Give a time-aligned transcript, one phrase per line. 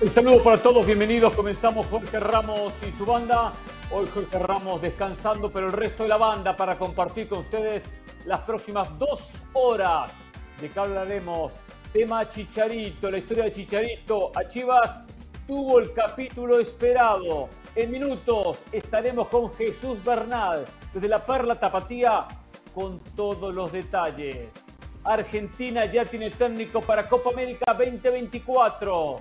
[0.00, 1.34] El saludo para todos, bienvenidos.
[1.34, 3.52] Comenzamos Jorge Ramos y su banda.
[3.90, 7.90] Hoy Jorge Ramos descansando, pero el resto de la banda para compartir con ustedes
[8.24, 10.14] las próximas dos horas.
[10.60, 11.56] ¿De qué hablaremos?
[11.92, 14.98] Tema Chicharito, la historia de Chicharito a Chivas
[15.46, 17.48] tuvo el capítulo esperado.
[17.74, 22.28] En minutos estaremos con Jesús Bernal desde la Perla Tapatía
[22.74, 24.54] con todos los detalles.
[25.02, 29.20] Argentina ya tiene técnico para Copa América 2024.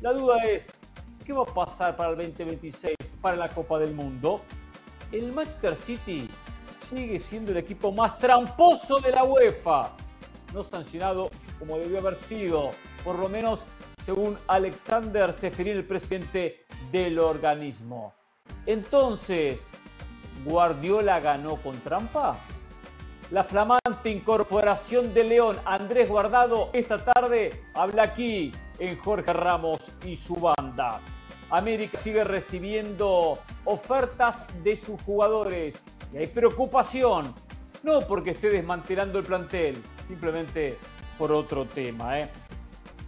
[0.00, 0.82] La duda es,
[1.24, 4.40] ¿qué va a pasar para el 2026, para la Copa del Mundo?
[5.12, 6.28] El Manchester City
[6.78, 9.92] sigue siendo el equipo más tramposo de la UEFA.
[10.52, 11.30] No sancionado
[11.62, 12.72] como debió haber sido,
[13.04, 13.66] por lo menos
[14.02, 18.14] según Alexander Seferin, el presidente del organismo.
[18.66, 19.70] Entonces,
[20.44, 22.36] ¿Guardiola ganó con trampa?
[23.30, 28.50] La flamante incorporación de León, Andrés Guardado, esta tarde habla aquí
[28.80, 30.98] en Jorge Ramos y su banda.
[31.48, 35.80] América sigue recibiendo ofertas de sus jugadores
[36.12, 37.32] y hay preocupación,
[37.84, 40.76] no porque esté desmantelando el plantel, simplemente
[41.22, 42.18] por otro tema.
[42.18, 42.28] ¿eh?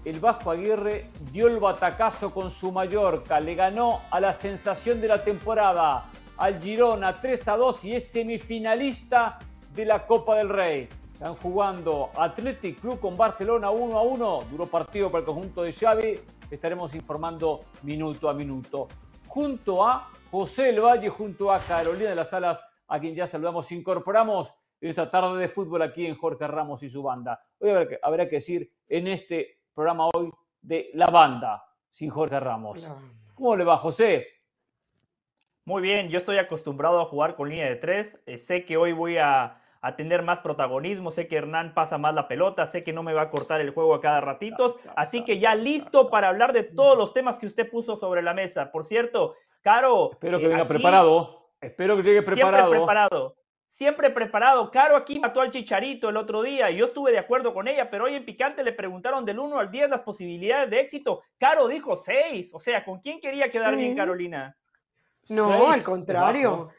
[0.05, 5.09] El Vasco Aguirre dio el batacazo con su Mallorca, le ganó a la sensación de
[5.09, 9.41] la temporada, al Girona 3 a 2 y es semifinalista
[9.75, 10.89] de la Copa del Rey.
[11.12, 14.39] Están jugando Athletic Club con Barcelona 1 a 1.
[14.48, 16.20] Duró partido para el conjunto de Xavi.
[16.48, 18.87] Estaremos informando minuto a minuto.
[19.27, 23.73] Junto a José El Valle, junto a Carolina de las Alas, a quien ya saludamos,
[23.73, 24.55] incorporamos
[24.85, 27.43] en esta tarde de fútbol aquí en Jorge Ramos y su banda.
[27.59, 32.39] Hoy habrá que, habrá que decir en este programa hoy de la banda sin Jorge
[32.39, 32.93] Ramos.
[33.35, 34.27] ¿Cómo le va, José?
[35.65, 38.23] Muy bien, yo estoy acostumbrado a jugar con línea de tres.
[38.27, 41.11] Eh, sé que hoy voy a, a, tener más protagonismo.
[41.11, 42.67] Sé que Hernán pasa más la pelota.
[42.67, 44.77] Sé que no me va a cortar el juego a cada ratitos.
[44.97, 48.35] Así que ya listo para hablar de todos los temas que usted puso sobre la
[48.35, 48.70] mesa.
[48.70, 50.11] Por cierto, Caro.
[50.13, 51.53] Espero que eh, venga aquí, preparado.
[51.58, 52.69] Espero que llegue preparado.
[52.69, 53.44] Siempre preparado.
[53.74, 54.70] Siempre preparado.
[54.70, 57.90] Caro aquí mató al Chicharito el otro día y yo estuve de acuerdo con ella,
[57.90, 61.23] pero hoy en Picante le preguntaron del 1 al 10 las posibilidades de éxito.
[61.39, 62.55] Caro dijo 6.
[62.55, 63.80] O sea, ¿con quién quería quedar sí.
[63.80, 64.57] bien Carolina?
[65.30, 66.70] No, seis, al contrario.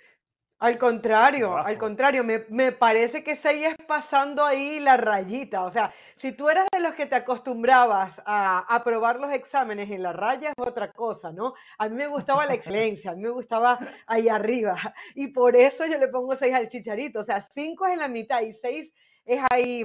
[0.60, 5.64] Al contrario, al contrario, me, me, parece que sigues pasando ahí la rayita.
[5.66, 10.02] O sea, si tú eras de los que te acostumbrabas a aprobar los exámenes en
[10.02, 11.56] la raya, es otra cosa, ¿no?
[11.78, 13.78] A mí me gustaba la excelencia, a mí me gustaba
[14.08, 14.78] ahí arriba.
[15.14, 17.20] Y por eso yo le pongo seis al chicharito.
[17.20, 18.94] O sea, cinco es en la mitad y seis
[19.26, 19.84] es ahí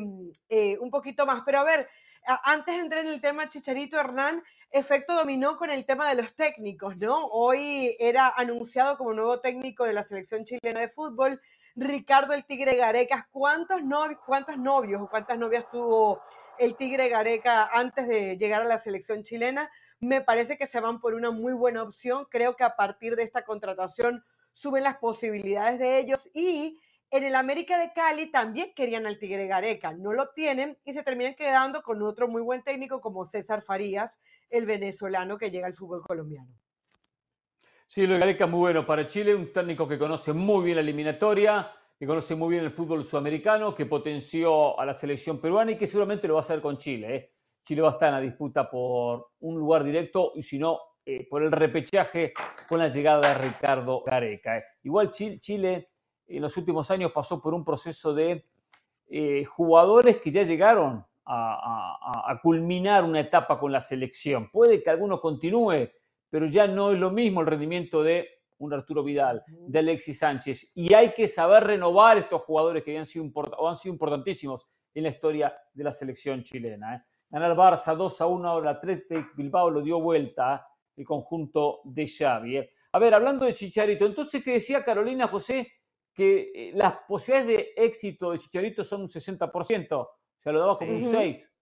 [0.49, 1.43] eh, un poquito más.
[1.45, 1.89] Pero a ver,
[2.27, 6.35] antes de entrar en el tema Chicharito Hernán, efecto dominó con el tema de los
[6.35, 7.27] técnicos, ¿no?
[7.27, 11.41] Hoy era anunciado como nuevo técnico de la selección chilena de fútbol,
[11.77, 13.29] Ricardo el Tigre Gareca.
[13.31, 16.23] ¿Cuántos, novios, cuántos novios o cuántas novias tuvo
[16.59, 19.71] el Tigre Gareca antes de llegar a la selección chilena?
[19.99, 22.27] Me parece que se van por una muy buena opción.
[22.31, 26.79] Creo que a partir de esta contratación suben las posibilidades de ellos y
[27.11, 31.03] en el América de Cali también querían al Tigre Gareca, no lo obtienen y se
[31.03, 35.75] terminan quedando con otro muy buen técnico como César Farías, el venezolano que llega al
[35.75, 36.51] fútbol colombiano.
[37.87, 40.83] Sí, lo de Gareca muy bueno para Chile, un técnico que conoce muy bien la
[40.83, 45.77] eliminatoria, que conoce muy bien el fútbol sudamericano, que potenció a la selección peruana y
[45.77, 47.17] que seguramente lo va a hacer con Chile.
[47.17, 47.33] ¿eh?
[47.65, 51.27] Chile va a estar en la disputa por un lugar directo y si no, eh,
[51.29, 52.33] por el repechaje
[52.69, 54.59] con la llegada de Ricardo Gareca.
[54.59, 54.65] ¿eh?
[54.85, 55.91] Igual Chile
[56.37, 58.45] en los últimos años pasó por un proceso de
[59.09, 64.51] eh, jugadores que ya llegaron a, a, a, culminar una etapa con la selección.
[64.51, 65.91] Puede que alguno continúe,
[66.29, 70.73] pero ya no es lo mismo el rendimiento de un Arturo Vidal, de Alexis Sánchez.
[70.75, 74.69] Y hay que saber renovar estos jugadores que han sido, import o han sido importantísimos
[74.95, 76.97] en la historia de la selección chilena.
[76.97, 77.03] ¿eh?
[77.31, 80.67] Ganar Barça 2 a 1, ahora Atlético Bilbao lo dio vuelta
[80.97, 82.57] el conjunto de Xavi.
[82.59, 82.71] ¿eh?
[82.93, 85.80] A ver, hablando de Chicharito, entonces, ¿qué decía Carolina José?
[86.15, 90.79] Que eh, las posibilidades de éxito de Chicharito son un 60%, o sea, lo daba
[90.79, 91.57] como un 6.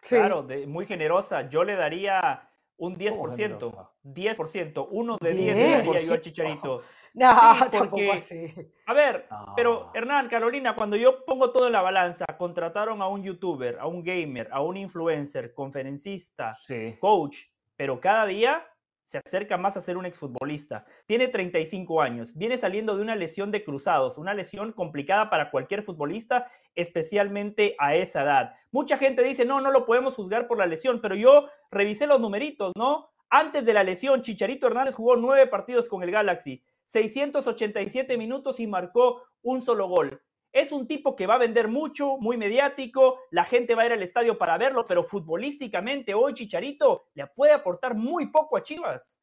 [0.00, 1.48] Claro, de, muy generosa.
[1.48, 3.90] Yo le daría un 10%.
[4.04, 4.88] 10%.
[4.90, 6.82] Uno de 10 le daría yo al Chicharito.
[7.16, 8.52] No, sí, tampoco así.
[8.86, 9.52] A ver, No.
[9.54, 13.86] pero Hernán, Carolina, cuando yo pongo todo en la balanza, contrataron a un youtuber, a
[13.86, 16.96] un gamer, a un influencer, conferencista, Sí.
[16.98, 17.42] coach,
[17.76, 18.66] pero cada día
[19.06, 20.84] se acerca más a ser un exfutbolista.
[21.06, 25.82] Tiene 35 años, viene saliendo de una lesión de cruzados, una lesión complicada para cualquier
[25.82, 28.54] futbolista, especialmente a esa edad.
[28.70, 32.20] Mucha gente dice, no, no lo podemos juzgar por la lesión, pero yo revisé los
[32.20, 33.10] numeritos, ¿no?
[33.30, 38.66] Antes de la lesión, Chicharito Hernández jugó nueve partidos con el Galaxy, 687 minutos y
[38.66, 40.20] marcó un solo gol.
[40.54, 43.92] Es un tipo que va a vender mucho, muy mediático, la gente va a ir
[43.92, 49.18] al estadio para verlo, pero futbolísticamente hoy Chicharito le puede aportar muy poco a Chivas.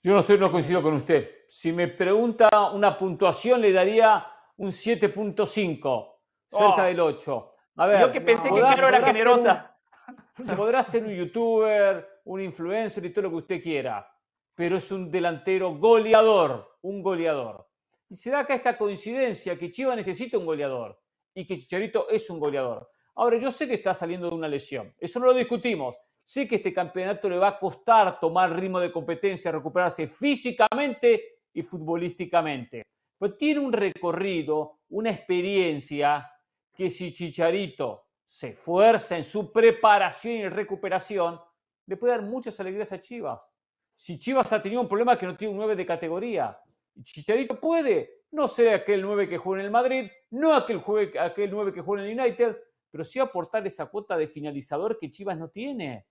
[0.00, 1.28] Yo no estoy no coincido con usted.
[1.48, 4.24] Si me pregunta una puntuación, le daría
[4.58, 6.86] un 7.5, cerca Oh.
[6.86, 7.54] del 8.
[7.78, 9.76] A ver, Yo que pensé que Caro era generosa.
[10.38, 14.08] un- podrá ser un youtuber, un influencer y todo lo que usted quiera,
[14.54, 17.66] pero es un delantero goleador, un goleador.
[18.12, 21.00] Y se da acá esta coincidencia que Chivas necesita un goleador
[21.34, 22.90] y que Chicharito es un goleador.
[23.14, 25.98] Ahora, yo sé que está saliendo de una lesión, eso no lo discutimos.
[26.22, 31.62] Sé que este campeonato le va a costar tomar ritmo de competencia, recuperarse físicamente y
[31.62, 32.82] futbolísticamente.
[33.18, 36.30] Pero tiene un recorrido, una experiencia
[36.74, 41.40] que si Chicharito se esfuerza en su preparación y recuperación,
[41.86, 43.50] le puede dar muchas alegrías a Chivas.
[43.94, 46.58] Si Chivas ha tenido un problema que no tiene un 9 de categoría,
[47.02, 51.50] Chicharito puede no ser aquel 9 que juega en el Madrid, no aquel, jue- aquel
[51.50, 52.56] 9 que juega en el United,
[52.90, 56.06] pero sí aportar esa cuota de finalizador que Chivas no tiene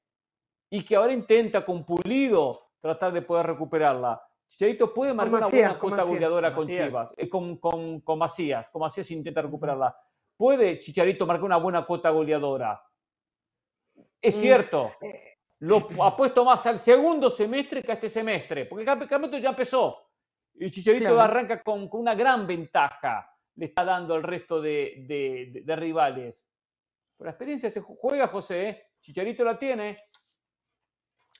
[0.69, 4.21] y que ahora intenta con Pulido tratar de poder recuperarla.
[4.47, 6.87] Chicharito puede marcar una buena cuota goleadora Con Macías.
[6.87, 9.95] Chivas, eh, con, con, con Macías, con Macías intenta recuperarla.
[10.35, 12.81] ¿Puede Chicharito marcar una buena cuota goleadora?
[14.21, 18.81] Es Mm, cierto, eh, lo apuesto más al segundo semestre que a este semestre, porque
[18.83, 19.97] el campeonato ya empezó.
[20.55, 21.21] Y Chicharito Claro.
[21.21, 25.75] arranca con, con una gran ventaja, le está dando al resto de, de- de- de
[25.75, 26.45] rivales.
[27.17, 28.83] Por la experiencia se ju- juega, José, ¿eh?
[29.01, 29.97] Chicharito la tiene.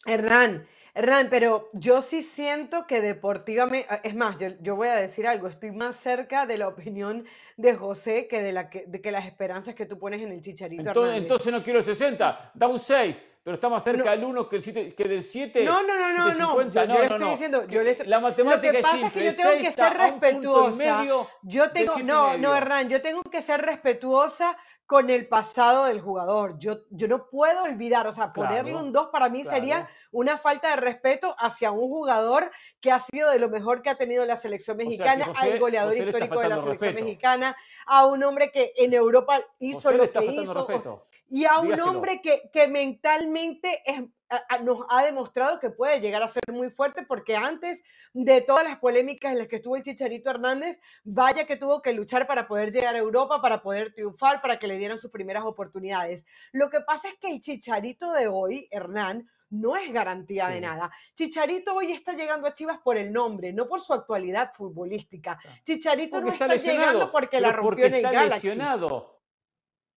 [0.06, 0.66] Hernán,
[0.96, 5.48] Hernán, pero yo sí siento que deportivamente, es más, yo, yo voy a decir algo,
[5.48, 7.26] estoy más cerca de la opinión
[7.56, 10.42] de José que de, la que, de que las esperanzas que tú pones en el
[10.42, 14.12] Chicharito Entonces, entonces no quiero el 60, da un 6, pero está más cerca No.
[14.12, 15.64] del 1 que, el siete- que del 7.
[15.66, 16.86] No, no, no, no, no, 750.
[16.86, 19.36] yo- yo le estoy diciendo, yo le estoy- La matemática pasa es simple, que yo
[19.36, 20.78] tengo 6 que ser respetuosa.
[20.78, 22.56] medio Yo tengo, no, no.
[22.56, 24.56] Hernán, yo tengo que ser respetuosa
[24.86, 26.60] con el pasado del jugador.
[26.60, 30.72] Yo, yo no puedo olvidar, o sea, ponerle un 2 para mí sería una falta
[30.72, 32.52] de respeto hacia un jugador
[32.82, 35.60] que ha sido de lo mejor que ha tenido la selección que mexicana, José- al
[35.60, 37.06] goleador José histórico de la selección respeto.
[37.06, 37.56] mexicana,
[37.88, 41.06] a un hombre que en Europa hizo José le lo está que faltando hizo, respeto.
[41.32, 41.90] Y a un Dígaselo.
[41.90, 46.44] hombre que, que mentalmente es- a- a- nos ha demostrado que puede llegar a ser
[46.52, 47.82] muy fuerte, porque antes
[48.14, 51.94] de todas las polémicas en las que estuvo el Chicharito Hernández, vaya que tuvo que
[51.94, 55.44] luchar para poder llegar a Europa, para poder triunfar, para que le dieran sus primeras
[55.44, 56.26] oportunidades.
[56.54, 60.90] Lo que pasa es que el Chicharito de hoy, Hernán, no es garantía de nada.
[61.16, 65.38] Chicharito hoy está llegando a Chivas por el nombre, no por su actualidad futbolística.
[65.66, 68.48] Chicharito Porque no está llegando porque la rompió porque en el está Galaxy.
[68.48, 69.21] lesionado.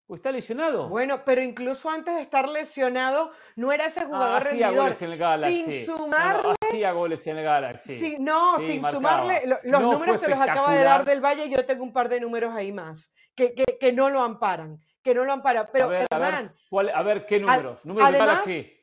[0.07, 0.89] Pues está lesionado.
[0.91, 4.75] Bueno, pero incluso antes de estar lesionado, no era ese Ah, jugador hacía rendidor.
[4.85, 5.63] goles en el Galaxy.
[5.63, 7.99] Sin No, no, sumarle, hacía goles en el Galaxy.
[7.99, 8.93] sin- no, Sí, sin marcaba.
[8.93, 11.93] sumarle, lo- los No números te los acaba de dar del Valle, yo tengo un
[11.95, 15.71] par de números ahí más, que, que, que no lo amparan, que no lo amparan.
[15.73, 17.81] Pero a ver, a ver, Hernán, ¿cuál- a ver, ¿qué números?
[17.81, 18.81] Ad- números del además, Galaxy.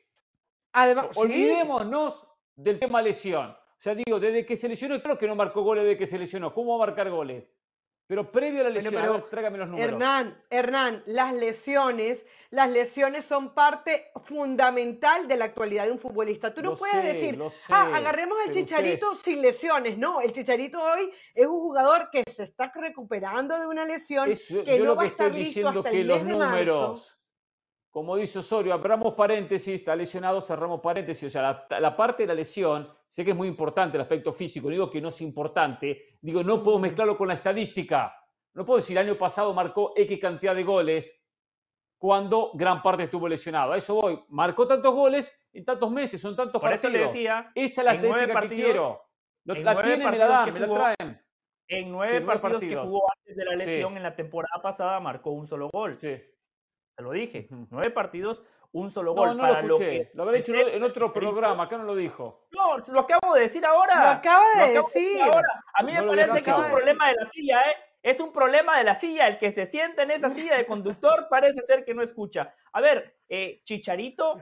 [0.72, 2.26] además, sí, Olvidémonos
[2.56, 3.50] del tema lesión.
[3.50, 6.18] O sea, digo, desde que se lesionó, creo que no marcó goles desde que se
[6.18, 6.52] lesionó.
[6.52, 7.48] ¿Cómo va a marcar goles?
[8.12, 9.90] Pero previo a la Bueno, lesión, pero, a ver, trágame los números.
[9.94, 16.52] Hernán, Hernán, las lesiones, las lesiones son parte fundamental de la actualidad de un futbolista.
[16.52, 19.96] Tú no Lo puedes sé, decir, sé, ah, agarremos al Chicharito ustedes- sin lesiones.
[19.96, 24.34] No, el Chicharito hoy es un jugador que se está recuperando de una lesión, que
[24.76, 26.26] yo no lo va a que estoy estar listo diciendo hasta que el los mes
[26.26, 26.94] de marzo.
[27.92, 31.24] Como dice Osorio, abramos paréntesis, está lesionado, cerramos paréntesis.
[31.26, 34.32] O sea, la, la parte de la lesión, sé que es muy importante el aspecto
[34.32, 38.16] físico, no digo que no es importante, digo, no puedo mezclarlo con la estadística.
[38.54, 41.22] No puedo decir el año pasado marcó X cantidad de goles
[41.98, 43.72] cuando gran parte estuvo lesionado.
[43.72, 44.24] A eso voy.
[44.30, 47.06] Marcó tantos goles en tantos meses, son tantos Por eso partidos.
[47.06, 49.02] le decía, Esa es la estadística que partidos- quiero.
[49.44, 51.22] Lo- en la tienen, me la dan, que me la traen.
[51.68, 52.84] en nueve, nueve partidos, partidos.
[52.84, 53.56] que jugó antes de la Sí.
[53.66, 55.94] lesión en la temporada pasada marcó un solo gol.
[55.94, 56.16] Sí.
[56.96, 57.48] Te lo dije.
[57.70, 59.28] Nueve partidos, un solo gol.
[59.28, 59.90] no lo para lo escuché.
[59.90, 62.46] que Lo habrá dicho en otro programa, acá no lo dijo.
[62.50, 64.02] No, lo acabo de decir ahora.
[64.02, 65.22] Lo acaba de decir.
[65.22, 65.64] ahora.
[65.74, 67.76] A mí No me parece que es un problema de la silla, ¿eh?
[68.02, 69.28] Es un problema de la silla.
[69.28, 72.52] El que se sienta en esa silla de conductor parece ser que no escucha.
[72.72, 74.40] A ver, eh, Chicharito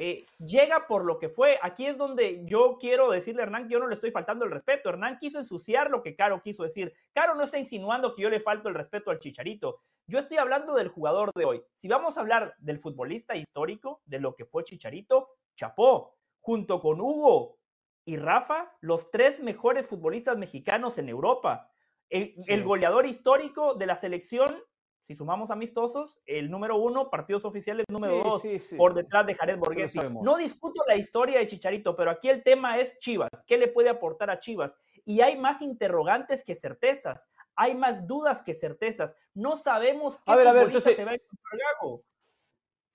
[0.00, 1.58] eh, llega por lo que fue.
[1.60, 4.52] Aquí es donde yo quiero decirle a Hernán que yo no le estoy faltando el
[4.52, 4.88] respeto.
[4.88, 6.94] Hernán quiso ensuciar lo que Caro quiso decir.
[7.12, 9.80] Caro no está insinuando que yo le falto el respeto al Chicharito.
[10.06, 11.64] Yo estoy hablando del jugador de hoy.
[11.74, 16.14] Si vamos a hablar del futbolista histórico, de lo que fue Chicharito, chapó.
[16.40, 17.58] junto con Hugo
[18.04, 21.72] y Rafa, los tres mejores futbolistas mexicanos en Europa.
[22.08, 24.62] El, el goleador histórico de la selección
[25.08, 28.42] si sumamos amistosos, el número uno, partidos oficiales número dos,
[28.76, 30.00] por detrás de Jared Borghetti.
[30.22, 33.30] No discuto la historia de Chicharito, pero aquí el tema es Chivas.
[33.46, 34.76] ¿Qué le puede aportar a Chivas?
[35.06, 37.26] Y hay más interrogantes que certezas.
[37.56, 39.16] Hay más dudas que certezas.
[39.32, 42.02] No sabemos qué a ver, a ver, entonces, se va a encontrar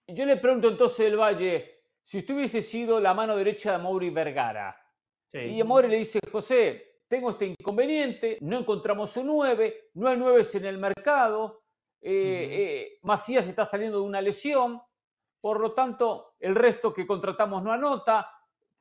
[0.09, 4.11] Yo le pregunto entonces el Valle, si usted hubiese sido la mano derecha de Mauri
[4.11, 4.79] Vergara,
[5.31, 10.17] y a Mauri le dice, José, tengo este inconveniente, no encontramos un 9, no hay
[10.17, 11.62] 9 en el mercado,
[12.05, 14.81] eh, eh, Macías está saliendo de una lesión,
[15.39, 18.29] por lo tanto, el resto que contratamos no anota.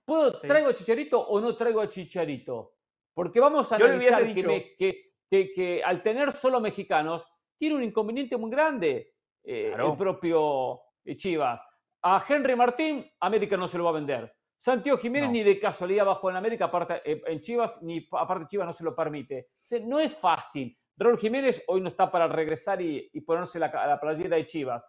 [0.05, 2.75] ¿Puedo, ¿Traigo a Chicharito o no traigo a Chicharito?
[3.15, 9.15] Porque vamos a analizar que, que, al tener solo mexicanos, tiene un inconveniente muy grande
[9.45, 10.81] eh, el propio
[11.15, 11.61] Chivas.
[12.03, 14.35] A Henry Martín, América no se lo va a vender.
[14.59, 18.73] Santiago Jiménez ni de casualidad bajó en América, aparte, en Chivas, ni aparte Chivas no
[18.73, 19.51] se lo permite.
[19.85, 20.77] no es fácil.
[20.97, 24.87] Raúl Jiménez hoy no está para regresar y, ponerse la, la playera de Chivas.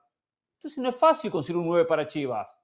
[0.57, 2.63] Entonces no es fácil conseguir un 9 para Chivas.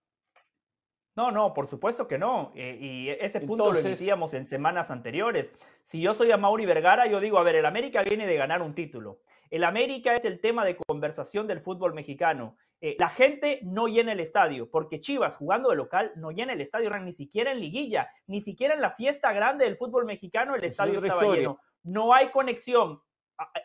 [1.20, 2.54] No, no, por supuesto que no.
[2.56, 5.54] Eh, y ese punto lo emitíamos en semanas anteriores.
[5.84, 8.62] Si yo soy a Mauri Vergara, yo digo, a ver, el América viene de ganar
[8.62, 9.20] un título.
[9.50, 12.56] El América es el tema de conversación del fútbol mexicano.
[12.80, 16.62] Eh, la gente no llena el estadio, porque Chivas jugando de local no llena el
[16.62, 20.64] estadio, ni siquiera en liguilla, ni siquiera en la fiesta grande del fútbol mexicano el
[20.64, 21.60] estadio estaba lleno.
[21.84, 23.02] No hay conexión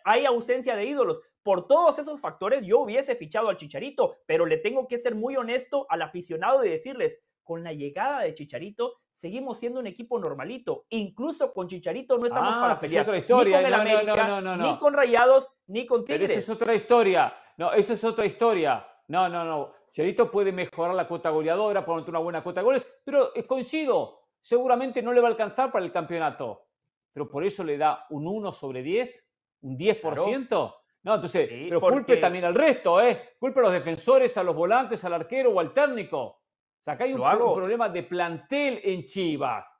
[0.04, 1.21] hay ausencia de ídolos.
[1.43, 5.37] Por todos esos factores yo hubiese fichado al Chicharito, pero le tengo que ser muy
[5.37, 10.87] honesto al aficionado y decirles, con la llegada de Chicharito seguimos siendo un equipo normalito.
[10.88, 13.16] Incluso con Chicharito no estamos para pues pelear.
[13.16, 13.59] historia.
[13.59, 16.28] Ni con el América, ni con Rayados, ni con Tigres.
[16.28, 17.37] Pero esa es otra historia.
[17.59, 18.87] No, eso es otra historia.
[19.09, 19.73] No, no, no.
[19.93, 25.02] Chicharito puede mejorar la cuota goleadora, ponerte una buena cuota de goles, pero coincido, seguramente
[25.02, 26.66] no le va a alcanzar para el campeonato.
[27.12, 29.34] Pero por eso le da un 1 sobre 10
[29.64, 30.75] un 10%.
[31.02, 33.35] No, entonces, pero culpe también al resto, ¿eh?
[33.38, 36.21] Culpe a los defensores, a los volantes, al arquero o al técnico.
[36.23, 39.78] O sea, acá hay un, problema de plantel en Chivas.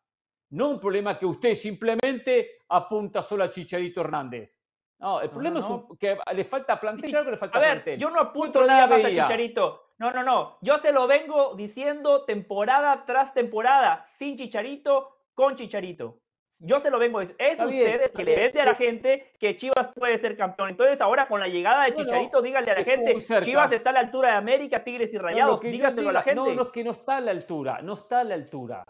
[0.51, 4.59] No un problema que usted simplemente apunta solo a Chicharito Hernández.
[4.99, 5.67] No, el problema es
[5.99, 7.11] que le falta plantel.
[7.11, 9.93] Claro que le falta a ver, yo no apunto nada más a Chicharito.
[9.99, 10.59] No, no, no.
[10.61, 16.21] Yo se lo vengo diciendo temporada tras temporada, sin Chicharito, con Chicharito.
[16.67, 17.37] Yo se lo vengo a decir.
[17.39, 20.71] Es usted el que le vende a la gente que Chivas puede ser campeón.
[20.71, 24.01] Entonces, ahora con la llegada de Chicharito, dígale a la gente: Chivas está a la
[24.01, 25.61] altura de América, Tigres y Rayados.
[25.61, 26.37] Dígaselo a la gente.
[26.37, 27.83] No, no, es que no está a la altura.
[27.83, 28.85] No está a la altura.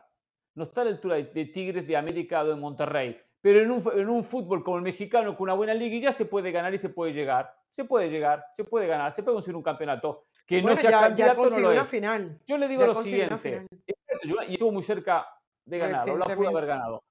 [0.55, 3.21] No está a la altura de, Tigres, de América o de Monterrey.
[3.41, 6.27] Pero en un, en un fútbol como el mexicano, con una buena liga, ya se
[6.27, 7.53] puede ganar y se puede llegar.
[7.71, 10.27] Se puede llegar, se puede ganar, se puede conseguir un campeonato.
[10.47, 11.89] Que no sea candidato, no lo es.
[11.89, 12.39] Final.
[12.47, 13.67] Yo le digo lo siguiente.
[14.47, 15.27] Y estuvo muy cerca
[15.65, 17.03] de ganarlo, lo pudo haber ganado.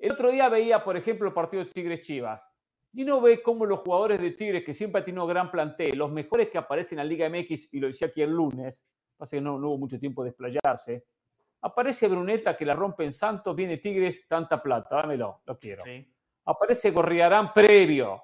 [0.00, 2.50] El otro día veía, por ejemplo, el partido de Tigres Chivas.
[2.92, 6.10] Y uno ve cómo los jugadores de Tigres, que siempre han tenido gran plantel, los
[6.10, 8.82] mejores que aparecen en la Liga MX, y lo decía aquí el lunes,
[9.16, 11.04] pasa que no, hubo mucho tiempo de desplayarse,
[11.60, 15.84] aparece Bruneta que la rompe en Santos, viene Tigres, tanta plata, dámelo, lo quiero.
[16.46, 18.22] Aparece Gorriarán previo,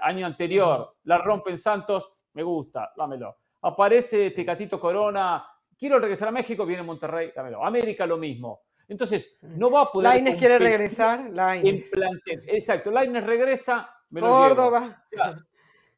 [0.00, 3.36] año anterior, la rompe en Santos, me gusta, dámelo.
[3.60, 5.46] Aparece Tecatito Corona,
[5.78, 7.62] quiero regresar a México, viene Monterrey, dámelo.
[7.62, 8.62] América lo mismo.
[8.90, 10.10] Entonces, no va a poder.
[10.10, 11.30] Laines quiere regresar.
[11.30, 11.92] Laines.
[12.26, 13.88] Exacto, Laines regresa.
[14.10, 15.06] Me Córdoba.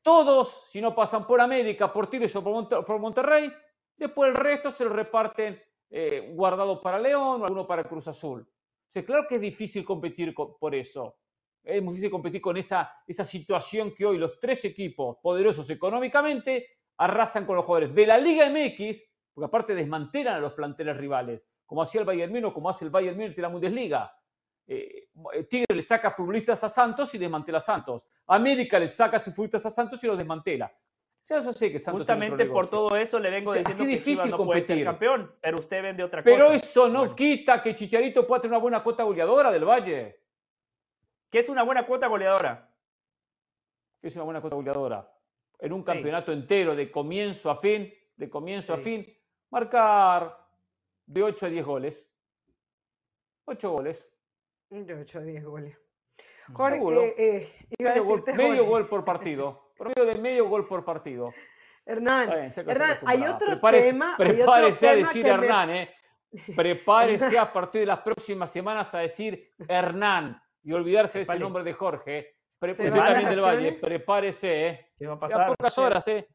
[0.02, 3.50] todos, si no pasan por América, por Tigres o por, Monterrey,
[3.96, 5.58] después el resto se lo reparten
[5.88, 8.46] eh, guardado para León o alguno para Cruz Azul.
[8.94, 11.16] O claro que es difícil competir por eso.
[11.64, 16.66] Es muy difícil competir con esa, esa situación que hoy los tres equipos poderosos económicamente
[16.99, 21.42] arrasan con los jugadores de la Liga MX, porque aparte desmantelan a los planteles rivales
[21.73, 24.14] como hacía el Bayern Múnich, como hace el Bayern Múnich en la Bundesliga.
[24.67, 28.07] Eh, eh, Tigre le saca futbolistas a Santos y desmantela a Santos.
[28.26, 30.71] América le saca sus futbolistas a Santos y los desmantela.
[31.26, 35.61] que Justamente por todo eso le vengo diciendo que difícil no puede ser campeón, pero
[35.61, 36.37] usted vende otra cosa.
[36.37, 40.21] Pero eso no quita que Chicharito pueda tener una buena cuota goleadora del Valle.
[41.31, 42.71] ¿Qué es una buena cuota goleadora?
[43.99, 45.11] ¿Qué es una buena cuota goleadora?
[45.59, 49.11] En un campeonato entero, de comienzo a fin, de comienzo a fin,
[49.49, 50.41] marcar
[51.06, 52.11] de 8 a 10 goles.
[53.44, 54.09] 8 goles.
[54.71, 55.78] De 8 a 10 goles.
[56.52, 59.73] Jorge, eh, eh, iba medio, a gol, medio gol por partido.
[59.76, 61.32] Promedio de medio gol por partido.
[61.85, 64.14] Hernán, Hernán hay otro prepárese, tema.
[64.16, 65.94] Prepárese a decir Hernán, ¿eh?
[66.56, 71.64] Prepárese a partir de las próximas semanas a decir Hernán y olvidarse de ese nombre
[71.64, 72.37] de Jorge.
[72.59, 74.92] Pre usted también del Valle, prepárese, ¿eh?
[74.97, 75.38] ¿Qué va a pasar?
[75.38, 76.28] Quedan pocas horas, ¿eh?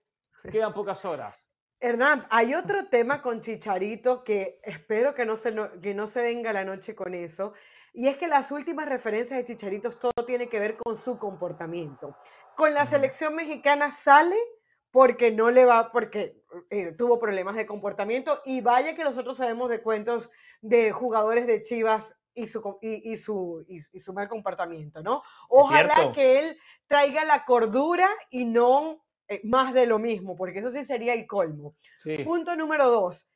[0.51, 1.50] Quedan pocas horas.
[1.79, 6.51] Hernán, hay otro tema con Chicharito que espero que no, se, que no se venga
[6.51, 7.53] la noche con eso,
[7.93, 12.15] y es que las últimas referencias de Chicharito todo tiene que ver con su comportamiento.
[12.55, 14.38] Con la selección mexicana sale
[14.91, 19.69] porque no le va, porque eh, tuvo problemas de comportamiento y vaya que nosotros sabemos
[19.69, 20.29] de cuentos
[20.62, 25.24] de jugadores de Chivas y su, y, su, y, su mal comportamiento, ¿no?
[25.50, 30.72] Ojalá que él traiga la cordura y no eh, más de lo mismo, porque eso
[30.72, 31.75] sí sería el colmo.
[32.25, 33.27] Punto número dos.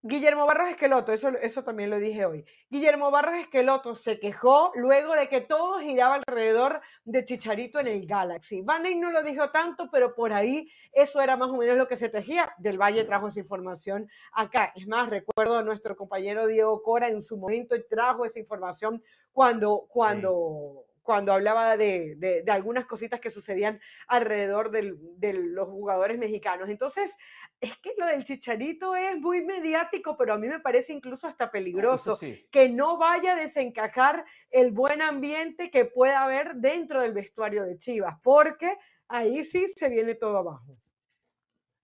[0.00, 2.44] Guillermo Barros Esqueloto, eso, eso también lo dije hoy.
[2.70, 8.06] Guillermo Barros Esqueloto se quejó luego de que todo giraba alrededor de Chicharito en el
[8.06, 8.62] Galaxy.
[8.62, 11.96] Van no lo dijo tanto, pero por ahí eso era más o menos lo que
[11.96, 12.52] se tejía.
[12.58, 14.72] Del Valle trajo esa información acá.
[14.76, 19.02] Es más, recuerdo a nuestro compañero Diego Cora en su momento trajo esa información
[19.32, 26.18] cuando, cuando, cuando hablaba de, de, algunas cositas que sucedían alrededor del, de los jugadores
[26.18, 26.68] mexicanos.
[26.68, 27.16] Entonces,
[27.62, 31.44] es que lo del chicharito es muy mediático, pero a mí me parece incluso hasta
[31.44, 32.18] ah, peligroso
[32.50, 37.78] que no vaya a desencajar el buen ambiente que pueda haber dentro del vestuario de
[37.78, 38.76] Chivas, porque
[39.08, 40.76] ahí sí se viene todo abajo.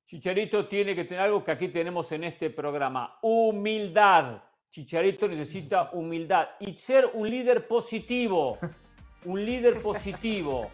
[0.04, 4.43] Chicharito tiene que tener algo que aquí tenemos en este programa, humildad.
[4.69, 8.59] Chicharito necesita humildad y ser un líder positivo.
[9.25, 10.71] un líder positivo,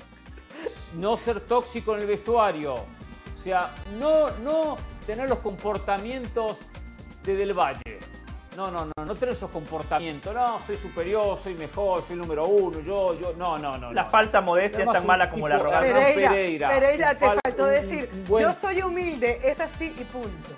[0.97, 4.77] no ser tóxico en el vestuario, o sea, no, no
[5.07, 6.59] tener los comportamientos
[7.25, 7.99] de Del Valle.
[8.57, 10.35] No, no, no, no tener esos comportamientos.
[10.35, 13.33] No, soy superior, soy mejor, soy el número uno, yo, yo.
[13.39, 13.93] No, no, no.
[13.93, 15.95] La falsa modestia es tan mala como la arrogancia.
[16.15, 20.55] Pereira, Pereira, te faltó decir, yo soy humilde, es así y punto.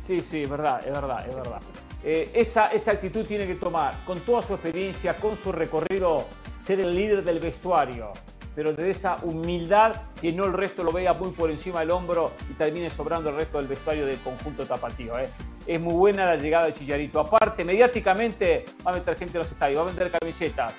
[0.00, 1.60] Sí, sí, es verdad, es verdad, es verdad.
[2.02, 6.26] Eh, esa, esa actitud tiene que tomar, con toda su experiencia, con su recorrido
[6.66, 8.12] ser el líder del vestuario,
[8.56, 12.32] pero de esa humildad que no el resto lo vea muy por encima del hombro
[12.50, 15.16] y termine sobrando el resto del vestuario del conjunto tapatío.
[15.16, 15.28] ¿eh?
[15.64, 17.20] Es muy buena la llegada de Chillarito.
[17.20, 20.74] Aparte, mediáticamente va a meter gente en los estadios, va a vender camisetas.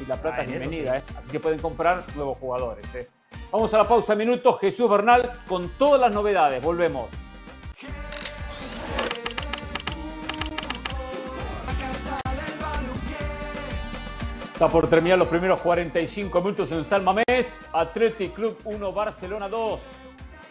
[0.00, 1.02] Y la plata es bienvenida, ¿eh?
[1.18, 2.94] así se pueden comprar nuevos jugadores.
[2.94, 3.08] ¿eh?
[3.50, 4.60] Vamos a la pausa, minutos.
[4.60, 6.62] Jesús Bernal con todas las novedades.
[6.62, 7.06] Volvemos.
[14.54, 17.66] Está por terminar los primeros 45 minutos en San Mamés.
[18.32, 19.80] Club 1, Barcelona 2.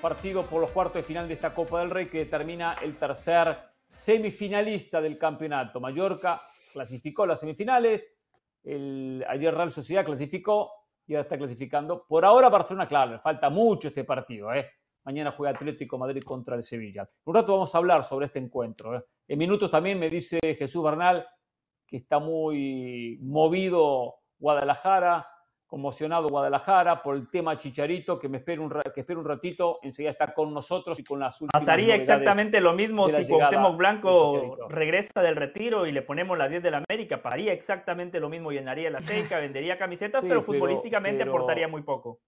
[0.02, 3.58] Partido por los cuartos de final de esta Copa del Rey que determina el tercer
[3.88, 5.80] semifinalista del campeonato.
[5.80, 6.42] Mallorca
[6.74, 8.20] clasificó las semifinales.
[8.66, 10.70] Ayer Real Sociedad clasificó
[11.08, 12.06] y ahora está clasificando.
[12.06, 14.54] Por ahora Barcelona, claro, falta mucho este partido.
[14.54, 14.70] ¿eh?
[15.06, 17.10] Mañana juega Atlético Madrid contra el Sevilla.
[17.24, 18.98] Un rato vamos a hablar sobre este encuentro.
[18.98, 19.06] ¿eh?
[19.30, 21.26] En minutos también me dice Jesús Bernal
[21.94, 25.28] que está muy movido Guadalajara,
[25.68, 30.10] conmocionado Guadalajara por el tema Chicharito, que me espera un, que espera un ratito, enseguida
[30.10, 35.22] está con nosotros y con las últimas Pasaría exactamente lo mismo si Cuauhtémoc Blanco regresa
[35.22, 38.90] del retiro y le ponemos las 10 de la América, pasaría exactamente lo mismo, llenaría
[38.90, 42.22] la seca, vendería camisetas, pero futbolísticamente aportaría muy poco.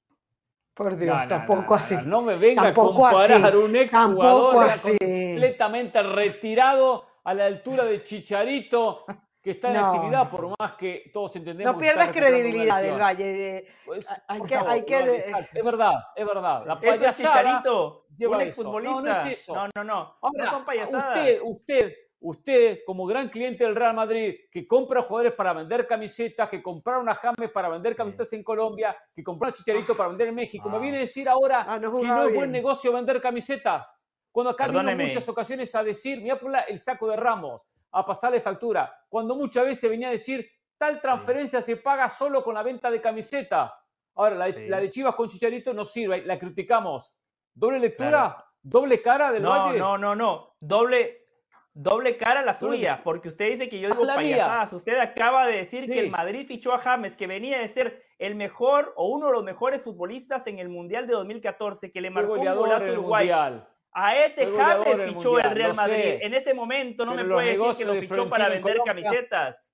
[0.75, 1.95] Por Dios, tampoco así.
[2.06, 9.06] No me venga a comparar un ex jugador completamente retirado a la altura de Chicharito
[9.45, 11.75] que está en actividad, por más que todos entendemos.
[11.75, 13.67] No pierdas credibilidad del Valle.
[13.86, 15.17] Pues, hay que, hay que...
[15.53, 16.65] Es verdad, es verdad.
[16.65, 18.95] La payasada es Chicharito, un exfutbolista.
[18.95, 19.53] No, no es eso.
[19.53, 20.17] No, no, no.
[20.34, 21.15] no son payasadas.
[21.15, 26.49] Usted, usted, usted, como gran cliente del Real Madrid, que compra jugadores para vender camisetas,
[26.49, 30.29] que compraron a James para vender camisetas en Colombia, que compraron a Chicharito para vender
[30.29, 33.95] en México, me viene a decir ahora ah, que no es buen negocio vender camisetas.
[34.31, 37.63] Cuando acá vino en muchas ocasiones a decir, mira por el saco de Ramos
[37.95, 38.93] a pasarle factura.
[39.08, 43.01] Cuando muchas veces venía a decir, tal transferencia se paga solo con la venta de
[43.01, 43.73] camisetas.
[44.15, 47.13] Ahora, la, de Chivas con Chicharito no sirve, la criticamos.
[47.53, 48.45] ¿Doble lectura?
[48.62, 49.79] ¿Doble cara del no, Valle?
[49.79, 50.55] No, no, no.
[50.60, 51.27] Doble,
[51.73, 54.73] doble cara la suya, porque usted dice que yo digo payasadas.
[54.73, 58.36] Usted acaba de decir que el Madrid fichó a James, que venía de ser el
[58.36, 62.34] mejor o uno de los mejores futbolistas en el Mundial de 2014, que le marcó
[62.34, 63.25] un golazo Uruguay.
[63.25, 63.69] Mundial.
[63.97, 66.17] A ese James fichó el Real Madrid.
[66.19, 69.73] En ese momento no me puede decir que lo fichó para vender camisetas.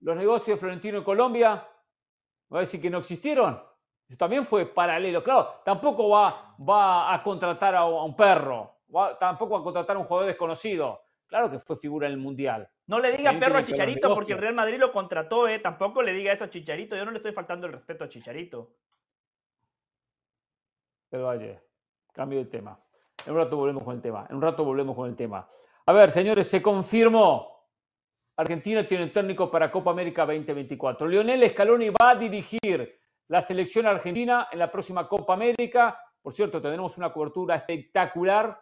[0.00, 1.66] Los negocios de Florentino en Colombia,
[2.52, 3.60] va a decir que no existieron.
[4.08, 5.20] Eso también fue paralelo.
[5.20, 8.82] Claro, tampoco va, va a contratar a, un perro,
[9.18, 11.02] tampoco va a contratar a un jugador desconocido.
[11.26, 12.70] Claro que fue figura en el Mundial.
[12.86, 15.58] No le diga perro a Chicharito porque el Real Madrid lo contrató, ¿eh?
[15.58, 16.94] Tampoco le diga eso a Chicharito.
[16.94, 18.76] Yo no le estoy faltando el respeto a Chicharito.
[21.08, 21.60] Pero vaya,
[22.12, 22.78] cambio de tema.
[23.26, 24.26] En un rato volvemos con el tema.
[24.30, 25.48] En un rato volvemos con el tema.
[25.86, 27.56] A ver, señores, se confirmó.
[28.36, 31.08] Argentina tiene un técnico para Copa América 2024.
[31.08, 35.98] Lionel Scaloni va a dirigir la selección argentina en la próxima Copa América.
[36.22, 38.60] Por cierto, tendremos una cobertura espectacular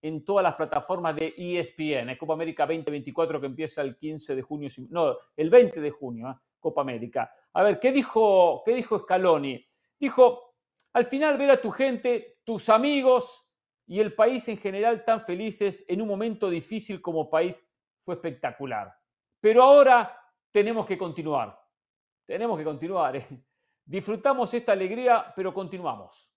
[0.00, 2.10] en todas las plataformas de ESPN.
[2.10, 6.30] Es Copa América 2024 que empieza el 15 de junio, no, el 20 de junio,
[6.30, 6.34] ¿eh?
[6.60, 7.30] Copa América.
[7.52, 9.64] A ver, ¿qué dijo, ¿qué dijo Scaloni?
[9.98, 10.54] Dijo,
[10.92, 13.43] al final ver a tu gente, tus amigos
[13.86, 17.66] y el país en general tan felices en un momento difícil como país
[18.00, 18.94] fue espectacular.
[19.40, 20.18] Pero ahora
[20.50, 21.58] tenemos que continuar.
[22.24, 23.16] Tenemos que continuar.
[23.16, 23.26] ¿eh?
[23.84, 26.32] Disfrutamos esta alegría, pero continuamos.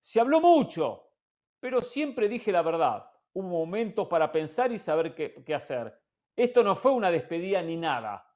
[0.00, 1.10] Se habló mucho,
[1.58, 3.10] pero siempre dije la verdad.
[3.32, 5.98] Un momento para pensar y saber qué, qué hacer.
[6.34, 8.26] Esto no fue una despedida ni nada.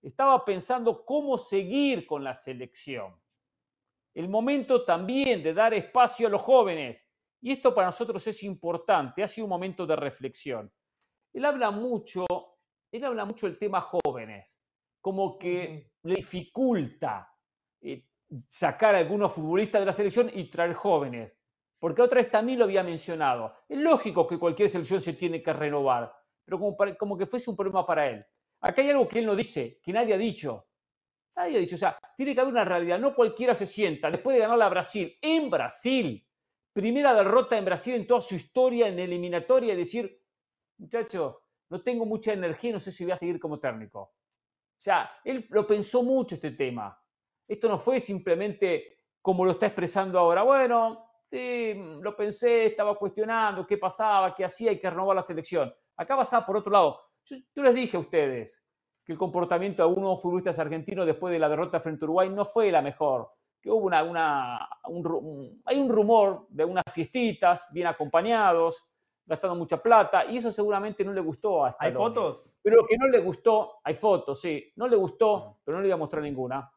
[0.00, 3.14] Estaba pensando cómo seguir con la selección.
[4.14, 7.08] El momento también de dar espacio a los jóvenes.
[7.42, 9.22] Y esto para nosotros es importante.
[9.22, 10.72] Ha sido un momento de reflexión.
[11.32, 12.24] Él habla mucho,
[12.90, 14.60] él habla mucho del tema jóvenes,
[15.00, 17.34] como que le dificulta
[17.80, 18.06] eh,
[18.46, 21.36] sacar a algunos futbolistas de la selección y traer jóvenes.
[21.80, 23.52] Porque otra vez también lo había mencionado.
[23.68, 27.56] Es lógico que cualquier selección se tiene que renovar, pero como, como que fuese un
[27.56, 28.24] problema para él.
[28.60, 30.68] Acá hay algo que él no dice, que nadie ha dicho.
[31.34, 33.00] Nadie ha dicho, o sea, tiene que haber una realidad.
[33.00, 36.24] No cualquiera se sienta después de ganar a Brasil, en Brasil,
[36.72, 40.20] primera derrota en Brasil en toda su historia en eliminatoria, y decir,
[40.78, 44.00] muchachos, no tengo mucha energía no sé si voy a seguir como técnico.
[44.00, 47.00] O sea, él lo pensó mucho este tema.
[47.46, 50.42] Esto no fue simplemente como lo está expresando ahora.
[50.42, 55.72] Bueno, sí, lo pensé, estaba cuestionando qué pasaba, qué hacía y que renovar la selección.
[55.96, 57.00] Acá pasaba por otro lado.
[57.24, 58.66] Yo, les dije a ustedes
[59.04, 62.44] que el comportamiento de algunos futbolistas argentinos después de la derrota frente a Uruguay no
[62.44, 63.30] fue la mejor.
[63.62, 64.68] Que hubo una, una
[65.64, 68.84] hay un rumor de unas fiestitas bien acompañados,
[69.24, 72.52] gastando mucha plata, y eso seguramente no le gustó a ¿Hay fotos?
[72.60, 75.88] Pero lo que no le gustó, hay fotos, sí, no le gustó, pero no le
[75.88, 76.70] voy a mostrar ninguna.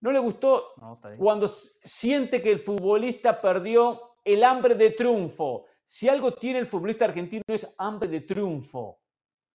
[0.00, 0.72] No le gustó
[1.18, 5.66] cuando siente que el futbolista perdió el hambre de triunfo.
[5.84, 9.00] Si algo tiene el futbolista argentino es hambre de triunfo.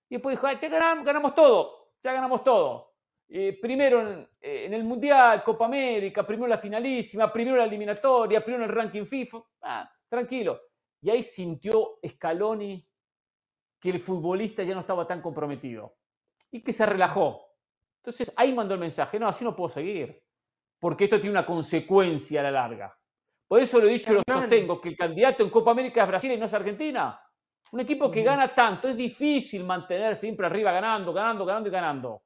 [0.08, 2.95] Y después dijo, ya ganamos, todo, ya ganamos todo.
[3.28, 8.66] Eh, primero en, en, el Mundial, Copa América, primero la finalísima, primero la eliminatoria, primero
[8.66, 9.38] el ranking FIFA.
[9.62, 10.62] Ah, tranquilo.
[11.02, 12.88] Y ahí sintió Scaloni
[13.80, 15.98] que el futbolista ya no estaba tan comprometido
[16.52, 17.46] y que se relajó.
[17.98, 20.24] Entonces ahí mandó el mensaje, no, así no puedo seguir,
[20.80, 22.98] porque esto tiene una consecuencia a la larga.
[23.48, 26.08] Por eso lo he dicho y lo sostengo, que el candidato en Copa América es
[26.08, 27.20] Brasil y no es Argentina.
[27.72, 32.24] Un equipo que gana tanto, es difícil mantener siempre arriba ganando, ganando, ganando y ganando.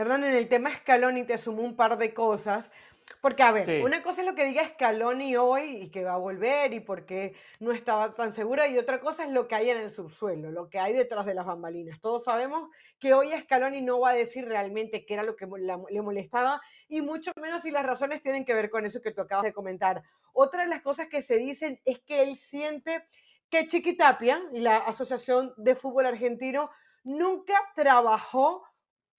[0.00, 2.72] Hernán, en el tema Scaloni te sumó un par de cosas.
[3.20, 6.16] Porque, a ver, una cosa es lo que diga Scaloni hoy y que va a
[6.16, 9.78] volver y porque no estaba tan segura, y otra cosa es lo que hay en
[9.78, 12.00] el subsuelo, lo que hay detrás de las bambalinas.
[12.00, 16.02] Todos sabemos que hoy Scaloni no va a decir realmente qué era lo que le
[16.02, 19.44] molestaba, y mucho menos si las razones tienen que ver con eso que tú acabas
[19.44, 20.02] de comentar.
[20.32, 23.04] Otra de las cosas que se dicen es que él siente
[23.50, 26.70] que Chiquitapia y la Asociación de Fútbol Argentino
[27.02, 28.62] nunca trabajó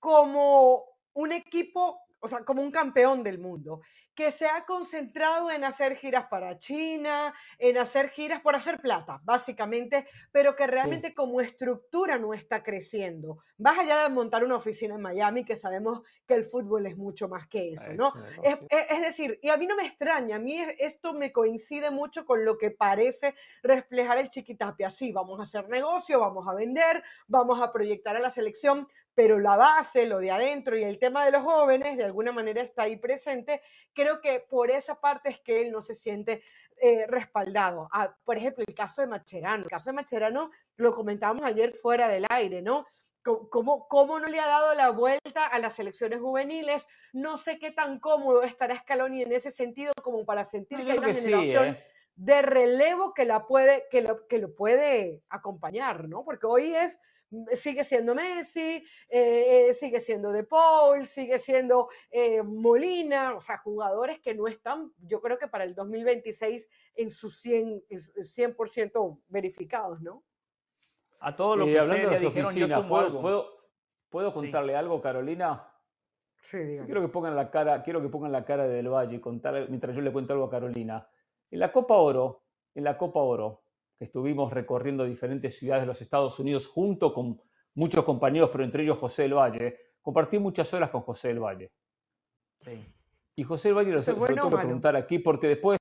[0.02, 0.84] como
[1.14, 3.82] un equipo, o sea, como un campeón del mundo
[4.16, 9.22] que se ha concentrado en hacer giras para China, en hacer giras por hacer plata,
[9.24, 13.40] básicamente, pero que realmente como estructura no está creciendo.
[13.58, 17.30] Vas allá de montar una oficina en Miami, que sabemos que el fútbol es mucho
[17.30, 18.14] más que eso, ¿no?
[18.44, 22.26] Es, es, decir, y a mí no me extraña, a mí esto me coincide mucho
[22.26, 23.34] con lo que parece
[23.64, 24.92] reflejar el Chiquitapia.
[24.92, 28.88] Sí, vamos a hacer negocio, vamos a vender, vamos a proyectar a la selección,
[29.22, 32.60] pero la base, lo de adentro y el tema de los jóvenes, de alguna manera
[32.60, 33.62] está ahí presente.
[33.94, 36.42] Creo que por esa parte es que él no se siente
[36.78, 37.88] eh, respaldado.
[37.92, 39.66] Ah, por ejemplo, el caso de Macherano.
[39.66, 42.88] El caso de Macherano lo comentábamos ayer fuera del aire, ¿no?
[43.22, 46.84] ¿Cómo, ¿Cómo, no le ha dado la vuelta a las selecciones juveniles?
[47.14, 50.98] No sé qué tan cómodo estará Scaloni en ese sentido como para sentir que hay
[50.98, 51.84] una generación ¿eh?
[52.16, 56.26] de relevo que, la puede, que, lo, que lo puede acompañar, ¿no?
[56.26, 57.00] Porque hoy es
[57.54, 63.58] sigue siendo Messi, eh, eh, sigue siendo De Paul, sigue siendo eh, Molina, o sea,
[63.58, 67.84] jugadores que no están, yo creo que para el 2026 en sus 100,
[68.22, 68.56] 100
[69.28, 70.24] verificados, ¿no?
[71.20, 73.60] A todo lo que hablando de su oficina, ¿puedo,
[74.10, 75.68] ¿puedo, contarle algo, Carolina?
[76.42, 79.70] Sí, Quiero que pongan la cara, quiero que pongan la cara de Del Valle contar,
[79.70, 81.08] mientras yo le cuento algo a Carolina.
[81.52, 82.42] En la Copa Oro,
[82.74, 83.61] en la Copa Oro,
[84.02, 87.40] estuvimos recorriendo diferentes ciudades de los Estados Unidos junto con
[87.76, 89.78] muchos compañeros, pero entre ellos José del Valle.
[90.02, 91.72] Compartí muchas horas con José del Valle.
[93.36, 95.78] Y José del Valle lo, se lo tengo que preguntar aquí porque después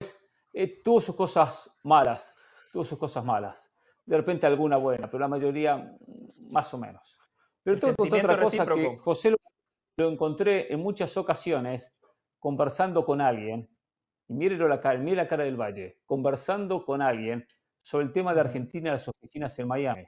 [0.52, 2.37] eh, tuvo sus cosas malas,
[2.72, 3.74] tuvo sus cosas malas.
[4.04, 7.20] De repente alguna buena, pero la mayoría mm, más o menos.
[7.62, 9.35] Pero tengo que contar otra cosa que José
[9.96, 11.96] lo encontré en muchas ocasiones
[12.38, 13.68] conversando con alguien,
[14.28, 17.46] y mírenlo la cara, mire la cara del Valle, conversando con alguien
[17.83, 20.07] sobre el tema de Argentina y las oficinas en Miami.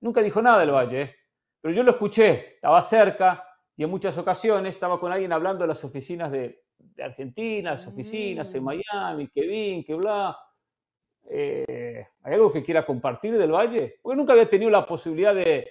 [0.00, 1.16] Nunca dijo nada del Valle, ¿eh?
[1.60, 3.44] pero yo lo escuché, estaba cerca
[3.76, 6.62] y en muchas ocasiones estaba con alguien hablando de las oficinas de,
[7.02, 8.66] Argentina, las oficinas en mm.
[8.66, 10.36] Miami, que bien, que bla.
[11.26, 13.98] Eh, ¿Hay algo que quiera compartir del Valle?
[14.02, 15.66] Porque nunca había tenido la posibilidad de,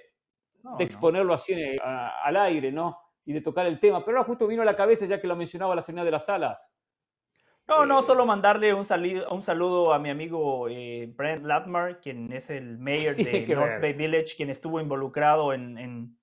[0.79, 1.53] exponerlo así
[1.83, 2.97] al aire, ¿no?
[3.25, 5.35] Y de tocar el tema, pero ahora justo vino a la cabeza ya que lo
[5.35, 6.73] mencionaba la señora de las salas.
[7.67, 8.85] No, no, eh, solo mandarle un,
[9.29, 13.93] un saludo a mi amigo eh, Brent Latmar, quien es el mayor de North Bay
[13.93, 16.17] Village, quien estuvo involucrado en, en,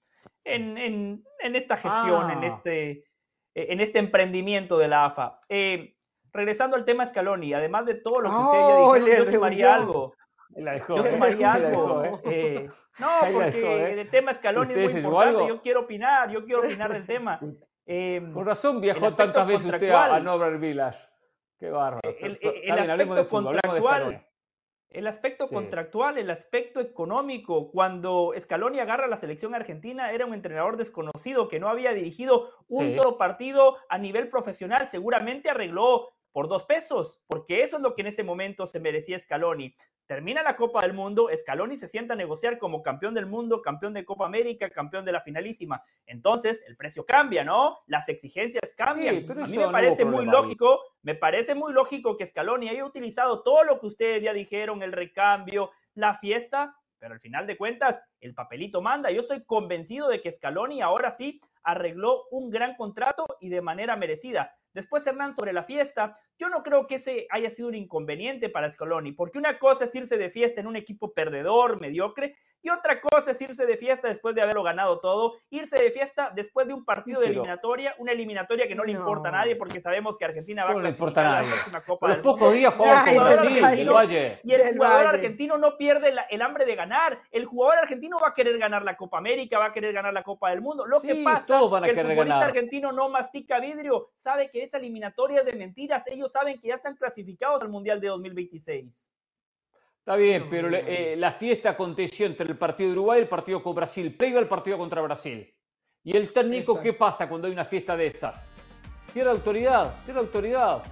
[0.44, 2.46] en, en esta gestión, en, ah.
[2.46, 3.04] este,
[3.54, 5.40] en este emprendimiento de la AFA.
[5.48, 5.96] Eh,
[6.32, 10.14] regresando al tema Scaloni, además de todo lo que usted ya dijo, yo sumaría algo.
[10.56, 12.02] La dejó, yo sumaría algo.
[12.98, 15.48] no, porque el tema Scaloni es muy importante.
[15.48, 17.40] Yo quiero opinar, yo quiero opinar del tema.
[18.34, 21.09] Por razón viajó tantas veces usted a, a Norbert Village.
[21.60, 22.00] Qué bárbaro.
[22.18, 22.38] El,
[22.72, 24.26] aspecto contractual.
[24.88, 27.70] El aspecto contractual, el aspecto económico.
[27.70, 32.90] Cuando Scaloni agarra la selección argentina, era un entrenador desconocido que no había dirigido un
[32.90, 34.88] solo partido a nivel profesional.
[34.88, 39.18] Seguramente arregló por dos pesos, porque eso es lo que en ese momento se merecía
[39.18, 39.74] Scaloni.
[40.06, 43.94] Termina la Copa del Mundo, Scaloni se sienta a negociar como campeón del mundo, campeón
[43.94, 45.82] de Copa América, campeón de la finalísima.
[46.04, 47.78] Entonces, el precio cambia, ¿no?
[47.86, 49.16] Las exigencias cambian.
[49.16, 53.62] a mí me parece muy lógico, me parece muy lógico que Scaloni haya utilizado todo
[53.62, 58.34] lo que ustedes ya dijeron, el recambio, la fiesta, pero al final de cuentas, el
[58.34, 59.10] papelito manda.
[59.10, 63.96] Yo estoy convencido de que Scaloni ahora sí arregló un gran contrato y de manera
[63.96, 64.56] merecida.
[64.72, 68.70] Después, Hernán, sobre la fiesta, yo no creo que ese haya sido un inconveniente para
[68.70, 73.00] Scaloni, porque una cosa es irse de fiesta en un equipo perdedor, mediocre, y otra
[73.00, 76.74] cosa es irse de fiesta después de haberlo ganado todo, irse de fiesta después de
[76.74, 80.26] un partido de eliminatoria, una eliminatoria que no, le importa a nadie, porque sabemos que
[80.26, 84.40] Argentina va a clasificar a la próxima Copa del pocos días juega con Brasil, Valle.
[84.44, 87.18] Y el jugador argentino no pierde el hambre de ganar.
[87.30, 90.22] El jugador argentino va a querer ganar la Copa América, va a querer ganar la
[90.22, 90.86] Copa del Mundo.
[90.86, 95.40] Lo que pasa es que el futbolista argentino no mastica vidrio, sabe que esa eliminatoria
[95.40, 96.04] es de mentiras.
[96.06, 99.10] Ellos saben que ya están clasificados al Mundial de 2026.
[99.98, 103.62] Está bien, pero eh, la fiesta aconteció entre el partido de Uruguay y el partido
[103.62, 105.54] con Brasil, previo al partido contra Brasil.
[106.02, 108.50] ¿Y el técnico qué pasa cuando hay una fiesta de esas?
[109.12, 110.82] Pierde autoridad, pierde autoridad.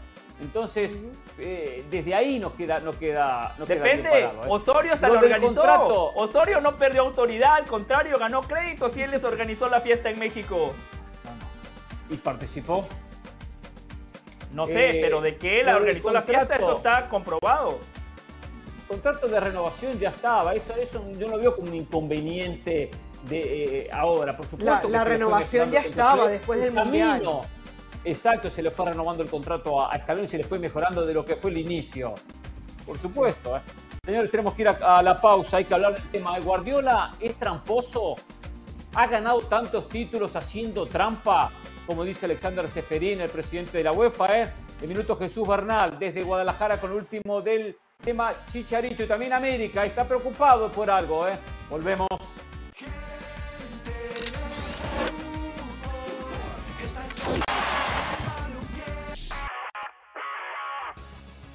[0.40, 0.98] Entonces,
[1.38, 4.08] eh, desde ahí nos queda, no queda, Depende.
[4.20, 4.30] ¿eh?
[4.48, 6.12] Osorio hasta lo organizó.
[6.14, 10.18] Osorio no perdió autoridad, al contrario, ganó créditos y él les organizó la fiesta en
[10.18, 10.74] México.
[12.08, 12.86] ¿Y participó?
[14.52, 17.78] No sé, pero de que él organizó la fiesta, eso está comprobado
[18.88, 20.54] contrato de renovación ya estaba.
[20.54, 22.90] Eso, eso yo no lo veo como un inconveniente
[23.28, 24.88] de eh, ahora, por supuesto.
[24.88, 27.22] La, renovación ya estaba después del Mundial.
[28.08, 31.12] Exacto, se le fue renovando el contrato a, Escalón y se le fue mejorando de
[31.12, 32.14] lo que fue el inicio.
[32.86, 33.54] Por supuesto.
[33.54, 33.60] ¿eh?
[34.02, 35.58] Señores, tenemos que ir a, la pausa.
[35.58, 36.38] Hay que hablar del tema.
[36.40, 38.16] Guardiola es tramposo.
[38.94, 41.50] Ha ganado tantos títulos haciendo trampa,
[41.86, 44.38] como dice Alexander Seferín, el presidente de la UEFA.
[44.38, 44.52] ¿eh?
[44.80, 49.84] De minuto Jesús Bernal, desde Guadalajara con el último del tema Chicharito y también América
[49.84, 51.36] está preocupado por algo, ¿eh?
[51.68, 52.08] Volvemos.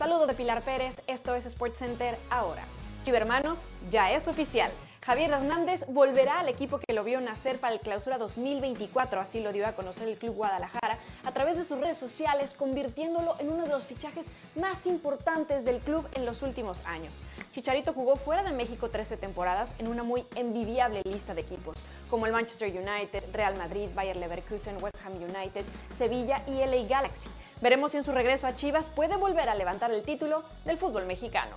[0.03, 2.65] Saludos de Pilar Pérez, esto es Sports Center ahora.
[3.05, 3.57] Chivermanos,
[3.89, 4.69] ya es oficial.
[5.05, 9.53] Javier Hernández volverá al equipo que lo vio nacer para el clausura 2024, así lo
[9.53, 13.63] dio a conocer el Club Guadalajara a través de sus redes sociales, convirtiéndolo en uno
[13.63, 14.25] de los fichajes
[14.59, 17.13] más importantes del club en los últimos años.
[17.53, 21.77] Chicharito jugó fuera de México 13 temporadas en una muy envidiable lista de equipos,
[22.09, 25.63] como el Manchester United, Real Madrid, Bayer Leverkusen, West Ham United,
[25.97, 27.29] Sevilla y LA Galaxy.
[27.61, 31.05] Veremos si en su regreso a Chivas puede volver a levantar el título del fútbol
[31.05, 31.55] mexicano.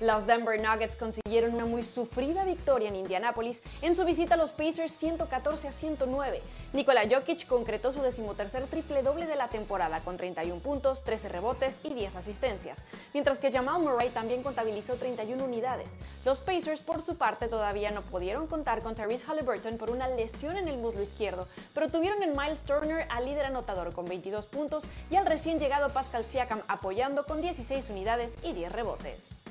[0.00, 4.50] Los Denver Nuggets consiguieron una muy sufrida victoria en Indianápolis en su visita a los
[4.50, 6.42] Pacers 114 a 109.
[6.72, 11.76] Nikola Jokic concretó su decimotercer triple doble de la temporada con 31 puntos, 13 rebotes
[11.82, 12.82] y 10 asistencias,
[13.12, 15.90] mientras que Jamal Murray también contabilizó 31 unidades.
[16.24, 20.56] Los Pacers por su parte todavía no pudieron contar con Therese Halliburton por una lesión
[20.56, 24.84] en el muslo izquierdo, pero tuvieron en Miles Turner al líder anotador con 22 puntos
[25.10, 29.41] y al recién llegado Pascal Siakam apoyando con 16 unidades y 10 rebotes.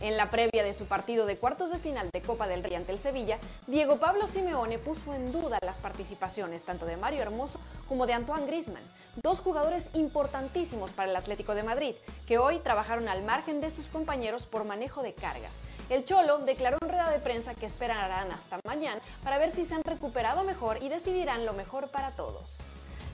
[0.00, 2.90] En la previa de su partido de cuartos de final de Copa del Rey ante
[2.90, 8.06] el Sevilla, Diego Pablo Simeone puso en duda las participaciones tanto de Mario Hermoso como
[8.06, 8.82] de Antoine Grisman,
[9.22, 11.94] dos jugadores importantísimos para el Atlético de Madrid,
[12.26, 15.52] que hoy trabajaron al margen de sus compañeros por manejo de cargas.
[15.90, 19.74] El Cholo declaró en rueda de prensa que esperarán hasta mañana para ver si se
[19.74, 22.56] han recuperado mejor y decidirán lo mejor para todos.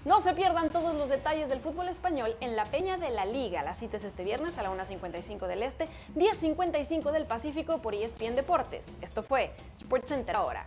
[0.06, 3.64] No se pierdan todos los detalles del fútbol español en la Peña de la Liga.
[3.64, 8.36] La cita es este viernes a la 1.55 del Este, 10.55 del Pacífico por ESPN
[8.36, 8.92] Deportes.
[9.00, 10.64] Esto fue SportsCenter ahora.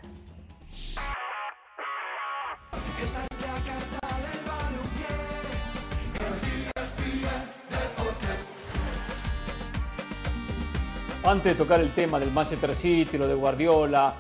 [11.24, 14.16] Antes de tocar el tema del Manchester City, lo de Guardiola,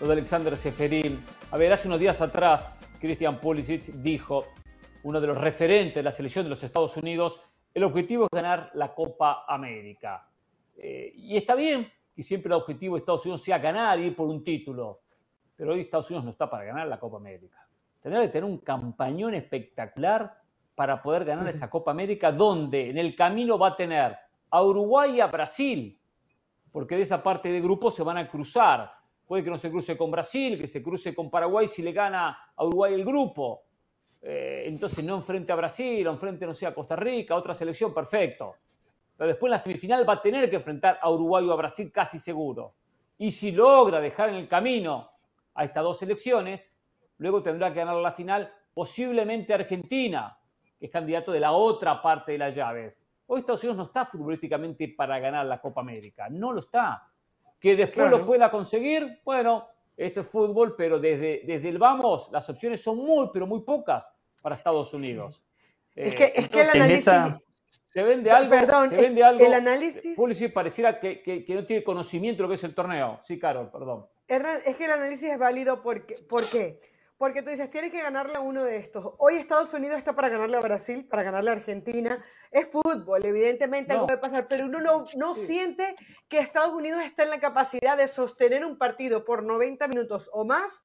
[0.00, 4.46] lo de Alexander Seferin, a ver, hace unos días atrás, Christian Pulisic dijo,
[5.04, 7.42] uno de los referentes de la selección de los Estados Unidos,
[7.74, 10.28] el objetivo es ganar la Copa América.
[10.76, 14.16] Eh, y está bien que siempre el objetivo de Estados Unidos sea ganar y ir
[14.16, 15.00] por un título,
[15.56, 17.66] pero hoy Estados Unidos no está para ganar la Copa América.
[18.00, 20.40] Tendrá que tener un campañón espectacular
[20.74, 24.16] para poder ganar esa Copa América, donde en el camino va a tener
[24.50, 25.98] a Uruguay y a Brasil,
[26.70, 28.92] porque de esa parte de grupo se van a cruzar.
[29.26, 32.52] Puede que no se cruce con Brasil, que se cruce con Paraguay si le gana
[32.54, 33.64] a Uruguay el grupo.
[34.24, 37.92] Eh, entonces no enfrente a Brasil, o enfrente, no sé, a Costa Rica, otra selección,
[37.92, 38.54] perfecto.
[39.16, 41.90] Pero después en la semifinal va a tener que enfrentar a Uruguay o a Brasil
[41.92, 42.74] casi seguro.
[43.18, 45.10] Y si logra dejar en el camino
[45.54, 46.76] a estas dos selecciones,
[47.18, 50.38] luego tendrá que ganar la final posiblemente Argentina,
[50.78, 52.98] que es candidato de la otra parte de las llaves.
[53.26, 57.08] Hoy Estados Unidos no está futbolísticamente para ganar la Copa América, no lo está.
[57.60, 58.18] Que después Claro.
[58.18, 62.98] lo pueda conseguir, bueno, esto es fútbol, pero desde, desde el vamos las opciones son
[62.98, 65.44] muy, pero muy pocas para Estados Unidos.
[65.94, 66.98] Es Eh, que, es que el análisis.
[67.00, 69.44] esa- se vende algo, perdón, se vende algo.
[69.44, 72.74] el análisis- Pulisic pareciera que, que- que no tiene conocimiento de lo que es el
[72.74, 73.18] torneo.
[73.22, 74.06] Sí, Carol, perdón.
[74.28, 76.80] Hernán, es que el análisis es válido porque, ¿por qué?
[77.22, 79.14] Porque tú dices, tienes que ganarle a uno de estos.
[79.18, 82.20] Hoy Estados Unidos está para ganarle a Brasil, para ganarle a Argentina.
[82.50, 84.06] Es fútbol, evidentemente algo No.
[84.08, 85.94] puede pasar, pero uno no, no siente
[86.28, 90.44] que Estados Unidos está en la capacidad de sostener un partido por 90 minutos o
[90.44, 90.84] más,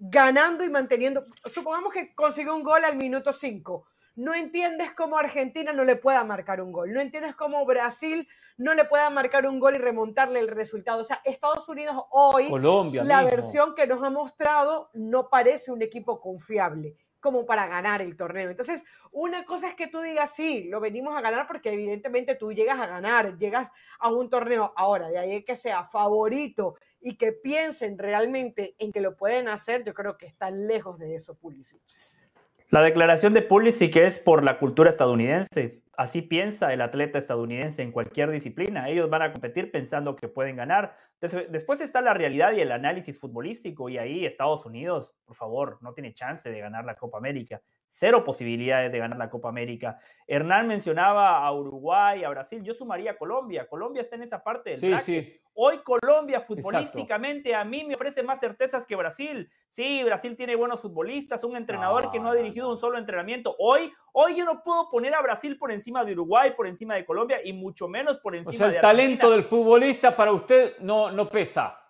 [0.00, 1.22] ganando y manteniendo.
[1.44, 3.86] Supongamos que consiguió un gol al minuto 5.
[4.18, 6.92] No entiendes cómo Argentina no le pueda marcar un gol.
[6.92, 8.26] No entiendes cómo Brasil
[8.56, 11.02] no le pueda marcar un gol y remontarle el resultado.
[11.02, 13.30] O sea, Estados Unidos hoy, Colombia la mismo.
[13.30, 18.50] versión que nos ha mostrado no parece un equipo confiable como para ganar el torneo.
[18.50, 22.52] Entonces, una cosa es que tú digas, sí, lo venimos a ganar porque evidentemente tú
[22.52, 24.72] llegas a ganar, llegas a un torneo.
[24.74, 29.84] Ahora, de ahí que sea favorito y que piensen realmente en que lo pueden hacer,
[29.84, 31.80] yo creo que están lejos de eso, Pulisic.
[32.70, 35.80] La declaración de Pulisic es por la cultura estadounidense.
[35.98, 38.88] Así piensa el atleta estadounidense en cualquier disciplina.
[38.88, 40.96] Ellos van a competir pensando que pueden ganar.
[41.20, 45.78] Des- Después está la realidad y el análisis futbolístico y ahí Estados Unidos, por favor,
[45.80, 47.60] no tiene chance de ganar la Copa América.
[47.88, 49.98] Cero posibilidades de ganar la Copa América.
[50.28, 52.62] Hernán mencionaba a Uruguay, a Brasil.
[52.62, 53.66] Yo sumaría a Colombia.
[53.66, 55.40] Colombia está en esa parte del Sí, sí.
[55.60, 59.50] Hoy Colombia futbolísticamente a mí me ofrece más certezas que Brasil.
[59.70, 63.56] Sí, Brasil tiene buenos futbolistas, un entrenador que no ha dirigido un solo entrenamiento.
[63.58, 67.04] Hoy, hoy yo no puedo poner a Brasil por encima de Uruguay, por encima de
[67.04, 70.78] Colombia y mucho menos por O encima sea, de el talento del futbolista para usted
[70.80, 71.80] no, no pesa.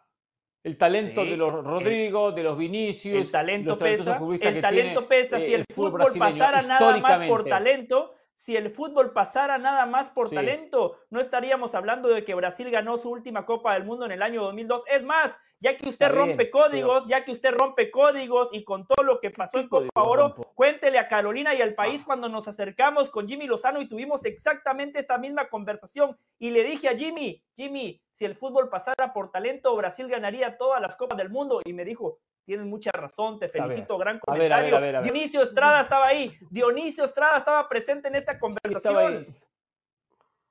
[0.62, 4.54] El talento Sí, de los Rodrigo, de los Vinicius, el talento los pesa, futbolistas el
[4.56, 5.38] que talento tiene, pesa.
[5.38, 10.10] eh, Si el, fútbol, pasara nada más por talento, si el fútbol pasara nada más
[10.10, 10.34] por Sí.
[10.34, 14.22] talento, no estaríamos hablando de que Brasil ganó su última Copa del Mundo en el
[14.22, 14.82] año 2002.
[14.88, 18.62] Es más, ya que usted Está bien, rompe códigos, ya que usted rompe códigos y
[18.64, 20.52] con todo lo que pasó en ¿Qué Copa Oro, rompo?
[20.54, 22.04] cuéntele a Carolina y al país Ah.
[22.06, 26.16] cuando nos acercamos con Jimmy Lozano y tuvimos exactamente esta misma conversación.
[26.38, 30.80] Y le dije a Jimmy, Jimmy, si el fútbol pasara por talento, Brasil ganaría todas
[30.80, 31.60] las Copas del Mundo.
[31.64, 34.76] Y me dijo, tienes mucha razón, te felicito, gran ver, a ver, comentario.
[34.76, 35.12] a ver, a ver.
[35.12, 39.26] Dionisio Estrada estaba ahí, Dionisio Estrada estaba presente en esa conversación.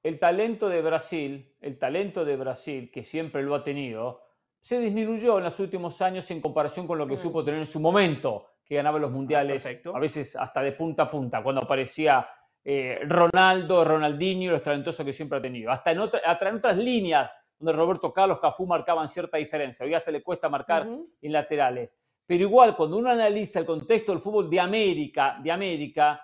[0.04, 4.22] El talento de Brasil, el talento de Brasil, que siempre lo ha tenido,
[4.60, 7.18] se disminuyó en los últimos años en comparación con lo que Mm.
[7.20, 9.96] supo tener en su momento, que ganaba los mundiales, perfecto.
[9.96, 12.28] a veces hasta de punta a punta, cuando aparecía
[12.70, 15.72] eh, Ronaldo, Ronaldinho, los talentosos que siempre ha tenido.
[15.72, 19.86] Hasta en, otra- hasta en otras líneas, donde Roberto Carlos, Cafú marcaban cierta diferencia.
[19.86, 20.86] Hoy hasta le cuesta marcar
[21.22, 21.98] en laterales.
[22.26, 26.22] Pero igual, cuando uno analiza el contexto del fútbol de América, de América,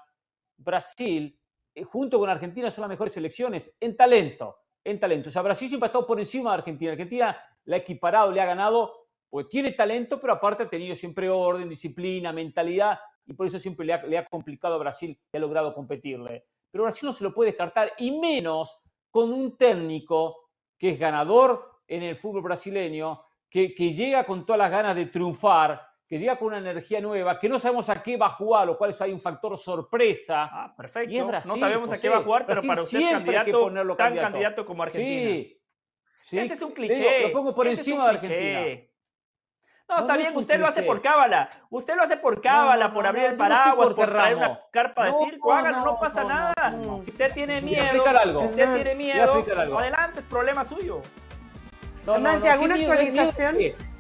[0.58, 1.40] Brasil,
[1.76, 4.58] eh, junto con Argentina, son las mejores selecciones en talento.
[4.84, 5.30] En talento.
[5.30, 6.92] O sea, Brasil siempre ha estado por encima de Argentina.
[6.92, 11.30] Argentina la ha equiparado, le ha ganado, porque tiene talento, pero aparte ha tenido siempre
[11.30, 15.38] orden, disciplina, mentalidad, y por eso siempre le ha, le ha complicado a Brasil y
[15.38, 16.46] ha logrado competirle.
[16.70, 18.78] Pero Brasil no se lo puede descartar, y menos
[19.10, 24.60] con un técnico que es ganador en el fútbol brasileño, que, que llega con todas
[24.60, 25.82] las ganas de triunfar,
[26.14, 28.78] que llega con una energía nueva, que no sabemos a qué va a jugar, lo
[28.78, 30.44] cual es hay un factor sorpresa.
[30.44, 31.12] Ah, perfecto.
[31.12, 33.16] Y es Brasil, no sabemos a qué va a jugar, pero Brasil para usted siempre
[33.18, 34.32] hay que candidato, ponerlo tan candidato.
[34.32, 35.32] candidato como Argentina.
[35.32, 35.62] Sí,
[36.22, 36.38] sí.
[36.38, 37.20] Ese es un digo, cliché.
[37.22, 38.62] lo pongo por ese encima de Argentina.
[38.62, 38.90] cliché.
[39.90, 41.50] No, está no bien, es usted lo hace por cábala.
[41.72, 44.52] Usted lo hace por cábala, no, por abrir no, el paraguas, por por traer ramo.
[44.52, 45.52] una carpa de No, circo.
[45.52, 46.70] Hágalo, no, no, pasa no, nada.
[46.78, 47.02] no.
[47.02, 48.42] Si usted tiene miedo, explicar algo.
[48.42, 49.80] si usted tiene miedo, algo.
[49.80, 51.02] adelante, es problema suyo.
[52.06, 52.94] No, Hernán, te hago ¿qué una miedo?
[52.94, 53.93] ¿Es miedo a actualización?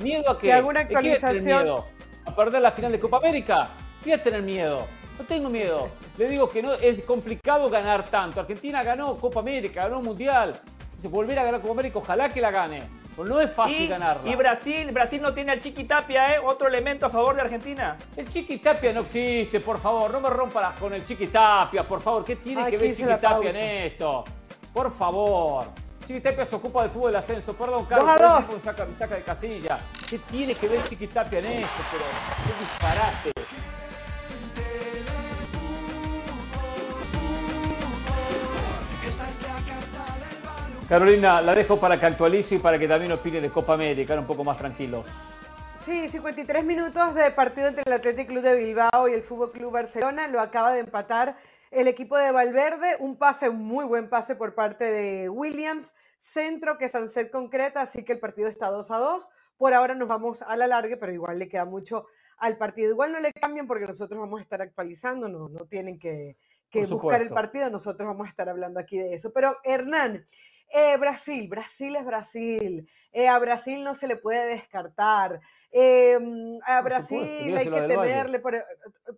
[0.00, 0.48] ¿Miedo a qué?
[0.48, 1.62] ¿De qué voy a tener actualización.
[1.64, 1.86] miedo?
[2.24, 3.68] ¿A perder la final de Copa América?
[4.02, 4.86] ¿Qué a tener miedo?
[5.18, 5.90] No tengo miedo.
[6.16, 8.40] Le digo que no es complicado ganar tanto.
[8.40, 10.54] Argentina ganó Copa América, ganó Mundial.
[10.96, 12.82] Si volver a ganar Copa América, ojalá que la gane.
[13.16, 14.30] Pero no es fácil Y, ganarla.
[14.30, 16.38] y Brasil, Brasil no tiene al Chiqui Tapia, ¿eh?
[16.42, 17.96] Otro elemento a favor de Argentina.
[18.16, 20.10] El Chiqui Tapia no existe, por favor.
[20.12, 22.24] No me rompa las con el Chiqui Tapia, por favor.
[22.24, 24.24] ¿Qué tiene que ver Chiqui Tapia en esto?
[24.72, 25.66] Por favor.
[26.10, 27.52] Chiqui Tapia se ocupa del fútbol del ascenso.
[27.54, 28.08] Perdón, Dos Carlos.
[28.10, 28.40] a dos.
[28.40, 29.78] tipo me saca, saca de casilla.
[30.08, 31.68] ¿Qué tiene que ver Chiqui Tapia en esto?
[31.92, 32.04] Pero
[32.46, 33.32] qué disparate.
[40.88, 44.26] Carolina, la dejo para que actualice y para que también opine de Copa América, un
[44.26, 45.06] poco más tranquilos.
[45.84, 49.72] Sí, 53 minutos de partido entre el Athletic Club de Bilbao y el Fútbol Club
[49.72, 50.26] Barcelona.
[50.26, 51.36] Lo acaba de empatar
[51.70, 52.96] el equipo de Valverde.
[52.98, 55.94] Un pase, un muy buen pase por parte de Williams.
[56.18, 59.30] Centro que Sanset concreta, así que el partido está 2 a 2.
[59.56, 62.06] Por ahora nos vamos a la larga, pero igual le queda mucho
[62.38, 62.90] al partido.
[62.90, 66.36] Igual no le cambian porque nosotros vamos a estar actualizando, no, no tienen que,
[66.88, 69.32] buscar el partido, nosotros vamos a estar hablando aquí de eso.
[69.32, 70.24] Pero Hernán,
[70.70, 72.88] eh, Brasil, Brasil es Brasil.
[73.12, 75.40] Eh, a Brasil no se le puede descartar.
[75.72, 76.14] Eh,
[76.66, 78.38] a Por supuesto, Brasil hay que a temerle.
[78.40, 78.64] pero,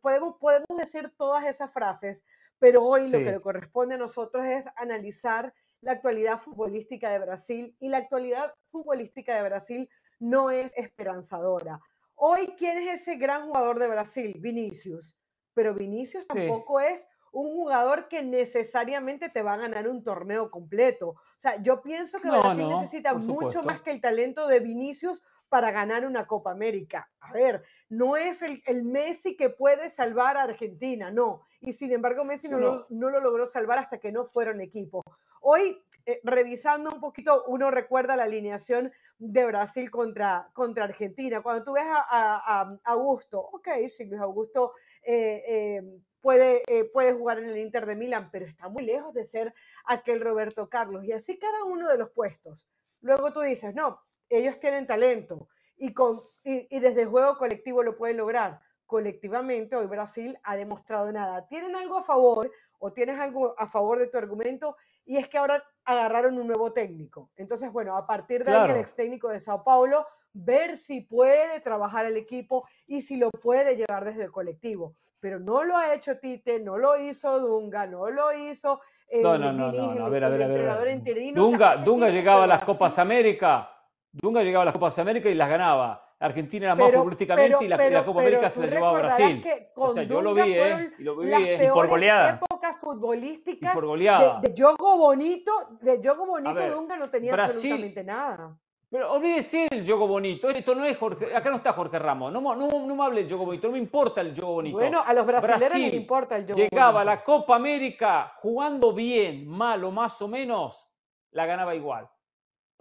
[0.01, 2.25] podemos, podemos decir todas esas frases,
[2.59, 3.25] pero hoy lo Sí.
[3.25, 8.55] que le corresponde a nosotros es analizar la actualidad futbolística de Brasil y la actualidad
[8.71, 9.91] futbolística de Brasil
[10.21, 11.81] no es esperanzadora.
[12.15, 14.35] Hoy, ¿quién es ese gran jugador de Brasil?
[14.39, 15.17] Vinicius.
[15.55, 21.09] Pero Vinicius tampoco es un jugador que necesariamente te va a ganar un torneo completo.
[21.09, 24.61] O sea, yo pienso que No, Brasil no, necesita mucho más que el talento de
[24.61, 27.11] Vinicius para ganar una Copa América.
[27.21, 31.43] A ver, no es el, el Messi que puede salvar a Argentina, no.
[31.61, 35.03] Y sin embargo, Messi no, lo, no lo logró salvar hasta que no fueron equipo.
[35.43, 41.43] Hoy, eh, revisando un poquito, uno recuerda la alineación de Brasil contra, contra Argentina.
[41.43, 44.73] Cuando tú ves a, a- a Augusto, ok, sí, Luis Augusto
[45.03, 45.83] eh, eh,
[46.21, 49.55] puede, eh, puede jugar en el Inter de Milán, pero está muy lejos de ser
[49.87, 51.05] aquel Roberto Carlos.
[51.05, 52.69] Y así cada uno de los puestos.
[53.01, 57.83] Luego tú dices, no, ellos tienen talento y, con, y, y desde el juego colectivo
[57.83, 58.61] lo pueden lograr.
[58.87, 61.47] Colectivamente, hoy Brasil ha demostrado nada.
[61.49, 64.77] ¿Tienen algo a favor o tienes algo a favor de tu argumento?
[65.05, 67.31] Y es que ahora agarraron un nuevo técnico.
[67.37, 68.75] Entonces, bueno, a partir de ahí, Claro.
[68.75, 73.31] el ex técnico de Sao Paulo, ver si puede trabajar el equipo y si lo
[73.31, 74.95] puede llevar desde el colectivo.
[75.21, 79.37] Pero no lo ha hecho Tite, no lo hizo Dunga, no lo hizo eh, No,
[79.39, 79.65] no, el- ver,
[80.01, 80.43] a el ver, a ver.
[80.43, 81.43] a entrenador interino.
[81.43, 83.71] O sea, Dunga, ese Dunga llegaba a las Copas América.
[84.11, 86.12] Dunga llegaba a las Copas América y las ganaba.
[86.23, 88.67] Argentina era más Pero- futbolísticamente pero- y la, y pero- la Copa América se la
[88.67, 89.45] llevaba a Brasil.
[89.75, 90.93] O sea, yo lo vi, ¿eh?
[90.99, 91.57] Y lo vi, las ¿eh?
[91.59, 92.31] peores goleada.
[92.43, 94.41] épocas futbolísticas Y por goleada.
[94.41, 98.57] de, de Yogo Bonito, de Yogo Bonito ver, Dunga no tenía Brasil- absolutamente nada.
[98.91, 100.51] Pero olvídese el juego bonito.
[100.51, 101.35] Esto no es Jorge.
[101.35, 102.31] Acá no está Jorge Ramos.
[102.31, 103.67] No, no, no me hable del juego bonito.
[103.69, 104.77] No me importa el juego bonito.
[104.77, 107.05] Bueno, a los brasileños Brasil les importa el Llegaba a Bonito.
[107.11, 110.87] la Copa América jugando bien, mal o más o menos,
[111.31, 112.07] la ganaba igual.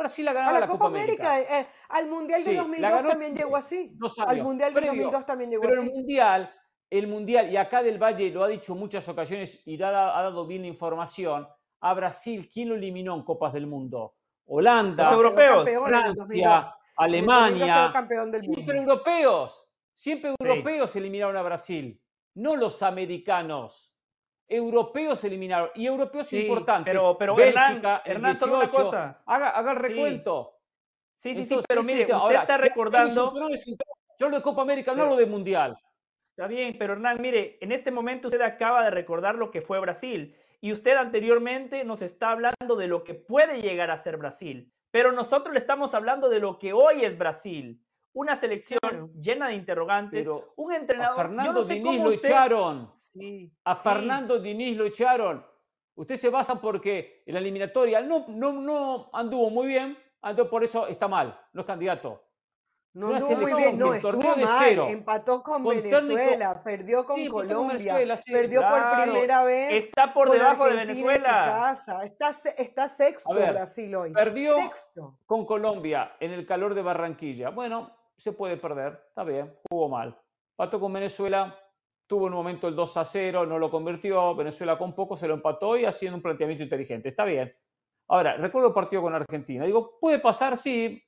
[0.01, 1.33] Brasil la A ganaba la la Copa Copa América.
[1.35, 3.97] América, eh, al Mundial Sí, de la 2002 ganó también llegó así.
[4.27, 4.91] Al Mundial de previo.
[5.03, 5.89] 2002 también llegó Pero el así.
[5.91, 6.55] Mundial,
[6.89, 10.21] el Mundial, y acá del Valle lo ha dicho en muchas ocasiones y da- ha
[10.23, 11.47] dado bien la información,
[11.79, 14.15] a Brasil, ¿quién lo eliminó en Copas del Mundo?
[14.45, 15.67] Holanda, Los europeos.
[15.67, 15.97] el Francia, 2002.
[15.97, 17.93] En el 2002 Alemania.
[18.31, 18.91] del Siempre mundo.
[18.93, 19.65] europeos.
[19.93, 21.99] Siempre europeos eliminaron a Brasil.
[22.35, 23.90] No los americanos.
[24.55, 25.69] Europeos eliminaron.
[25.75, 26.93] Y europeos Sí, importantes.
[26.93, 28.69] pero- pero Bélgica, Hernán- el Hernán, una 18.
[28.83, 29.21] cosa.
[29.25, 30.57] Haga, haga el recuento.
[31.15, 33.33] Sí, sí, sí, pero mire, te- usted ahora, está recordando.
[34.17, 35.77] Yo hablo de Copa América, no hablo de Mundial.
[36.29, 39.79] Está bien, pero Hernán, mire, en este momento usted acaba de recordar lo que fue
[39.79, 44.71] Brasil y usted anteriormente nos está hablando de lo que puede llegar a ser Brasil,
[44.91, 47.81] pero nosotros le estamos hablando de lo que hoy es Brasil.
[48.13, 49.09] Una selección Claro.
[49.21, 51.15] llena de interrogantes, Pero un a entrenador.
[51.15, 52.91] yo Fernando no sé Diniz cómo lo usted- echaron.
[52.95, 53.81] Sí, A sí.
[53.83, 55.45] Fernando Diniz lo echaron.
[55.95, 60.63] Usted se basa porque en la eliminatoria no, no, no anduvo muy bien, entonces por
[60.63, 62.23] eso está mal, no es candidato.
[62.93, 66.61] No una selección no, que estuvo torneo de mal, cero, empató con, con técnico- Venezuela,
[66.61, 70.37] perdió con Sí, empató con Colombia, Venezuela, sí, perdió por primera vez Está por con
[70.37, 71.45] debajo de Argentina Venezuela.
[71.61, 72.03] casa.
[72.03, 74.11] Está, se- está sexto A ver, Brasil hoy.
[74.11, 75.17] perdió Sexto.
[75.25, 77.49] con Colombia en el calor de Barranquilla.
[77.51, 77.91] Bueno,
[78.21, 80.15] se puede perder, está bien, jugó mal.
[80.51, 81.57] Empató con Venezuela,
[82.05, 85.27] tuvo en un momento el 2 a 0, no lo convirtió, Venezuela con poco se
[85.27, 87.49] lo empató y haciendo un planteamiento inteligente, está bien.
[88.09, 89.65] Ahora, recuerdo el partido con Argentina.
[89.65, 91.01] Digo, puede pasar, sí,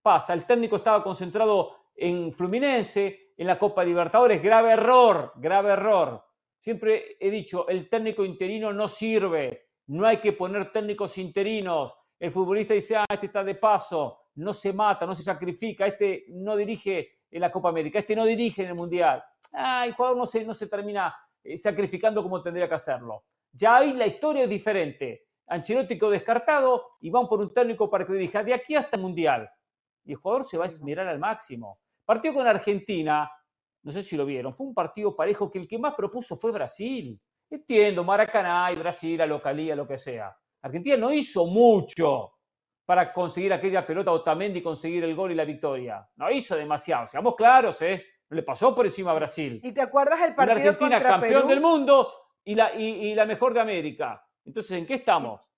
[0.00, 0.32] pasa.
[0.32, 4.42] El técnico estaba concentrado en Fluminense, en la Copa Libertadores.
[4.42, 6.24] Grave error, grave error.
[6.58, 9.66] Siempre he dicho, el técnico interino no sirve.
[9.88, 11.94] No hay que poner técnicos interinos.
[12.18, 16.26] El futbolista dice, ah, este está de paso, no se mata, no se sacrifica, este
[16.28, 19.22] no dirige en la Copa América, este no dirige en el Mundial.
[19.52, 23.24] Ah, el jugador no se, no se termina eh, sacrificando como tendría que hacerlo.
[23.52, 25.26] Ya ahí la historia es diferente.
[25.46, 29.02] Ancelotti quedó descartado y van por un técnico para que dirija de aquí hasta el
[29.02, 29.48] Mundial.
[30.04, 31.78] Y el jugador se va a esmerar al máximo.
[32.04, 33.30] Partido con Argentina,
[33.82, 36.52] no sé si lo vieron, fue un partido parejo que el que más propuso fue
[36.52, 37.20] Brasil.
[37.50, 40.36] Entiendo, Maracaná y Brasil, la localía, lo que sea.
[40.62, 42.33] Argentina no hizo mucho
[42.84, 46.06] para conseguir aquella pelota o también de conseguir el gol y la victoria.
[46.16, 48.04] No hizo demasiado, seamos claros, ¿eh?
[48.30, 49.60] le pasó por encima a Brasil.
[49.62, 52.12] ¿Y te acuerdas el partido Una Argentina campeón del mundo
[52.44, 54.26] y la, y, la mejor de América.
[54.44, 55.48] Entonces, ¿en qué estamos?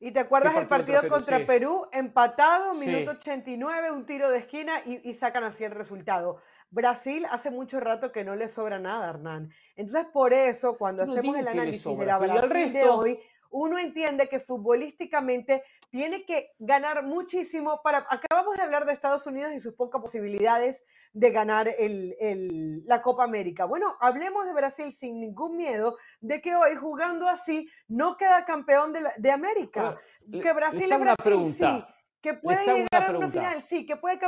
[0.00, 1.86] ¿Y te acuerdas el partido contra Perú?
[1.92, 6.38] Empatado, minuto 89, un tiro de esquina y, y, sacan así el resultado.
[6.70, 9.50] Brasil hace mucho rato que no le sobra nada, Hernán.
[9.76, 13.20] Entonces, por eso, cuando hacemos el análisis de la Brasil de hoy,
[13.52, 18.06] uno entiende que futbolísticamente tiene que ganar muchísimo para...
[18.08, 23.24] Acabamos de hablar de Estados Unidos y sus pocas posibilidades de ganar el, la Copa
[23.24, 23.66] América.
[23.66, 28.94] Bueno, hablemos de Brasil sin ningún miedo de que hoy jugando así no queda campeón
[28.94, 30.00] de, de América.
[30.30, 31.84] que Brasil es Brasil, sí.
[32.22, 34.20] Que puede llegar a una final, sí, que puede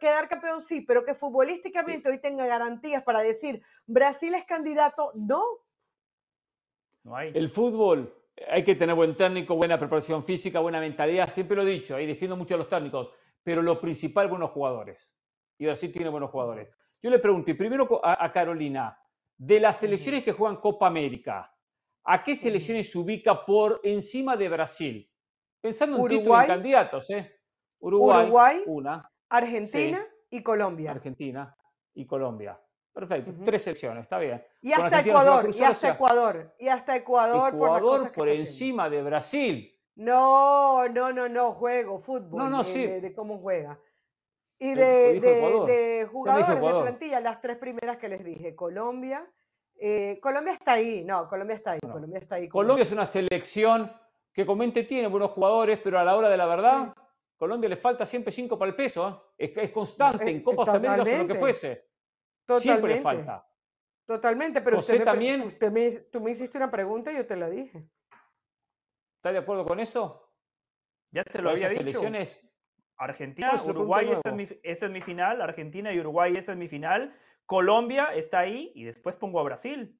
[0.00, 5.42] quedar campeón, sí, pero que futbolísticamente hoy tenga garantías para decir Brasil es candidato, no.
[7.04, 7.30] No hay.
[7.34, 11.28] El fútbol hay que tener buen técnico, buena preparación física, buena mentalidad.
[11.28, 13.12] Siempre lo he dicho, ahí defiendo mucho a los técnicos,
[13.42, 15.16] pero lo principal, buenos jugadores.
[15.58, 16.68] Y Brasil tiene buenos jugadores.
[17.00, 18.96] Yo le pregunté primero a, Carolina,
[19.36, 21.52] de las selecciones que juegan Copa América,
[22.04, 25.10] ¿a qué selecciones se ubica por encima de Brasil?
[25.60, 27.40] Pensando en títulos de candidatos, ¿eh?
[27.80, 29.10] Uruguay, una.
[29.28, 30.92] Argentina y Colombia.
[30.92, 31.56] Argentina
[31.94, 32.60] y Colombia.
[32.92, 34.44] Perfecto, tres secciones, está bien.
[34.60, 37.54] Y hasta Ecuador, y hasta Ecuador, y hasta Ecuador.
[37.54, 39.80] Ecuador por, encima de Brasil.
[39.94, 42.86] No, no, no, no, juego, fútbol, no, no, sí.
[42.86, 43.80] de, cómo juega.
[44.58, 49.26] Y de, de, jugadores de plantilla, las tres primeras que les dije, Colombia.
[49.84, 52.48] Eh, Colombia está ahí, no, Colombia está ahí, Colombia está ahí.
[52.48, 53.90] Colombia es una selección
[54.32, 56.94] que comente tiene buenos jugadores, pero a la hora de la verdad,
[57.36, 59.52] Colombia le falta siempre cinco para el peso, ¿eh?
[59.56, 61.91] es, constante en Copas Américas o lo que fuese.
[62.58, 63.46] Siempre falta.
[64.04, 67.88] Totalmente, pero usted, también, me, tú me hiciste una pregunta y yo te la dije.
[69.16, 70.28] ¿Está de acuerdo con eso?
[71.12, 71.80] Ya se lo había dicho.
[71.80, 72.48] Selecciones...
[72.96, 75.40] Argentina, Uruguay, esa es, mi, esa es mi final.
[75.40, 77.16] Argentina y Uruguay, esa es mi final.
[77.46, 79.98] Colombia está ahí y después pongo a Brasil.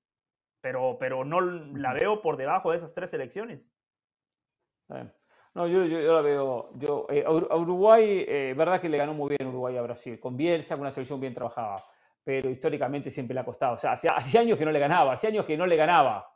[0.61, 3.73] Pero, pero no la veo por debajo de esas tres selecciones.
[5.55, 6.71] No, yo, yo, la veo.
[6.75, 10.21] Yo, eh, a Uruguay, eh, verdad que le ganó muy bien Uruguay a Brasil.
[10.21, 11.77] Con Bielsa, con una selección bien trabajada
[12.25, 13.75] pero históricamente siempre le ha costado.
[13.75, 16.29] O sea, hace, años que no le ganaba, hace años que no le ganaba.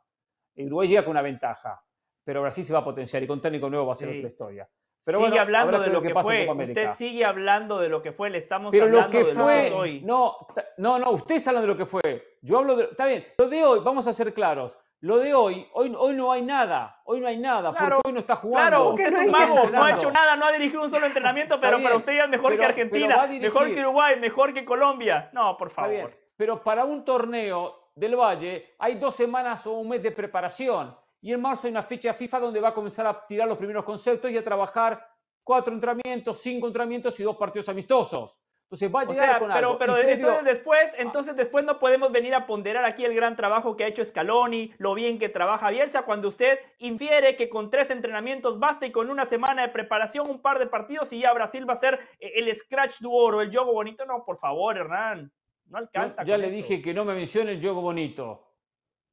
[0.57, 1.83] Uruguay llega con una ventaja,
[2.25, 4.69] pero Brasil se va a potenciar y con técnico nuevo va a ser otra historia.
[5.05, 6.49] Pero sigue hablando de lo que, fue.
[6.51, 8.29] Usted sigue hablando de lo que fue.
[8.29, 10.01] Le estamos hablando lo que de fue, lo que hoy.
[10.01, 10.37] No,
[10.79, 11.11] no, no.
[11.13, 12.39] Ustedes hablan de lo que fue.
[12.43, 12.85] Yo hablo de.
[12.87, 13.25] Está bien.
[13.39, 14.77] Lo de hoy, vamos a ser claros.
[15.01, 18.19] Lo de hoy, hoy, hoy no hay nada, hoy no hay nada, porque hoy no
[18.19, 18.69] está jugando.
[18.69, 21.61] Claro, usted es un mago, no ha hecho nada, no ha dirigido un solo entrenamiento,
[21.61, 25.31] pero para usted ya es mejor que Argentina, mejor que Uruguay, mejor que Colombia.
[25.33, 26.17] No, por favor.
[26.37, 30.97] Pero para un torneo del Valle hay dos semanas o un mes de preparación.
[31.21, 33.85] Y en marzo hay una fecha FIFA donde va a comenzar a tirar los primeros
[33.85, 35.05] conceptos y a trabajar
[35.43, 38.37] cuatro entrenamientos, cinco entrenamientos y dos partidos amistosos.
[38.67, 40.97] Entonces va a llegar con pero, Pero entonces después, ah.
[40.99, 44.73] entonces después no podemos venir a ponderar aquí el gran trabajo que ha hecho Scaloni,
[44.79, 49.09] lo bien que trabaja Bielsa, cuando usted infiere que con tres entrenamientos basta y con
[49.09, 52.33] una semana de preparación, un par de partidos y ya Brasil va a ser eh,
[52.35, 54.05] el scratch du oro, el juego bonito.
[54.05, 55.31] No, por favor, Hernán,
[55.67, 56.25] no alcanza.
[56.25, 58.49] ya le dije que no me mencione el juego bonito,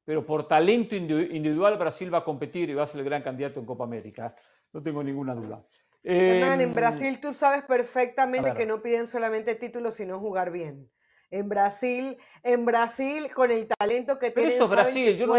[0.04, 3.60] pero por talento individual Brasil va a competir y va a ser el gran candidato
[3.60, 4.34] en Copa América.
[4.72, 5.64] No tengo ninguna duda
[6.04, 10.90] en em, Brasil tú sabes perfectamente que no piden solamente títulos, sino jugar bien.
[11.32, 14.52] En Brasil, en Brasil, con el talento que tienen.
[14.52, 15.36] Pero eso Brasil, yo no.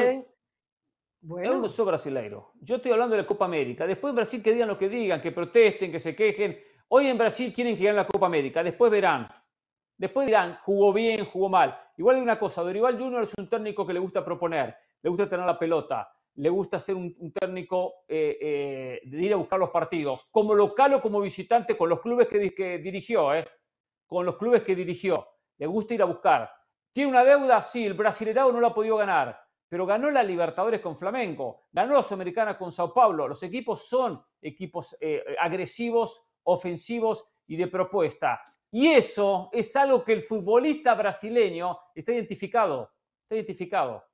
[1.20, 1.52] Bueno.
[1.52, 2.52] Yo no soy brasileiro.
[2.60, 3.86] Yo estoy hablando de la Copa América.
[3.86, 6.58] Después en Brasil que digan lo que digan, que protesten, que se quejen.
[6.88, 8.62] Hoy en Brasil quieren que gane la Copa América.
[8.62, 9.26] Después verán.
[9.96, 11.78] Después dirán, jugó bien, jugó mal.
[11.96, 15.28] Igual hay una cosa, Dorival Junior es un técnico que le gusta proponer, le gusta
[15.28, 19.70] tener la pelota le gusta ser un, técnico eh, eh, de ir a buscar los
[19.70, 23.47] partidos, como local o como visitante, con los clubes que, dirigió, eh,
[24.07, 25.26] con los clubes que dirigió.
[25.59, 26.51] Le gusta ir a buscar.
[26.93, 27.62] ¿Tiene una deuda?
[27.62, 31.95] Sí, el Brasileirao no lo ha podido ganar, pero ganó la Libertadores con Flamengo, ganó
[31.95, 33.28] la Sudamericana con Sao Paulo.
[33.28, 34.97] Los equipos son equipos
[35.41, 38.41] agresivos, ofensivos y de propuesta.
[38.70, 42.93] Y eso es algo que el futbolista brasileño está identificado.
[43.22, 44.05] Está identificado.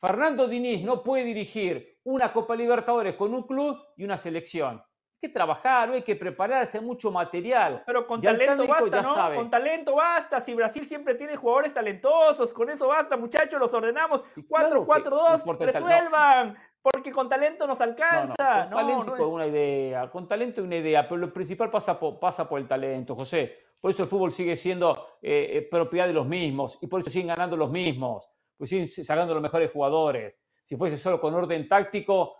[0.00, 4.78] Fernando Diniz no puede dirigir una Copa Libertadores con un club y una selección.
[4.78, 7.82] Hay que trabajar, hay que prepararse, mucho material.
[7.84, 9.36] Pero con talento basta, ¿no?
[9.36, 10.40] Con talento basta.
[10.40, 14.24] Si Brasil siempre tiene jugadores talentosos, con eso basta, muchachos, los ordenamos.
[14.36, 16.56] 4-4-2, resuelvan.
[16.80, 18.68] Porque con talento nos alcanza.
[18.70, 22.48] con talento es una idea, con talento una idea, pero lo principal pasa por, pasa
[22.48, 23.54] por el talento, José.
[23.78, 27.10] Por eso el fútbol sigue siendo eh, eh, propiedad de los mismos y por eso
[27.10, 28.30] siguen ganando los mismos,
[28.60, 30.38] pues siguen sacando los mejores jugadores.
[30.62, 32.36] Si fuese solo con orden táctico,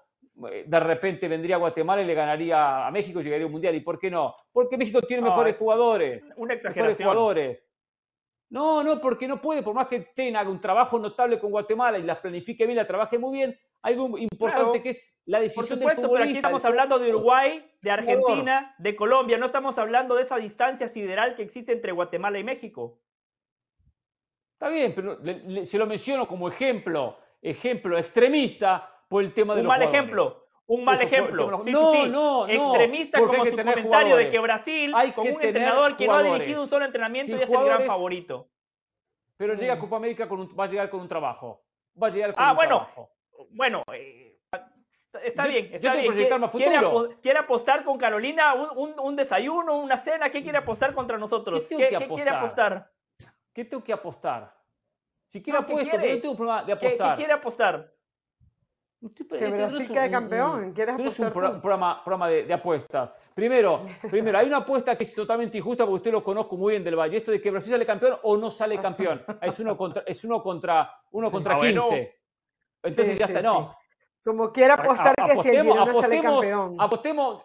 [0.51, 3.75] eh, de repente vendría Guatemala y le ganaría a México y llegaría a un mundial.
[3.75, 4.35] ¿Y por qué no?
[4.53, 6.31] Porque México tiene mejores jugadores.
[6.37, 6.89] Una exageración.
[6.89, 7.65] Mejores jugadores.
[8.51, 12.03] No, no, porque no puede, por más que tenga un trabajo notable con Guatemala y
[12.03, 16.13] las planifique bien, la trabaje muy bien, algo importante que es la decisión Por supuesto,
[16.13, 20.37] pero aquí estamos hablando de Uruguay, de Argentina, de Colombia, no estamos hablando de esa
[20.37, 23.01] distancia sideral que existe entre Guatemala y México.
[24.61, 25.19] Está bien, pero
[25.65, 30.49] se lo menciono como ejemplo, ejemplo extremista por el tema de un mal ejemplo.
[30.67, 31.63] Un mal ejemplo.
[31.65, 35.97] Sí, no, sí, no, no, Extremista como su comentario de que Brasil, con un entrenador
[35.97, 38.51] que no ha dirigido un solo entrenamiento, y es el gran favorito.
[39.39, 39.81] Pero llega a mm.
[39.81, 41.65] Copa América, con va a llegar con un trabajo.
[42.01, 43.11] Va a llegar con ah, un bueno, trabajo
[43.53, 44.39] bueno, eh,
[45.25, 46.13] está bien, está bien.
[46.13, 46.81] ¿Quiere,
[47.23, 50.31] ¿Quiere, apostar con Carolina un, desayuno, una cena?
[50.31, 51.67] ¿Qué quiere apostar contra nosotros?
[51.67, 52.91] ¿Qué, quiere apostar?
[53.53, 54.55] ¿Qué tengo que apostar?
[55.27, 57.11] Si quiere apuesto, pero no tengo problema de apostar.
[57.11, 57.95] ¿Qué, quiere apostar?
[59.17, 60.73] Que Brasil quede campeón.
[60.75, 63.11] ¿Quieres es un programa, programa de, de, apuestas.
[63.33, 66.85] Primero, primero, hay una apuesta que es totalmente injusta porque usted lo conozco muy bien
[66.85, 67.17] del Valle.
[67.17, 69.25] Esto de que Brasil sale campeón o no sale campeón.
[69.41, 72.21] Es uno contra, es uno contra, uno contra 15.
[72.83, 73.75] Entonces ya está, no.
[74.23, 76.77] Como quiera apostar que si el apostemos, sale campeón.
[76.79, 77.43] Apostemos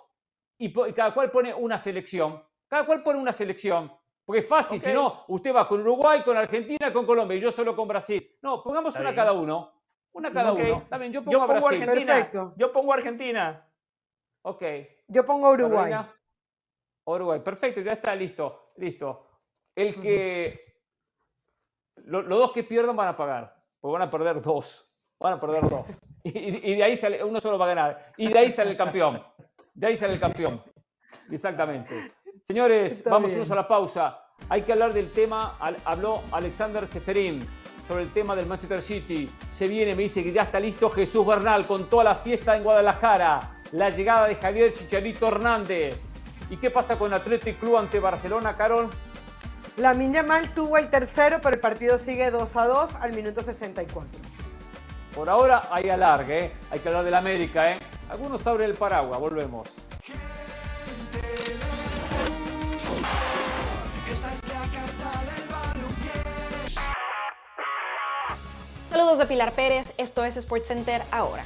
[0.58, 2.43] y, cada cual pone una selección.
[2.68, 3.91] Cada cual pone una selección.
[4.26, 7.52] Porque es fácil, si no, usted va con Uruguay, con Argentina, con Colombia y yo
[7.52, 8.38] solo con Brasil.
[8.42, 9.72] No, pongamos una cada uno.
[10.14, 10.88] Una cada uno.
[10.90, 11.82] También yo pongo, a Brasil.
[11.84, 12.14] Argentina.
[12.14, 12.54] Perfecto.
[12.58, 13.70] Yo pongo Argentina.
[14.42, 14.64] Ok.
[15.08, 15.94] Yo pongo Uruguay.
[17.06, 18.72] Uruguay, perfecto, ya está listo.
[18.78, 19.28] Listo.
[19.76, 20.80] El que.
[22.06, 23.56] los dos que pierdan van a pagar.
[23.80, 24.92] Porque van a perder dos.
[25.20, 26.02] Van a perder dos.
[26.28, 28.14] Y, de ahí sale, uno solo va a ganar.
[28.18, 29.24] Y de ahí sale el campeón.
[29.76, 30.64] De ahí sale el campeón.
[31.30, 32.16] Exactamente.
[32.48, 34.20] Señores, vamos unos a la pausa.
[34.50, 37.39] Hay que hablar del tema, habló Alexander Seferín
[37.88, 39.28] sobre el tema del Manchester City.
[39.50, 42.62] Se viene, me dice que ya está listo Jesús Bernal con toda la fiesta en
[42.62, 43.62] Guadalajara.
[43.72, 46.06] La llegada de Javier Chicharito Hernández.
[46.52, 48.91] ¿Y qué pasa con Athletic Club ante Barcelona, Carol?
[49.78, 54.08] La Mal tuvo el tercero, pero el partido sigue 2 a 2 al minuto 64.
[55.16, 56.52] Por ahora hay alargue, ¿eh?
[56.70, 57.72] hay que hablar del América.
[57.72, 57.80] ¿eh?
[58.08, 59.68] Algunos abren el paraguas, volvemos.
[68.96, 71.43] Saludos de Pilar Pérez, esto es SportsCenter ahora.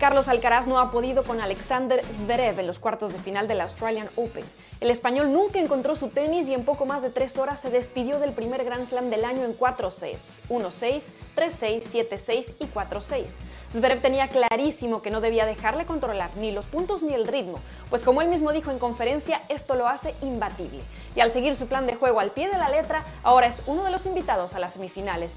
[0.00, 4.08] Carlos Alcaraz no ha podido con Alexander Zverev en los cuartos de final del Australian
[4.16, 4.42] Open.
[4.80, 8.18] El español nunca encontró su tenis y en poco más de tres horas se despidió
[8.18, 13.26] del primer Grand Slam del año en cuatro sets, 1-6, 3-6, 7-6 y 4-6.
[13.74, 17.58] Zverev tenía clarísimo que no debía dejarle controlar ni los puntos ni el ritmo,
[17.90, 20.80] pues como él mismo dijo en conferencia, esto lo hace imbatible.
[21.14, 23.84] Y al seguir su plan de juego al pie de la letra, ahora es uno
[23.84, 25.36] de los invitados a las semifinales.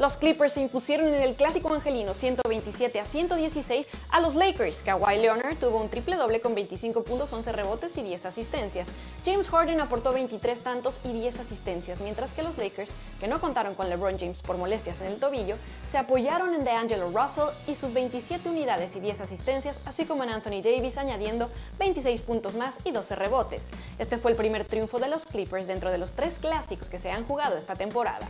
[0.00, 4.78] Los Clippers se impusieron en el clásico angelino 127 a 116 a los Lakers.
[4.78, 8.90] Kawhi Leonard tuvo un triple doble con 25 puntos, 11 rebotes y 10 asistencias.
[9.26, 13.74] James Harden aportó 23 tantos y 10 asistencias, mientras que los Lakers, que no contaron
[13.74, 15.56] con LeBron James por molestias en el tobillo,
[15.90, 20.30] se apoyaron en DeAngelo Russell y sus 27 unidades y 10 asistencias, así como en
[20.30, 23.68] Anthony Davis añadiendo 26 puntos más y 12 rebotes.
[23.98, 27.10] Este fue el primer triunfo de los Clippers dentro de los tres clásicos que se
[27.10, 28.26] han jugado esta temporada.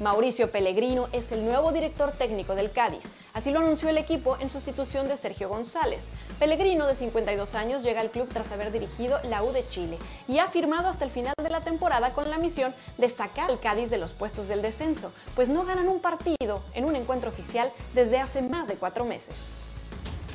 [0.00, 3.02] Mauricio Pellegrino es el nuevo director técnico del Cádiz.
[3.34, 6.08] Así lo anunció el equipo en sustitución de Sergio González.
[6.38, 10.38] Pellegrino, de 52 años, llega al club tras haber dirigido la U de Chile y
[10.38, 13.90] ha firmado hasta el final de la temporada con la misión de sacar al Cádiz
[13.90, 18.20] de los puestos del descenso, pues no ganan un partido en un encuentro oficial desde
[18.20, 19.67] hace más de cuatro meses.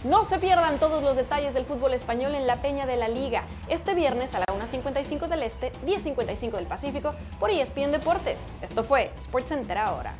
[0.03, 3.45] No se pierdan todos los detalles del fútbol español en la Peña de la Liga.
[3.69, 8.39] Este viernes a la 1.55 del Este, 10.55 del Pacífico, por ESPN Deportes.
[8.61, 10.13] Esto fue SportsCenter ahora.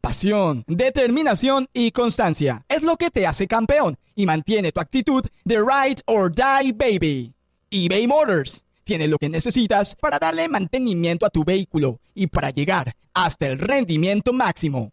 [0.00, 5.58] Pasión, determinación y constancia es lo que te hace campeón y mantiene tu actitud de
[5.58, 7.32] ride or die baby.
[7.70, 12.96] eBay Motors tiene lo que necesitas para darle mantenimiento a tu vehículo y para llegar
[13.14, 14.92] hasta el rendimiento máximo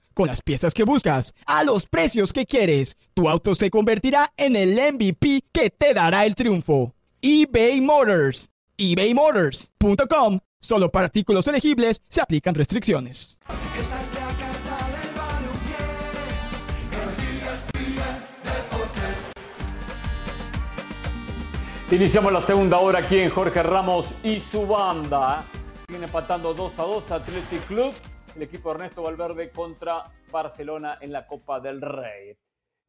[0.13, 4.55] Con las piezas que buscas, a los precios que quieres, tu auto se convertirá en
[4.55, 6.93] el MVP que te dará el triunfo.
[7.21, 8.49] eBay Motors.
[8.77, 10.39] ebaymotors.com.
[10.59, 13.39] Solo para artículos elegibles se aplican restricciones.
[21.91, 25.43] Iniciamos la segunda hora aquí en Jorge Ramos y su banda.
[25.85, 27.93] Siguen empatando 2 a 2 Athletic Club,
[28.41, 32.35] el equipo Ernesto Valverde contra Barcelona en la Copa del Rey.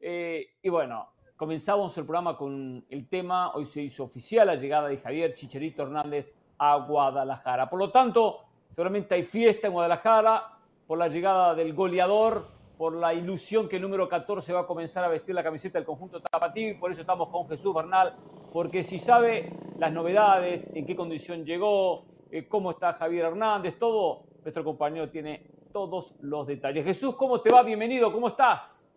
[0.01, 4.89] Eh, y bueno, comenzamos el programa con el tema, hoy se hizo oficial la llegada
[4.89, 7.69] de Javier Chicharito Hernández a Guadalajara.
[7.69, 8.39] Por lo tanto,
[8.71, 12.47] seguramente hay fiesta en Guadalajara por la llegada del goleador,
[12.79, 15.85] por la ilusión que el número 14 va a comenzar a vestir la camiseta del
[15.85, 18.17] conjunto tapatío y por eso estamos con Jesús Bernal,
[18.55, 24.32] porque si sabe las novedades, en qué condición llegó, eh, cómo está Javier Hernández, todo,
[24.43, 26.85] nuestro compañero tiene todos los detalles.
[26.85, 27.63] Jesús, ¿cómo te va?
[27.63, 28.95] Bienvenido, ¿cómo estás?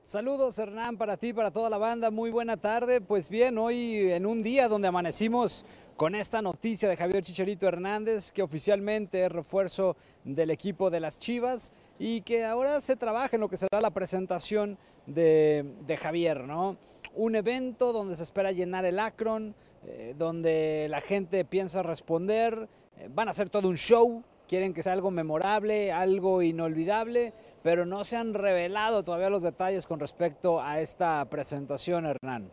[0.00, 3.02] Saludos Hernán para ti, para toda la banda, muy buena tarde.
[3.02, 5.66] Pues bien, hoy en un día donde amanecimos
[5.98, 11.18] con esta noticia de Javier Chicharito Hernández, que oficialmente es refuerzo del equipo de las
[11.18, 16.78] Chivas y que ahora se trabaja en lo que será la presentación de, Javier, ¿no?
[17.14, 19.54] Un evento donde se espera llenar el Akron,
[19.86, 22.68] eh, donde la gente piensa responder,
[22.98, 27.86] eh, van a hacer todo un show, quieren que sea algo memorable, algo inolvidable, pero
[27.86, 32.50] no se han revelado todavía los detalles con respecto a esta presentación, Hernán.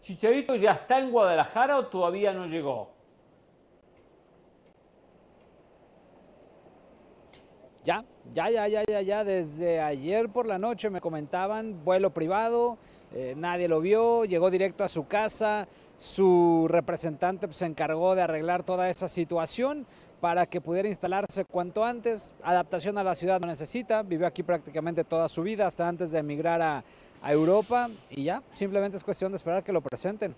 [0.00, 2.90] ¿Chicharito ya está en Guadalajara o todavía no llegó?
[7.84, 12.78] Ya, ya, ya, ya, ya, ya, desde ayer por la noche me comentaban, vuelo privado,
[13.16, 18.22] eh, nadie lo vio, llegó directo a su casa, su representante pues, se encargó de
[18.22, 19.86] arreglar toda esa situación
[20.20, 22.34] para que pudiera instalarse cuanto antes.
[22.42, 26.18] Adaptación a la ciudad no necesita, vivió aquí prácticamente toda su vida hasta antes de
[26.18, 26.82] emigrar a,
[27.22, 30.34] a Europa y ya, simplemente es cuestión de esperar que lo presenten.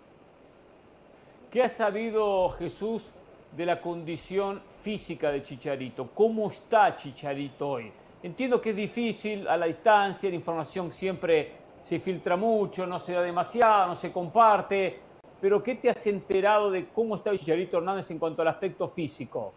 [1.51, 3.11] ¿Qué ha sabido Jesús
[3.57, 6.11] de la condición física de Chicharito?
[6.15, 7.91] ¿Cómo está Chicharito hoy?
[8.23, 13.13] Entiendo que es difícil a la distancia, la información siempre se filtra mucho, no se
[13.13, 14.99] da demasiado, no se comparte,
[15.41, 19.53] pero ¿qué te has enterado de cómo está Chicharito Hernández en cuanto al aspecto físico?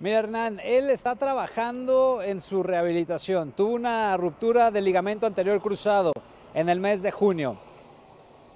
[0.00, 3.52] Mira Hernán, él está trabajando en su rehabilitación.
[3.52, 6.12] Tuvo una ruptura del ligamento anterior cruzado
[6.54, 7.56] en el mes de junio.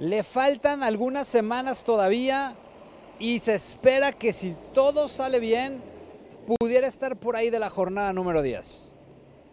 [0.01, 2.55] Le faltan algunas semanas todavía
[3.21, 5.94] y se espera que si todo sale bien,
[6.47, 8.97] pudiera estar por ahí de la jornada número 10.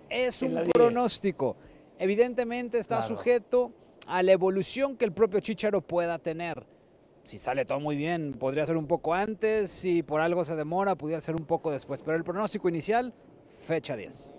[0.10, 0.74] Es un la 10.
[0.74, 1.56] pronóstico.
[2.00, 3.16] Evidentemente está Claro.
[3.16, 3.72] sujeto
[4.08, 6.66] a la evolución que el propio Chicharo pueda tener.
[7.24, 9.70] Si sale todo muy bien, podría ser un poco antes.
[9.70, 12.02] Si por algo se demora, pudiera ser un poco después.
[12.02, 13.14] Pero el pronóstico inicial,
[13.66, 14.34] fecha 10.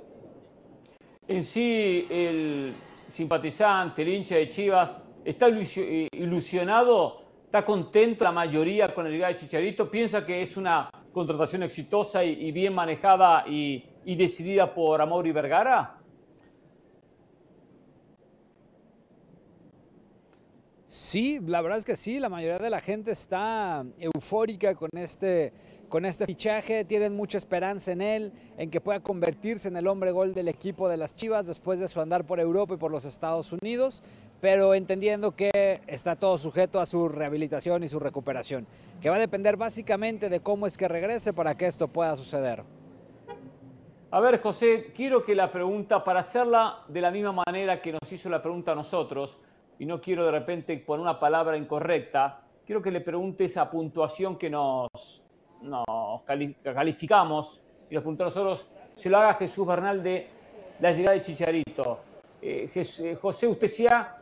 [1.28, 2.74] En sí, el
[3.09, 7.21] simpatizante, el hincha de Chivas, ¿está ilusio- ilusionado?
[7.53, 9.90] ¿Está contento la mayoría con el llegada de Chicharito?
[9.90, 15.98] ¿Piensa que es una contratación exitosa y, bien manejada y, decidida por Amor y Vergara?
[20.86, 25.53] Sí, la verdad es que sí, la mayoría de la gente está eufórica con este,
[25.93, 30.11] con este fichaje, tienen mucha esperanza en él, en que pueda convertirse en el hombre
[30.11, 33.05] gol del equipo de las Chivas después de su andar por Europa y por los
[33.05, 34.03] Estados Unidos,
[34.40, 38.66] pero entendiendo que está todo sujeto a su rehabilitación y su recuperación,
[39.03, 42.64] que va a depender básicamente de cómo es que regrese para que esto pueda suceder.
[44.12, 48.11] A ver, José, quiero que la pregunta, para hacerla de la misma manera que nos
[48.11, 49.36] hizo la pregunta a nosotros,
[49.78, 54.38] y no quiero de repente poner una palabra incorrecta, quiero que le pregunte esa puntuación
[54.38, 54.88] que nos,
[55.62, 60.26] nos cali- calificamos y nos preguntó a nosotros, se lo haga Jesús Bernal de
[60.80, 62.00] la llegada de Chicharito.
[62.40, 64.18] Eh, eh, José, usted sea,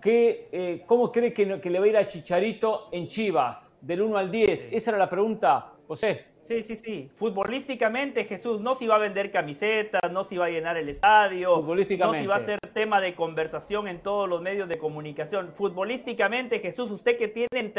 [0.00, 3.78] que, eh, ¿cómo cree que, le va a ir a Chicharito en Chivas?
[3.80, 4.72] Del 1 al 10.
[4.72, 6.26] Esa era la pregunta, José.
[6.42, 7.08] Sí, sí, sí.
[7.14, 11.62] Futbolísticamente, Jesús, no si va a vender camisetas, no si va a llenar el estadio,
[11.62, 15.52] no si va a ser tema de conversación en todos los medios de comunicación.
[15.54, 17.72] Futbolísticamente, Jesús, usted que tiene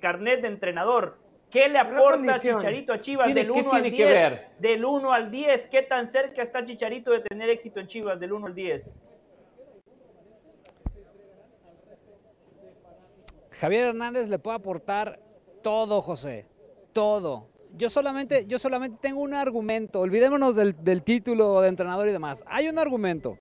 [0.00, 1.18] carnet de entrenador,
[1.50, 2.38] ¿Qué le aporta.
[2.38, 4.08] Chicharito a Chivas Tiene- del ¿qué 1 al tiene que 10?
[4.30, 4.46] ver?
[4.60, 8.32] Del 1 al 10, ¿qué tan cerca está Chicharito de tener éxito en Chivas del
[8.32, 8.94] 1 al 10?
[13.52, 15.20] Javier Hernández le puede aportar
[15.62, 16.46] todo, José.
[16.92, 17.48] Todo.
[17.76, 20.00] Yo solamente, yo solamente tengo un argumento.
[20.00, 22.42] Olvidémonos del, del título de entrenador y demás.
[22.46, 23.38] Hay un argumento.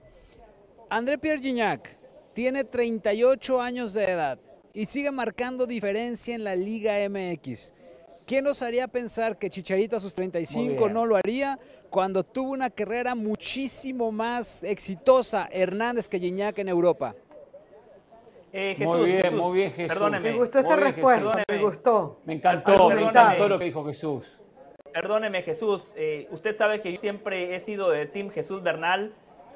[0.89, 1.97] André Pierre Gignac
[2.33, 4.39] tiene 38 años de edad
[4.73, 7.73] y sigue marcando diferencia en la Liga MX.
[8.29, 10.93] ¿Qué nos haría pensar que Chicharito a sus 35 bien.
[10.93, 11.57] no lo haría
[11.89, 17.15] cuando tuvo una carrera muchísimo más exitosa Hernández que Gignac en Europa?
[18.53, 19.93] Eh, Jesús, Muy bien, Jesús, muy bien, Jesús.
[19.97, 21.43] Perdóneme, Me gustó esa respuesta, Jesús.
[21.49, 22.19] me gustó.
[22.25, 24.39] Me encantó, me encantó lo que dijo Jesús.
[24.93, 25.91] perdóneme Jesús.
[25.95, 29.11] eh, usted sabe que yo siempre he sido de Team Jesús Bernal,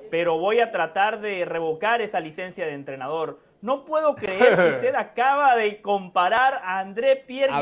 [0.10, 3.40] pero voy a tratar de revocar esa licencia de entrenador.
[3.62, 7.62] No puedo creer que usted acaba de comparar a André Pierre A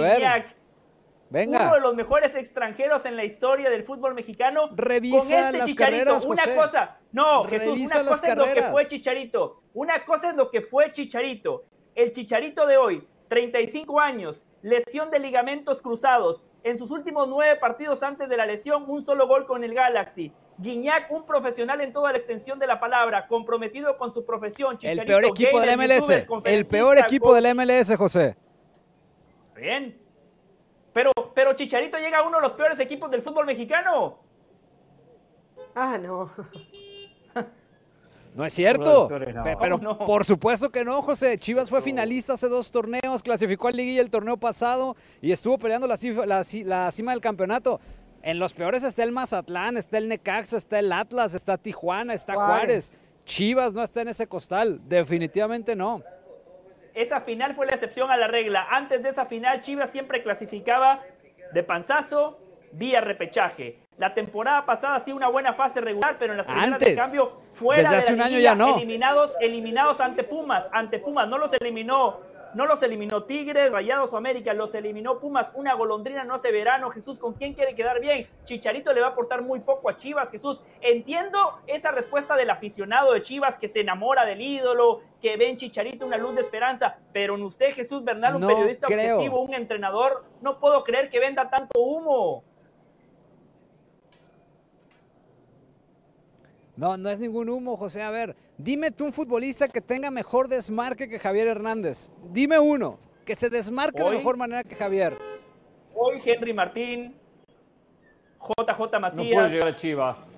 [1.31, 1.61] Venga.
[1.61, 5.67] uno de los mejores extranjeros en la historia del fútbol mexicano, Revisa con este las
[5.69, 6.03] Chicharito.
[6.03, 6.55] carreras, una José.
[6.55, 9.61] cosa, no, Jesús, Revisa una cosa es lo que fue Chicharito.
[9.73, 11.63] Una cosa es lo que fue Chicharito.
[11.95, 16.43] El Chicharito de hoy, 35 años, lesión de ligamentos cruzados.
[16.65, 20.33] En sus últimos nueve partidos antes de la lesión, un solo gol con el Galaxy.
[20.57, 24.73] Guiñac, un profesional en toda la extensión de la palabra, comprometido con su profesión.
[24.73, 26.09] El Chicharito, peor equipo del MLS.
[26.43, 28.35] El peor equipo del MLS, José.
[29.55, 30.00] Bien.
[30.93, 34.17] Pero, pero Chicharito llega a uno de los peores equipos del fútbol mexicano.
[35.75, 36.31] Ah, no.
[38.33, 39.09] No es cierto.
[39.09, 39.43] No.
[39.43, 39.97] Pero ¿Cómo no?
[40.05, 41.37] por supuesto que no, José.
[41.37, 45.85] Chivas fue finalista hace dos torneos, clasificó al Liguilla el torneo pasado y estuvo peleando
[45.85, 47.81] la, cif- la ci- la cima del campeonato.
[48.21, 52.35] En los peores está el Mazatlán, está el Necaxa, está el Atlas, está Tijuana, está
[52.35, 52.91] Juárez.
[52.91, 52.93] Juárez.
[53.25, 56.01] Chivas no está en ese costal, definitivamente no.
[56.93, 58.67] Esa final fue la excepción a la regla.
[58.69, 61.01] Antes de esa final, Chivas siempre clasificaba
[61.53, 62.39] de panzazo
[62.73, 63.79] vía repechaje.
[63.97, 66.97] La temporada pasada sí una buena fase regular, pero en las primeras de Antes.
[66.97, 68.75] cambio fuera Desde de la un año liguilla, ya no.
[68.75, 72.21] eliminados, eliminados ante Pumas, ante Pumas, no los eliminó,
[72.53, 76.89] no los eliminó Tigres, Rayados o América, los eliminó Pumas, una golondrina no hace verano,
[76.91, 78.27] Jesús, ¿con quién quiere quedar bien?
[78.43, 80.61] Chicharito le va a aportar muy poco a Chivas, Jesús.
[80.81, 85.57] Entiendo esa respuesta del aficionado de Chivas que se enamora del ídolo, que ve en
[85.57, 89.15] Chicharito una luz de esperanza, pero en usted, Jesús Bernal, un No periodista creo.
[89.15, 92.43] objetivo, un entrenador, no puedo creer que venda tanto humo.
[96.81, 98.01] No, no es ningún humo, José.
[98.01, 102.09] A ver, dime tú un futbolista que tenga mejor desmarque que Javier Hernández.
[102.31, 105.15] Dime uno, que se desmarque de mejor manera que Javier.
[105.93, 107.13] Hoy Henry Martín,
[108.39, 110.35] JJ No puede Macías, llegar a Chivas.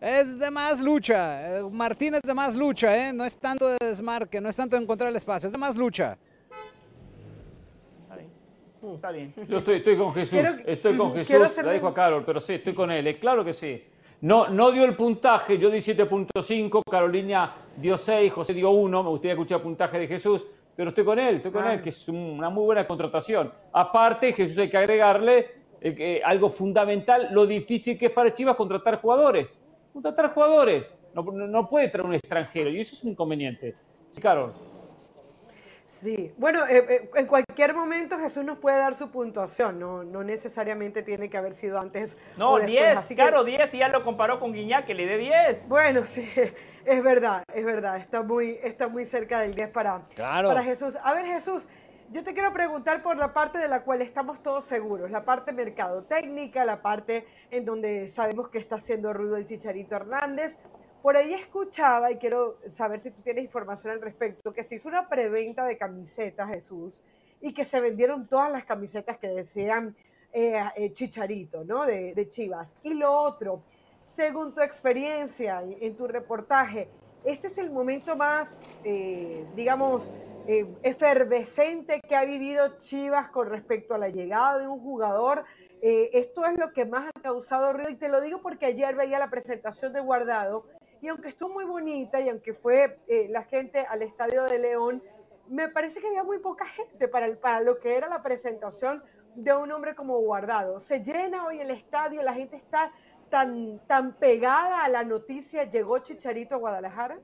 [0.00, 1.58] Es de más lucha.
[1.58, 3.12] eh, Martín es de más lucha, ¿eh?
[3.12, 5.76] No es tanto de desmarque, no es tanto de encontrar el espacio, es de más
[5.76, 6.18] lucha.
[8.92, 9.32] Está bien.
[9.48, 12.24] Yo estoy, estoy con Jesús, Quiero- estoy con quiero Jesús, hacerle la dijo a Carol,
[12.24, 13.84] pero sí, estoy con él, eh, claro que sí.
[14.20, 19.08] No, no dio el puntaje, yo di 7.5, Carolina dio 6, José dio 1, me
[19.10, 20.44] gustaría escuchar el puntaje de Jesús,
[20.74, 21.74] pero estoy con él, estoy con Ah.
[21.74, 23.52] él, que es un- una muy buena contratación.
[23.72, 28.56] Aparte, Jesús hay que agregarle eh, que algo fundamental, lo difícil que es para Chivas
[28.56, 29.62] contratar jugadores.
[29.92, 30.90] Contratar jugadores.
[31.14, 33.76] No, no- no puede traer un extranjero, y eso es un inconveniente.
[34.10, 34.52] Sí, Carol.
[36.00, 40.22] Sí, bueno, eh, eh, en cualquier momento Jesús nos puede dar su puntuación, no, no
[40.22, 43.78] necesariamente tiene que haber sido antes No, o después, 10, así que- claro, 10 y
[43.78, 45.68] ya lo comparó con Guiñac, que le dé 10.
[45.68, 46.28] Bueno, sí,
[46.84, 50.48] es verdad, es verdad, está muy, está muy cerca del 10 para, Claro.
[50.48, 50.96] para Jesús.
[51.02, 51.68] A ver, Jesús,
[52.12, 55.52] yo te quiero preguntar por la parte de la cual estamos todos seguros, la parte
[55.52, 60.58] mercadotécnica, la parte en donde sabemos que está haciendo ruido el Chicharito Hernández.
[61.02, 64.88] Por ahí escuchaba, y quiero saber si tú tienes información al respecto, que se hizo
[64.88, 67.04] una preventa de camisetas, Jesús,
[67.40, 69.94] y que se vendieron todas las camisetas que decían
[70.32, 71.86] eh, eh, Chicharito, ¿no?
[71.86, 72.74] De, Chivas.
[72.82, 73.62] Y lo otro,
[74.16, 76.88] según tu experiencia en, tu reportaje,
[77.24, 80.10] este es el momento más, eh, digamos,
[80.46, 85.44] efervescente que ha vivido Chivas con respecto a la llegada de un jugador.
[85.82, 89.18] Esto es lo que más ha causado ruido y te lo digo porque ayer veía
[89.18, 90.64] la presentación de Guardado
[91.00, 95.02] y aunque estuvo muy bonita y aunque fue eh, la gente al Estadio de León,
[95.48, 99.02] me parece que había muy poca gente para, para lo que era la presentación
[99.34, 100.78] de un hombre como Guardado.
[100.80, 102.92] Se llena hoy el estadio, la gente está
[103.30, 107.18] tan, tan pegada a la noticia, llegó Chicharito a Guadalajara.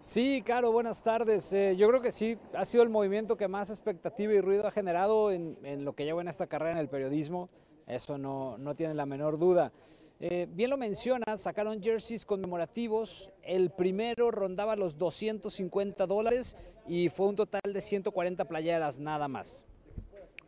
[0.00, 1.50] Sí, Caro, buenas tardes.
[1.54, 4.70] Eh, yo creo que sí, ha sido el movimiento que más expectativa y ruido ha
[4.70, 7.48] generado en, en lo que llevo en esta carrera en el periodismo.
[7.86, 9.72] Eso no, no tiene la menor duda.
[10.20, 13.30] Eh, bien lo mencionas, sacaron jerseys conmemorativos.
[13.42, 16.56] El primero rondaba los 250 dólares
[16.86, 19.66] y fue un total de 140 playeras nada más.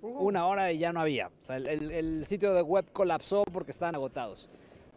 [0.03, 1.29] Una hora y ya no había.
[1.29, 4.49] O sea, el, el- el sitio de web colapsó porque estaban agotados.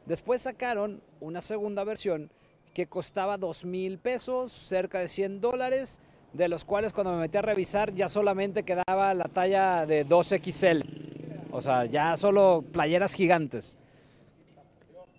[0.05, 2.29] Después sacaron una segunda versión
[2.73, 5.99] que costaba 2 mil pesos, cerca de 100 dólares,
[6.33, 10.83] de los cuales cuando me metí a revisar ya solamente quedaba la talla de 2XL.
[11.51, 13.77] O sea, ya solo playeras gigantes.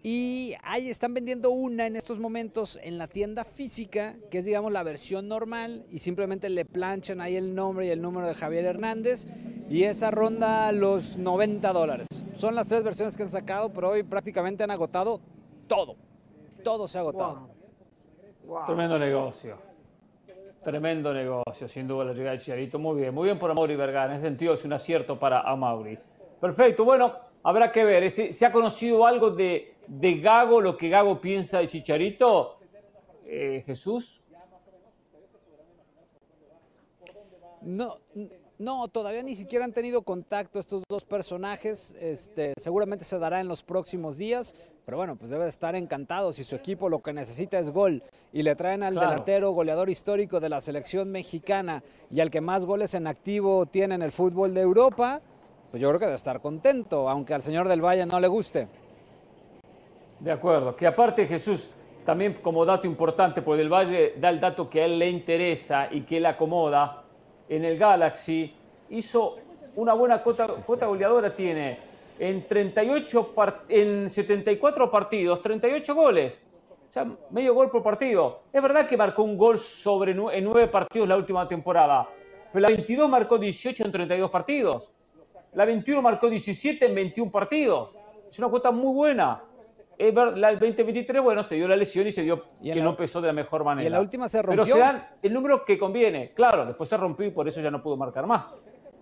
[0.03, 4.73] Y ahí están vendiendo una en estos momentos en la tienda física, que es digamos
[4.73, 8.65] la versión normal, y simplemente le planchan ahí el nombre y el número de Javier
[8.65, 9.27] Hernández,
[9.69, 12.07] y esa ronda los 90 dólares.
[12.35, 15.21] Son las tres versiones que han sacado, pero hoy prácticamente han agotado
[15.67, 15.97] todo.
[16.65, 17.49] Todo se ha agotado.
[18.65, 19.59] Tremendo negocio.
[20.63, 22.79] Tremendo negocio, sin duda, la llegada de Chicharito.
[22.79, 24.11] Muy bien, muy bien por Amaury Vergara.
[24.11, 25.99] En ese sentido es un acierto para Amaury.
[26.41, 28.11] Perfecto, bueno, habrá que ver.
[28.11, 32.57] ¿Se, se ha conocido algo de, de Gago, lo que Gago piensa de Chicharito?
[33.27, 34.25] Eh, Jesús.
[37.63, 37.99] No,
[38.59, 41.95] no, todavía ni siquiera han tenido contacto estos dos personajes.
[42.01, 44.55] Este, seguramente se dará en los próximos días,
[44.87, 48.03] pero bueno, pues debe de estar encantado si su equipo lo que necesita es gol
[48.33, 49.11] y le traen al Claro.
[49.11, 53.95] delantero goleador histórico de la selección mexicana y al que más goles en activo tiene
[53.97, 55.21] en el fútbol de Europa,
[55.71, 58.69] pues yo creo que debe estar contento, aunque al señor del Valle no le guste.
[60.19, 60.77] De acuerdo.
[60.77, 61.71] Que aparte Jesús,
[62.05, 65.89] también como dato importante, porque Del Valle da el dato que a él le interesa
[65.91, 67.03] y que él acomoda,
[67.49, 68.55] en el Galaxy
[68.91, 69.37] hizo
[69.77, 71.79] una buena cuota, cuota goleadora, tiene
[72.19, 76.43] en, 38 par- en 74 partidos, 38 goles.
[76.89, 78.41] O sea, medio gol por partido.
[78.53, 82.09] Es verdad que marcó un gol sobre en 9 partidos la última temporada,
[82.53, 84.91] pero la 22 marcó 18 en 32 partidos.
[85.55, 87.99] La 21 marcó 17 en 21 partidos.
[88.29, 89.43] Es una cuota muy buena.
[89.99, 93.21] La 2023, bueno, se dio la lesión y se dio Y que la- no empezó
[93.21, 93.83] de la mejor manera.
[93.85, 94.75] y en la última se Pero rompió.
[94.75, 96.33] se dan el número que conviene.
[96.33, 98.55] Claro, después se rompió y por eso ya no pudo marcar más.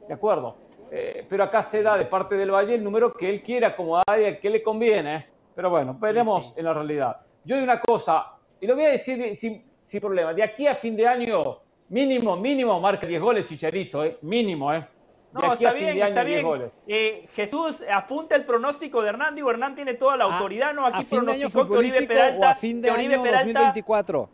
[0.09, 0.57] De acuerdo.
[0.91, 4.19] Eh, pero acá se da de parte del Valle el número que él quiere acomodar
[4.21, 5.27] y al que le conviene.
[5.55, 7.19] Pero bueno, veremos en la realidad.
[7.45, 10.33] Yo hay una cosa, y lo voy a decir de- sin, sin problema.
[10.35, 11.59] De aquí a fin de año,
[11.91, 14.19] mínimo, mínimo, marca 10 goles Chicharito, ¿eh?
[14.23, 14.85] Mínimo, ¿eh?
[15.33, 16.47] De No, aquí está a fin bien, de año, está 10 bien.
[16.47, 16.83] goles.
[16.87, 19.35] Eh, Jesús, apunta el pronóstico de Hernán.
[19.35, 20.87] Digo, Hernán tiene toda la autoridad, ¿no?
[20.87, 22.47] Aquí a fin de año pronosticó que Oribe futbolístico Peralta.
[22.47, 24.31] o a fin de año Peralta- 2024.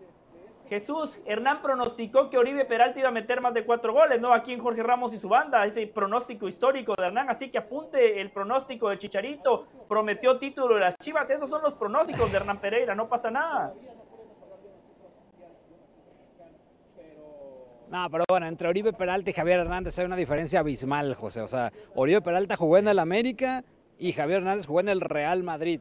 [0.68, 4.32] Jesús, Hernán pronosticó que Oribe Peralta iba a meter más de cuatro goles, ¿no?
[4.32, 7.28] Aquí en Jorge Ramos y su banda, ese pronóstico histórico de Hernán.
[7.28, 9.66] Así que apunte el pronóstico de Chicharito.
[9.88, 11.28] Prometió título de las Chivas.
[11.28, 13.74] Esos son los pronósticos de Hernán Pereira, no pasa nada.
[17.94, 21.42] No, pero bueno, entre Oribe Peralta y Javier Hernández hay una diferencia abismal, José.
[21.42, 23.62] O sea, Oribe Peralta jugó en el América
[24.00, 25.80] y Javier Hernández jugó en el Real Madrid.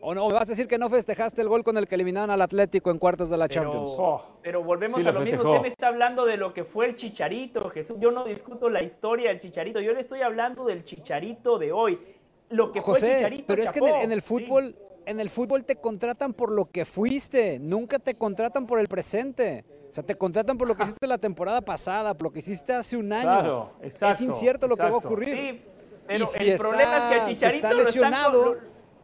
[0.00, 0.26] ¿O no?
[0.28, 2.90] ¿Me vas a decir que no festejaste el gol con el que eliminaron al Atlético
[2.90, 3.96] en cuartos de la Pero, Champions?
[3.98, 5.42] Oh, pero volvemos sí a lo mismo.
[5.42, 7.98] Usted me está hablando de lo que fue el Chicharito, Jesús.
[8.00, 9.82] Yo no discuto la historia del Chicharito.
[9.82, 12.00] Yo le estoy hablando del Chicharito de hoy.
[12.48, 13.44] Lo que fue el José, Chicharito.
[13.46, 14.04] pero es que en el, chapó.
[14.04, 14.26] en el Sí.
[14.26, 18.88] fútbol, en el fútbol te contratan por lo que fuiste, nunca te contratan por el
[18.88, 19.66] presente.
[19.94, 22.72] O sea, te contratan por lo que hiciste la temporada pasada, por lo que hiciste
[22.72, 23.22] hace un año.
[23.22, 25.28] Claro, exacto, es incierto lo que va a ocurrir.
[25.32, 25.62] Sí,
[26.04, 28.58] pero y si el problema es que el si Chicharito está lo están lesionado, con-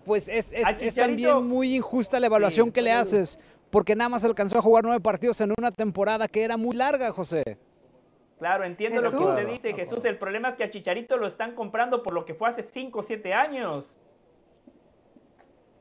[0.05, 0.53] pues es,
[0.97, 3.39] también muy injusta la evaluación Sí, que le haces,
[3.71, 7.13] porque nada más alcanzó a jugar nueve partidos en una temporada que era muy larga,
[7.13, 7.45] José.
[8.41, 10.05] Claro, entiendo lo que usted dice, Jesús.
[10.05, 12.99] El problema es que a Chicharito lo están comprando por lo que fue hace 5
[12.99, 13.97] o 7 años.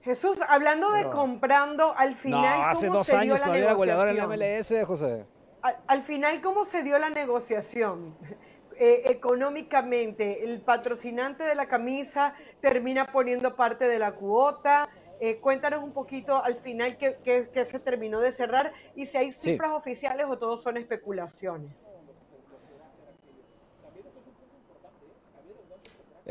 [0.01, 1.09] Jesús, hablando de No.
[1.11, 2.61] comprando, al No, final.
[2.65, 4.79] hace ¿cómo dos se dio años la todavía era goleador en la negociación?
[4.81, 5.25] MLS, José.
[5.61, 8.15] Al, al final, ¿cómo se dio la negociación?
[8.81, 14.87] Eh, económicamente, el patrocinante de la camisa termina poniendo parte de la cuota.
[15.19, 19.51] Eh, cuéntanos un poquito al final qué, se terminó de cerrar y si hay Sí.
[19.51, 21.91] cifras oficiales o todos son especulaciones.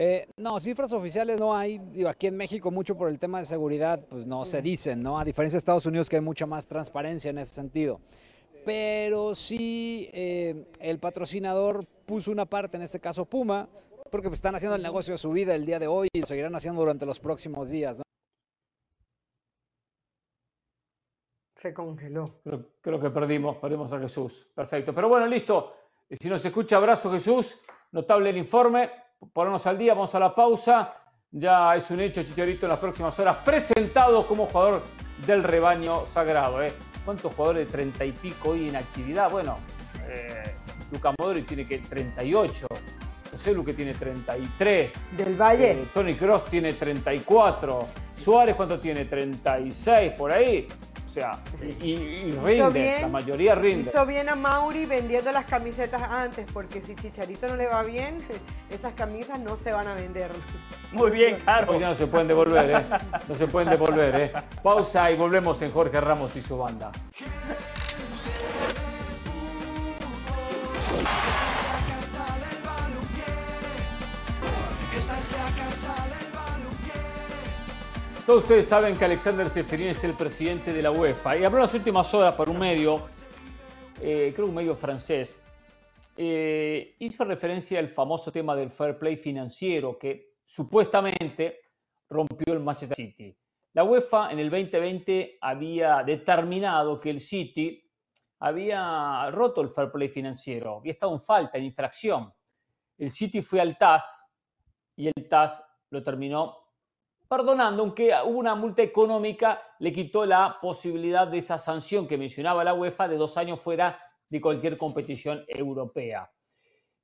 [0.01, 1.79] Eh, no, cifras oficiales no hay.
[1.79, 5.19] Digo, aquí en México mucho por el tema de seguridad, pues no se dicen, ¿no?
[5.19, 8.01] A diferencia de Estados Unidos que hay mucha más transparencia en ese sentido.
[8.65, 13.69] Pero sí, eh, el patrocinador puso una parte, en este caso Puma,
[14.09, 16.27] porque pues, están haciendo el negocio de su vida el día de hoy y lo
[16.27, 18.05] seguirán haciendo durante los próximos días, ¿no?
[21.57, 22.39] Se congeló.
[22.45, 24.47] Creo, creo que perdimos, perdimos a Jesús.
[24.55, 24.95] Perfecto.
[24.95, 25.75] Pero bueno, listo.
[26.09, 27.59] Y si nos escucha, abrazo Jesús.
[27.91, 29.08] Notable el informe.
[29.33, 30.95] Ponernos al día, vamos a la pausa.
[31.31, 34.83] Ya es un hecho, Chicharito, en las próximas horas, presentado como jugador
[35.27, 36.63] del rebaño sagrado.
[36.63, 36.73] ¿eh?
[37.05, 39.31] ¿Cuántos jugadores de treinta y pico hoy en actividad?
[39.31, 39.59] Bueno,
[40.09, 40.55] eh,
[40.93, 42.67] Luca Modri tiene que 38.
[42.71, 42.77] O
[43.33, 44.93] José que tiene 33.
[45.17, 45.73] Del Valle.
[45.73, 47.87] Eh, Tony Cross tiene 34.
[48.15, 49.05] Suárez, ¿cuánto tiene?
[49.05, 50.67] 36 por ahí.
[51.19, 51.39] Sea,
[51.83, 53.91] y, rinde, la mayoría rinde.
[53.91, 58.19] Hizo bien a Mauri vendiendo las camisetas antes, porque si Chicharito no le va bien,
[58.71, 60.31] esas camisas no se van a vender.
[60.93, 61.67] Muy bien, claro.
[61.67, 62.85] Pues ya no se pueden devolver, ¿eh?
[63.29, 64.33] No se pueden devolver, ¿eh?
[64.63, 66.93] Pausa y volvemos en Jorge Ramos y su banda.
[78.29, 81.63] Todos ustedes saben que Alexander Seferin es el presidente de la UEFA y habló en
[81.63, 83.09] las últimas horas por un medio,
[84.03, 85.39] eh, creo un medio francés,
[86.15, 91.61] eh, hizo referencia al famoso tema del fair play financiero que supuestamente
[92.11, 93.35] rompió el Manchester City.
[93.73, 97.83] La UEFA en el 2020 había determinado que el City
[98.41, 102.31] había roto el fair play financiero, había estado en falta, en infracción.
[102.99, 104.31] El City fue al TAS
[104.97, 106.68] y el TAS lo terminó
[107.29, 112.65] perdonando, aunque hubo una multa económica, le quitó la posibilidad de esa sanción que mencionaba
[112.65, 116.31] la UEFA de dos años fuera de cualquier competición europea.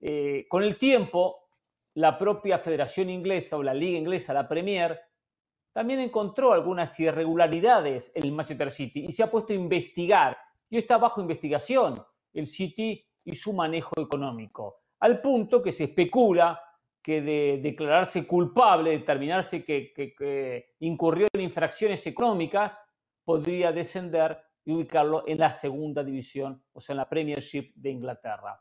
[0.00, 1.48] Eh, con el tiempo,
[1.94, 4.98] la propia Federación Inglesa o la Liga Inglesa, la Premier,
[5.72, 10.36] también encontró algunas irregularidades en el Manchester City y se ha puesto a investigar.
[10.70, 12.02] Y está bajo investigación
[12.32, 16.60] el City y su manejo económico, al punto que se especula
[17.04, 22.80] que de declararse culpable, determinarse que, incurrió en infracciones económicas,
[23.22, 28.58] podría descender y ubicarlo en la segunda división, o sea, en la Premiership de Inglaterra.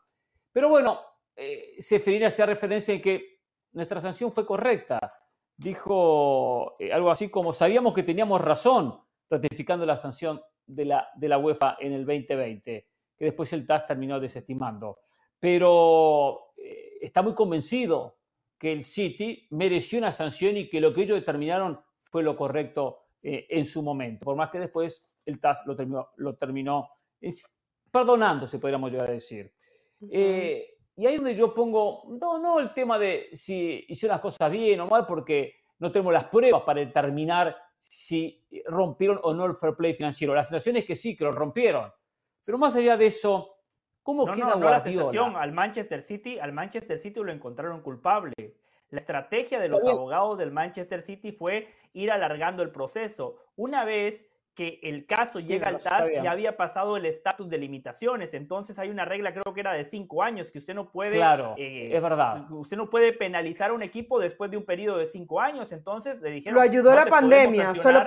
[0.52, 1.00] Pero bueno,
[1.34, 3.40] eh, Seferina hacía referencia en que
[3.72, 4.98] nuestra sanción fue correcta.
[5.56, 11.28] Dijo eh, algo así como, sabíamos que teníamos razón ratificando la sanción de la, de
[11.30, 14.98] la UEFA en el 2020, que después el TAS terminó desestimando.
[15.40, 18.18] Pero eh, está muy convencido
[18.58, 23.00] que el City mereció una sanción y que lo que ellos determinaron fue lo correcto
[23.22, 26.90] eh, en su momento, por más que después el TAS lo terminó, lo terminó
[27.90, 29.52] perdonándose, podríamos llegar a decir.
[30.10, 34.20] Eh, y ahí es donde yo pongo, no, no el tema de si hicieron las
[34.20, 39.46] cosas bien o mal, porque no tenemos las pruebas para determinar si rompieron o no
[39.46, 40.34] el fair play financiero.
[40.34, 41.90] La sensación es que sí, que lo rompieron.
[42.44, 43.53] Pero más allá de eso,
[44.04, 48.54] ¿Cómo queda no, no la sensación al Manchester City, al Manchester City lo encontraron culpable.
[48.90, 53.38] La estrategia de los abogados del Manchester City fue ir alargando el proceso.
[53.56, 58.34] Una vez que el caso llega al TAS, ya había pasado el estatus de limitaciones.
[58.34, 61.12] Entonces hay una regla, creo que era de cinco años, que usted no puede.
[61.12, 62.48] Claro, eh, es verdad.
[62.50, 65.72] Usted no puede penalizar a un equipo después de un periodo de cinco años.
[65.72, 66.54] Entonces le dijeron.
[66.54, 68.06] Lo ayudó la pandemia, solo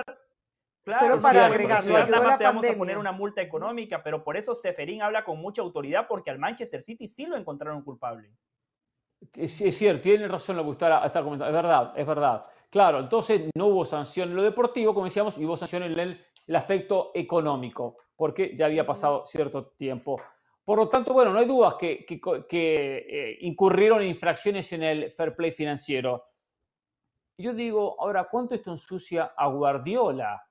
[0.88, 1.48] Claro, para.
[1.48, 5.38] Nada más te vamos a poner una multa económica, pero por eso Seferín habla con
[5.38, 8.30] mucha autoridad porque al Manchester City sí lo encontraron culpable.
[9.34, 11.56] Es, es cierto, tiene razón lo que usted está comentando.
[11.56, 12.46] Es verdad, es verdad.
[12.70, 16.24] Claro, entonces no hubo sanción en lo deportivo, como decíamos, y hubo sanción en el,
[16.46, 20.20] el aspecto económico, porque ya había pasado cierto tiempo.
[20.64, 22.74] Por lo tanto, bueno, no hay dudas que, que, que
[23.08, 26.26] eh, incurrieron infracciones en el fair play financiero.
[27.38, 30.47] Yo digo, ahora, ¿cuánto esto ensucia a Guardiola?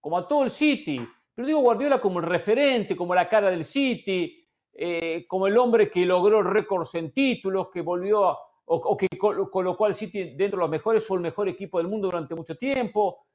[0.00, 1.00] Como a todo el City.
[1.34, 5.90] Pero digo Guardiola como el referente, como la cara del City, eh, como el hombre
[5.90, 10.70] que logró récords en títulos, que volvió, o, que colocó al City dentro de los
[10.70, 13.26] mejores o el mejor equipo del mundo durante mucho tiempo.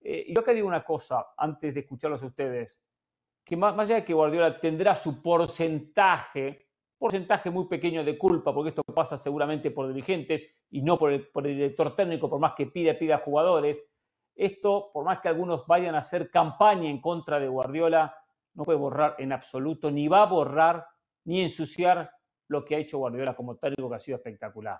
[0.00, 2.80] Eh, yo acá digo una cosa, antes de escucharlos a ustedes,
[3.44, 8.70] que más, allá de que Guardiola tendrá su porcentaje, porcentaje muy pequeño de culpa, porque
[8.70, 12.54] esto pasa seguramente por dirigentes y no por el, por el director técnico, por más
[12.54, 13.84] que pida, pida jugadores,
[14.34, 18.16] esto, por más que algunos vayan a hacer campaña en contra de Guardiola,
[18.54, 20.86] no puede borrar en absoluto, ni va a borrar,
[21.24, 22.10] ni ensuciar
[22.48, 24.78] lo que ha hecho Guardiola como técnico, que ha sido espectacular.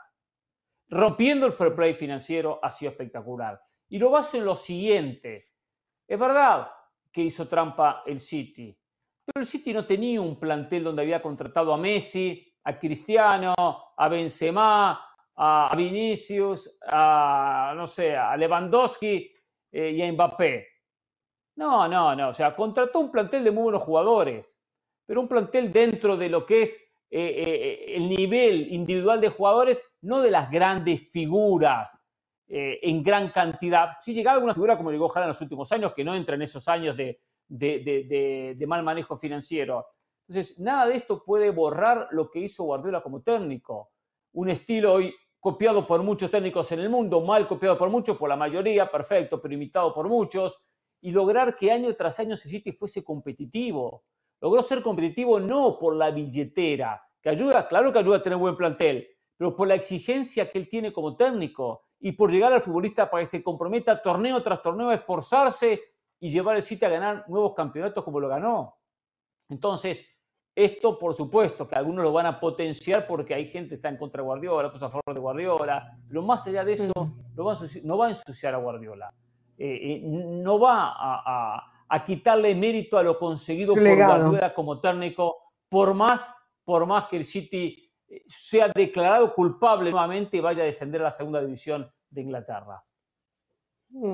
[0.88, 3.60] Rompiendo el fair play financiero ha sido espectacular.
[3.88, 5.50] Y lo baso en lo siguiente.
[6.06, 6.70] Es verdad
[7.12, 8.76] que hizo trampa el City,
[9.24, 13.54] pero el City no tenía un plantel donde había contratado a Messi, a Cristiano,
[13.96, 15.00] a Benzema,
[15.36, 19.32] a Vinicius, a, no sé, a Lewandowski
[19.72, 20.66] eh, y a Mbappé.
[21.56, 22.28] No, no, no.
[22.28, 24.58] O sea, contrató un plantel de muy buenos jugadores,
[25.06, 26.80] pero un plantel dentro de lo que es
[27.10, 31.98] eh, eh, el nivel individual de jugadores, no de las grandes figuras
[32.52, 33.90] en gran cantidad.
[34.00, 36.42] Sí llegaba alguna figura como llegó Jara en los últimos años, que no entra en
[36.42, 39.86] esos años de, de, mal manejo financiero.
[40.26, 43.92] Entonces, nada de esto puede borrar lo que hizo Guardiola como técnico.
[44.32, 48.28] Un estilo hoy copiado por muchos técnicos en el mundo, mal copiado por muchos, por
[48.28, 50.62] la mayoría, perfecto, pero imitado por muchos,
[51.00, 54.04] y lograr que año tras año City fuese competitivo.
[54.40, 58.56] Logró ser competitivo no por la billetera, que ayuda, claro que ayuda a tener buen
[58.56, 63.08] plantel, pero por la exigencia que él tiene como técnico y por llegar al futbolista
[63.08, 65.80] para que se comprometa torneo tras torneo a esforzarse
[66.18, 68.76] y llevar el City a ganar nuevos campeonatos como lo ganó.
[69.48, 70.06] Entonces,
[70.54, 73.96] esto, por supuesto, que algunos lo van a potenciar porque hay gente que está en
[73.96, 76.92] contra de Guardiola, otros a favor de Guardiola, pero más allá de eso,
[77.34, 79.12] no va a ensuciar a Guardiola.
[79.62, 85.36] Eh, eh, no va a, quitarle mérito a lo conseguido por Guardiola como técnico,
[85.68, 90.66] por más, por más que el City eh, sea declarado culpable nuevamente y vaya a
[90.66, 92.82] descender a la segunda división de Inglaterra.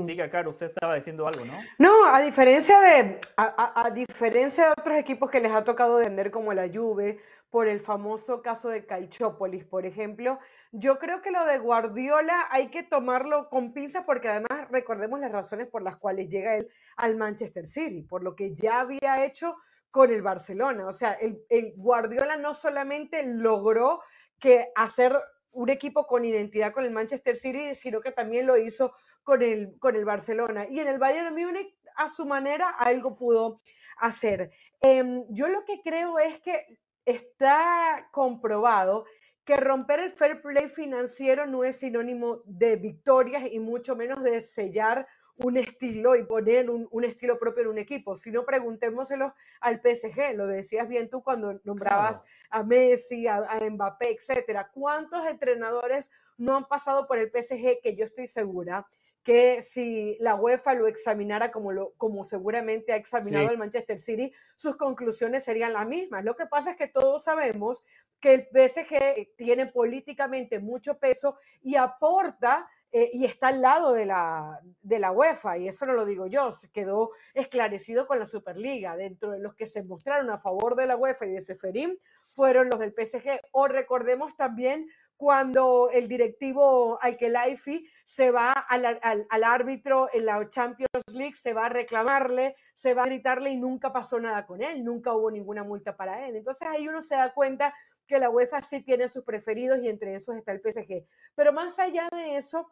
[0.04, 1.52] Siga, Caro, usted estaba diciendo algo, ¿no?
[1.78, 6.54] No, a diferencia de, a, diferencia de otros equipos que les ha tocado vender como
[6.54, 7.20] la Juve,
[7.50, 10.38] por el famoso caso de Calchópolis, por ejemplo,
[10.72, 15.32] yo creo que lo de Guardiola hay que tomarlo con pinzas porque además recordemos las
[15.32, 19.56] razones por las cuales llega él al Manchester City, por lo que ya había hecho
[19.90, 20.86] con el Barcelona.
[20.86, 24.00] O sea, el, el Guardiola no solamente logró
[24.38, 25.16] que hacer
[25.52, 28.92] un equipo con identidad con el Manchester City, sino que también lo hizo
[29.26, 30.68] con el, con el Barcelona.
[30.70, 33.58] Y en el Bayern Múnich, a su manera, algo pudo
[33.98, 34.52] hacer.
[34.80, 39.04] Em, yo lo que creo es que está comprobado
[39.44, 44.40] que romper el fair play financiero no es sinónimo de victorias y mucho menos de
[44.40, 45.08] sellar
[45.38, 48.14] un estilo y poner un, estilo propio en un equipo.
[48.14, 50.36] Si no, preguntémoselo al PSG.
[50.36, 54.70] Lo decías bien tú cuando nombrabas a Messi, a, a, Mbappé, etcétera.
[54.72, 58.86] ¿Cuántos entrenadores no han pasado por el PSG que yo estoy segura
[59.26, 64.32] que si la UEFA lo examinara como, lo, como seguramente ha examinado el Manchester City,
[64.54, 66.24] sus conclusiones serían las mismas.
[66.24, 67.82] Lo que pasa es que todos sabemos
[68.20, 74.06] que el PSG tiene políticamente mucho peso y aporta eh, y está al lado de
[74.06, 78.26] la, de la UEFA, y eso no lo digo yo, se quedó esclarecido con la
[78.26, 78.96] Superliga.
[78.96, 81.98] Dentro de los que se mostraron a favor de la UEFA y de Seferín
[82.30, 83.40] fueron los del PSG.
[83.50, 90.88] O recordemos también cuando el directivo Alkelaifi se va al, al, árbitro en la Champions
[91.12, 94.84] League, se va a reclamarle, se va a gritarle y nunca pasó nada con él,
[94.84, 96.36] nunca hubo ninguna multa para él.
[96.36, 97.74] Entonces ahí uno se da cuenta
[98.06, 101.06] que la UEFA sí tiene sus preferidos y entre esos está el PSG.
[101.34, 102.70] Pero más allá de eso,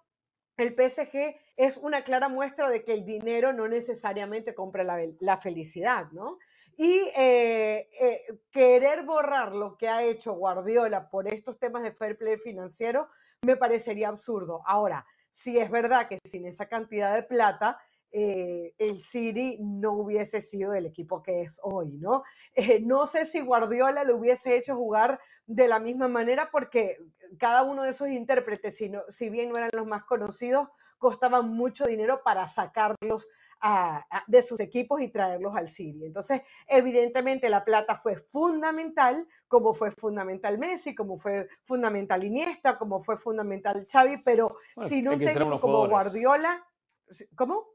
[0.57, 5.37] el PSG es una clara muestra de que el dinero no necesariamente compra la, la
[5.39, 6.39] felicidad, ¿no?
[6.77, 8.21] Y eh, eh,
[8.51, 13.09] querer borrar lo que ha hecho Guardiola por estos temas de fair play financiero
[13.43, 14.63] me parecería absurdo.
[14.67, 17.79] Ahora, si es verdad que sin esa cantidad de plata,
[18.11, 22.23] eh, el City no hubiese sido el equipo que es hoy, ¿no?
[22.83, 26.99] no sé si Guardiola lo hubiese hecho jugar de la misma manera porque
[27.39, 30.69] cada uno de esos intérpretes, si, si bien no eran los más conocidos,
[30.99, 33.29] costaban mucho dinero para sacarlos
[34.27, 36.05] de sus equipos y traerlos al City.
[36.05, 43.01] Entonces, evidentemente la plata fue fundamental, como fue fundamental Messi, como fue fundamental Iniesta, como
[43.01, 44.57] fue fundamental Xavi, pero
[44.89, 46.63] si no un técnico como Guardiola,
[47.35, 47.75] ¿cómo?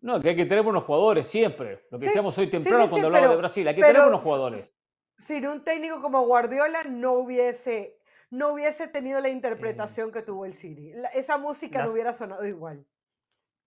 [0.00, 1.86] No, que hay que tener buenos jugadores siempre.
[1.90, 4.78] Lo que decíamos hoy temprano cuando hablamos de Brasil, hay que tener buenos jugadores.
[5.16, 8.00] Sin un técnico como Guardiola no hubiese,
[8.34, 10.92] no hubiese tenido la interpretación que tuvo el City.
[11.14, 12.84] esa música no hubiera sonado igual.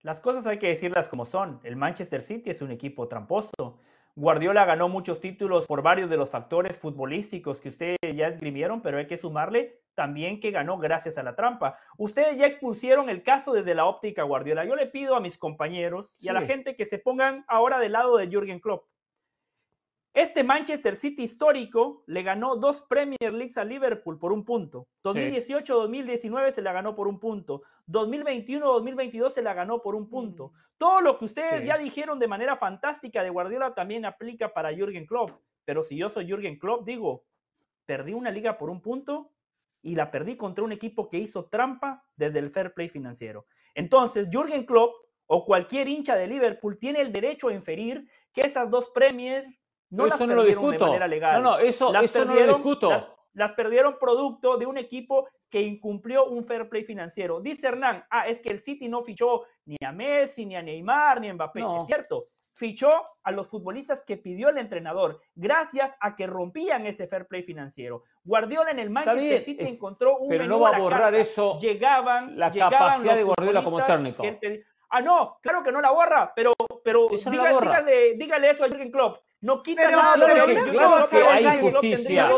[0.02, 1.60] Las cosas hay que decirlas como son.
[1.64, 3.80] El Manchester City es un equipo tramposo.
[4.14, 8.98] Guardiola ganó muchos títulos por varios de los factores futbolísticos que ustedes ya esgrimieron, pero
[8.98, 11.78] hay que sumarle también que ganó gracias a la trampa.
[11.96, 14.64] Ustedes ya expusieron el caso desde la óptica Guardiola.
[14.64, 17.92] Yo le pido a mis compañeros y a la gente que se pongan ahora del
[17.92, 18.84] lado de Jürgen Klopp.
[20.18, 24.88] Este Manchester City histórico le ganó dos Premier Leagues a Liverpool por un punto.
[25.04, 27.62] 2018-2019 se la ganó por un punto.
[27.86, 30.50] 2021-2022 se la ganó por un punto.
[30.76, 35.06] Todo lo que ustedes ya dijeron de manera fantástica de Guardiola también aplica para Jürgen
[35.06, 35.30] Klopp.
[35.64, 37.22] Pero si yo soy Jürgen Klopp, digo,
[37.86, 39.30] perdí una liga por un punto
[39.82, 43.46] y la perdí contra un equipo que hizo trampa desde el fair play financiero.
[43.72, 44.96] Entonces, Jürgen Klopp
[45.26, 49.46] o cualquier hincha de Liverpool tiene el derecho a inferir que esas dos Premier
[49.90, 50.84] no eso las no lo discuto.
[50.84, 51.42] de manera legal.
[51.42, 53.16] No, no, eso, eso no lo discuto.
[53.34, 57.40] Las, perdieron producto de un equipo que incumplió un fair play financiero.
[57.40, 61.20] Dice Hernán, ah, es que el City no fichó ni a Messi, ni a Neymar,
[61.20, 61.60] ni a Mbappé.
[61.60, 62.28] Es cierto,
[62.58, 62.90] fichó
[63.22, 68.02] a los futbolistas que pidió el entrenador, gracias a que rompían ese fair play financiero.
[68.24, 71.58] Guardiola en el Manchester City encontró un pero no va a borrar eso.
[71.60, 74.24] Llegaban, la capacidad de Guardiola como técnico.
[74.90, 76.52] Ah, no, claro que no la borra, pero,
[76.82, 79.18] pero dígale, dígale, eso a Jürgen Klopp.
[79.40, 80.14] No quita nada.
[80.14, 82.28] Claro que, claro que hay justicia.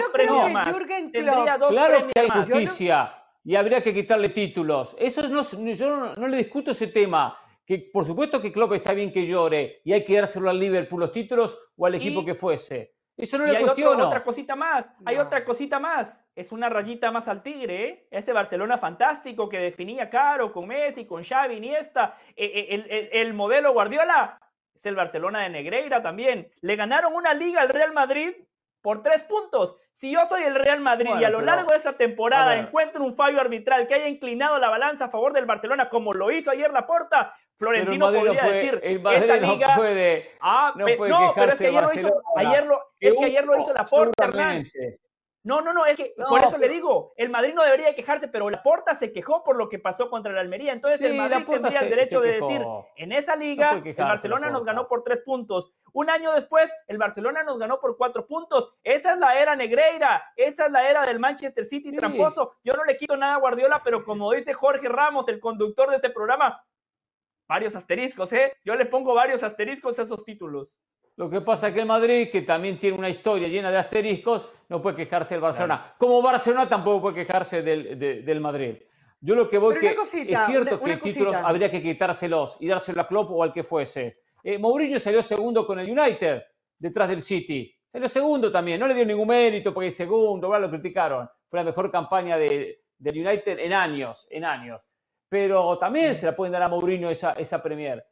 [1.69, 3.15] claro que hay justicia.
[3.43, 4.95] Y habría que quitarle títulos.
[4.99, 7.37] Eso no, yo no, le discuto ese tema.
[7.65, 11.01] Que por supuesto que Klopp está bien que llore y hay que dárselo al Liverpool
[11.01, 12.95] los títulos o al equipo que fuese.
[13.17, 14.07] Eso no y le hay otro- cuestiono.
[14.09, 15.23] otra cosita más, hay No.
[15.23, 16.19] otra cosita más.
[16.35, 18.09] Es una rayita más al tigre, ¿eh?
[18.11, 23.09] Ese Barcelona fantástico que definía Caro con Messi, con Xavi, Iniesta, eh, eh, el, el-
[23.13, 24.39] el modelo Guardiola.
[24.75, 26.51] Es el Barcelona de Negreira también.
[26.61, 28.35] Le ganaron una liga al Real Madrid
[28.83, 29.77] por tres puntos.
[29.93, 33.15] Si yo soy el Real Madrid y a lo largo de esa temporada encuentro un
[33.15, 36.73] fallo arbitral que haya inclinado la balanza a favor del Barcelona, como lo hizo ayer
[36.73, 39.77] Laporta, Pero el Florentino no podría puede, decir, el Madrid esa no liga...
[39.77, 43.25] puede, Ah, no puede no, pero es que ayer lo hizo, ayer lo, es que
[43.25, 44.67] ayer lo hizo Laporta, Hernán.
[45.43, 48.29] No, no, no, es que No, por eso le digo, el Madrid no debería quejarse,
[48.29, 50.73] pero Laporta se quejó por lo que pasó contra la Almería.
[50.73, 52.63] Entonces el Madrid tendría el derecho de decir,
[52.97, 55.73] en esa liga, quejarse, el Barcelona nos ganó por tres puntos.
[55.93, 58.73] Un año después, el Barcelona nos ganó por cuatro puntos.
[58.85, 61.97] Esa es la era Negreira, esa es la era del Manchester City Sí.
[61.97, 62.57] tramposo.
[62.63, 65.97] Yo no le quito nada a Guardiola, pero como dice Jorge Ramos, el conductor de
[65.97, 66.63] este programa,
[67.51, 68.53] varios asteriscos, ¿eh?
[68.65, 70.79] Yo le pongo varios asteriscos a esos títulos.
[71.17, 74.49] Lo que pasa es que el Madrid, que también tiene una historia llena de asteriscos,
[74.69, 75.95] no puede quejarse del Barcelona.
[75.99, 78.77] Como Barcelona tampoco puede quejarse del, de- del Madrid.
[79.21, 81.49] Yo lo que voy Pero que cosita, es cierto una- que una títulos cosita.
[81.49, 84.21] habría que quitárselos y dárselo a Klopp o al que fuese.
[84.45, 86.41] Eh, Mourinho salió segundo con el United,
[86.79, 87.75] detrás del City.
[87.89, 91.29] Salió segundo también, no le dio ningún mérito porque es segundo, ahora lo criticaron.
[91.49, 94.89] Fue la mejor campaña de- del United en años, en años.
[95.31, 98.05] Pero también se la pueden dar a Mourinho esa, esa Premier.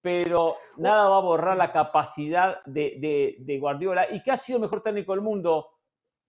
[0.00, 4.10] Pero nada va a borrar la capacidad de, de- de Guardiola.
[4.10, 5.68] Y que ha sido el mejor técnico del mundo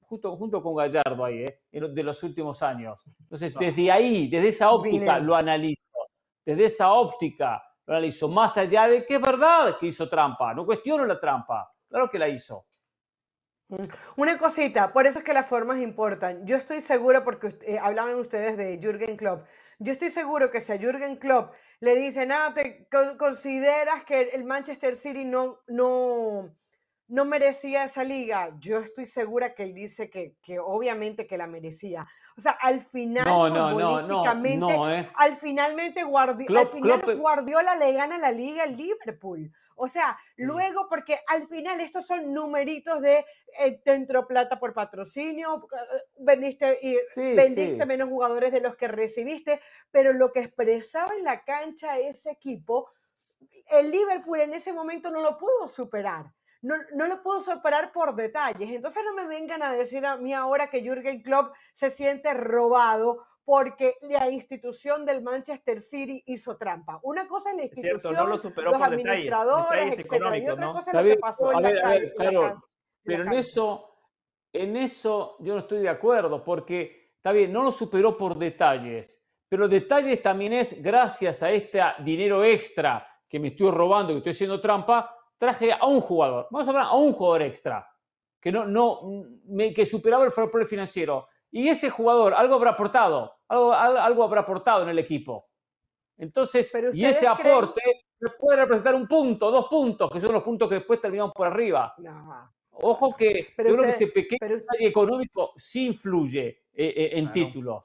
[0.01, 1.61] junto, junto con Gallardo ahí, ¿eh?
[1.71, 3.05] de los últimos años.
[3.21, 5.79] Entonces, desde ahí, desde esa óptica lo analizo,
[6.43, 10.65] desde esa óptica lo analizo, más allá de que es verdad que hizo trampa, no
[10.65, 12.65] cuestiono la trampa, claro que la hizo.
[14.17, 16.45] Una cosita, por eso es que las formas importan.
[16.45, 19.45] Yo estoy segura, porque eh, hablaban ustedes de Jürgen Klopp,
[19.83, 22.87] yo estoy seguro que si a Jürgen Klopp le dicen, ah, te
[23.17, 26.55] consideras que el Manchester City no, no,
[27.07, 31.47] no merecía esa liga, yo estoy segura que él dice que, que obviamente que la
[31.47, 32.07] merecía.
[32.37, 35.09] O sea, al final, No, no, no, no, futbolísticamente, no, ¿eh?
[35.15, 39.51] al finalmente Guardi- al final Klopp- Guardiola le gana la liga al Liverpool.
[39.75, 40.43] O sea, Sí.
[40.43, 43.25] luego, porque al final estos son numeritos de
[43.59, 47.85] eh, te entró plata por patrocinio, eh, vendiste, y Sí, vendiste sí.
[47.85, 49.59] menos jugadores de los que recibiste,
[49.91, 52.91] pero lo que expresaba en la cancha ese equipo,
[53.71, 56.31] el Liverpool en ese momento no lo pudo superar.
[56.63, 58.69] No, no lo pudo superar por detalles.
[58.69, 63.25] Entonces no me vengan a decir a mí ahora que Jürgen Klopp se siente robado
[63.43, 66.99] porque la institución del Manchester City hizo trampa.
[67.03, 69.99] Una cosa es la Es institución, cierto, no lo superó los por detalles, administradores, detalles
[70.11, 70.73] etcétera, Y otra ¿no?
[70.73, 72.55] cosa es lo que pasó a en la ver, a calle.
[73.03, 73.95] Pero en eso,
[74.53, 79.19] en eso yo no estoy de acuerdo, porque está bien, no lo superó por detalles,
[79.49, 84.31] pero detalles también es gracias a este dinero extra que me estoy robando, que estoy
[84.31, 87.87] haciendo trampa, traje a un jugador, vamos a hablar a un jugador extra,
[88.39, 89.01] que no, no,
[89.45, 91.27] me- que superaba el fair play financiero.
[91.51, 95.47] Y ese jugador algo habrá aportado, algo, al- algo habrá aportado en el equipo.
[96.17, 97.81] Entonces, Pero y ese creen- aporte
[98.39, 101.93] puede representar un punto, dos puntos, que son los puntos que después terminamos por arriba.
[101.97, 102.51] No.
[102.73, 107.25] Ojo que Pero yo creo que ese pequeño detalle económico sí influye eh, eh, en
[107.25, 107.33] Claro.
[107.33, 107.83] títulos.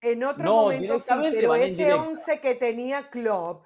[0.00, 2.02] En otro No, momento sí, pero ese directa.
[2.02, 3.64] 11 que tenía Klopp,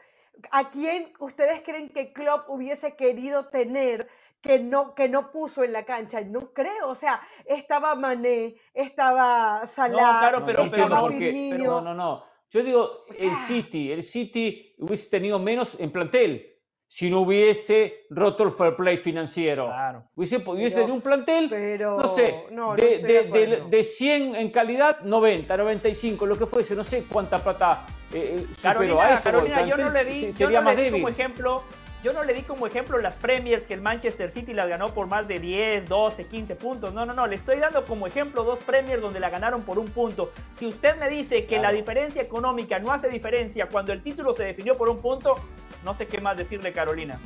[0.50, 4.08] ¿a quién ustedes creen que Klopp hubiese querido tener
[4.42, 6.20] que no, que no puso en la cancha?
[6.20, 11.00] No creo, o sea, estaba Mané, estaba Salah, claro, No, pero- no, pero no, no,
[11.02, 11.56] porque- Firmino.
[11.56, 12.24] pero no, no, no.
[12.50, 16.48] Yo digo, O el sea- City, el City hubiese tenido menos en plantel
[16.86, 19.64] si no hubiese roto el fair play financiero.
[19.68, 20.04] Claro.
[20.14, 23.22] Hubiese, hubiese Pero- tenido un plantel, pero no sé, no, no de, estoy de- de
[23.22, 23.68] de- acuerdo.
[23.70, 28.54] de 100 en calidad, 90, 95, lo que fuese, no sé cuánta plata eh, eh,
[28.54, 29.28] superó Carolina, a eso.
[29.30, 31.00] el Carolina, yo no le di, se- yo sería no más le di débil.
[31.02, 31.62] como ejemplo,
[32.02, 35.06] yo no le di como ejemplo las Premiers que el Manchester City las ganó por
[35.06, 36.92] más de 10, 12, 15 puntos.
[36.92, 39.86] No, no, no, le estoy dando como ejemplo dos Premiers donde la ganaron por un
[39.86, 40.32] punto.
[40.58, 44.44] Si usted me dice que la diferencia económica no hace diferencia cuando el título se
[44.44, 45.34] definió por un punto,
[45.84, 47.18] no sé qué más decirle, Carolina.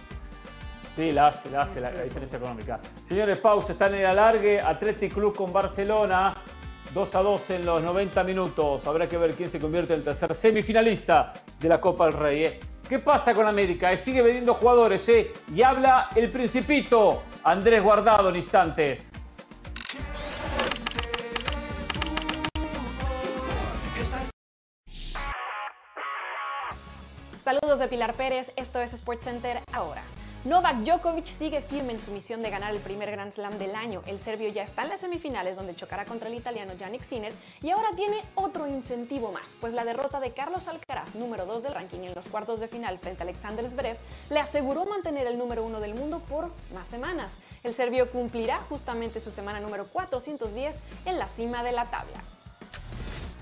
[0.94, 2.78] Sí, la hace, la hace la, la diferencia económica.
[3.08, 4.60] Señores, pausa, están en el alargue.
[4.60, 6.34] Athletic Club con Barcelona.
[6.94, 8.86] 2 a 2 en los 90 minutos.
[8.86, 12.44] Habrá que ver quién se convierte en el tercer semifinalista de la Copa del Rey.
[12.44, 12.60] ¿eh?
[12.88, 13.92] ¿Qué pasa con América?
[13.92, 15.32] Eh, Sigue vendiendo jugadores, ¿eh?
[15.52, 19.12] Y habla el Principito, Andrés Guardado en instantes.
[27.42, 30.02] Saludos de Pilar Pérez, esto es SportsCenter ahora.
[30.46, 34.02] Novak Djokovic sigue firme en su misión de ganar el primer Grand Slam del año.
[34.06, 37.32] El serbio ya está en las semifinales donde chocará contra el italiano Yannick Sinner
[37.62, 41.74] y ahora tiene otro incentivo más, pues la derrota de Carlos Alcaraz, número 2 del
[41.74, 43.96] ranking en los cuartos de final frente a Alexander Zverev,
[44.30, 47.32] le aseguró mantener el número 1 del mundo por más semanas.
[47.64, 52.35] El serbio cumplirá justamente su semana número 410 en la cima de la tabla.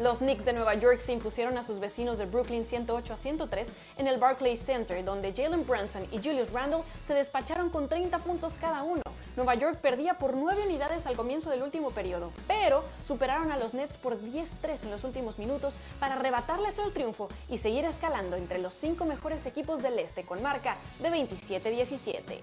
[0.01, 3.71] Los Knicks de Nueva York se impusieron a sus vecinos de Brooklyn 108 a 103
[3.97, 8.55] en el Barclays Center, donde Jalen Brunson y Julius Randle se despacharon con 30 puntos
[8.61, 9.03] cada uno.
[9.37, 13.73] Nueva York perdía por 9 unidades al comienzo del último periodo, pero superaron a los
[13.73, 18.59] Nets por 10-3 en los últimos minutos para arrebatarles el triunfo y seguir escalando entre
[18.59, 22.41] los 5 mejores equipos del este con marca de 27-17.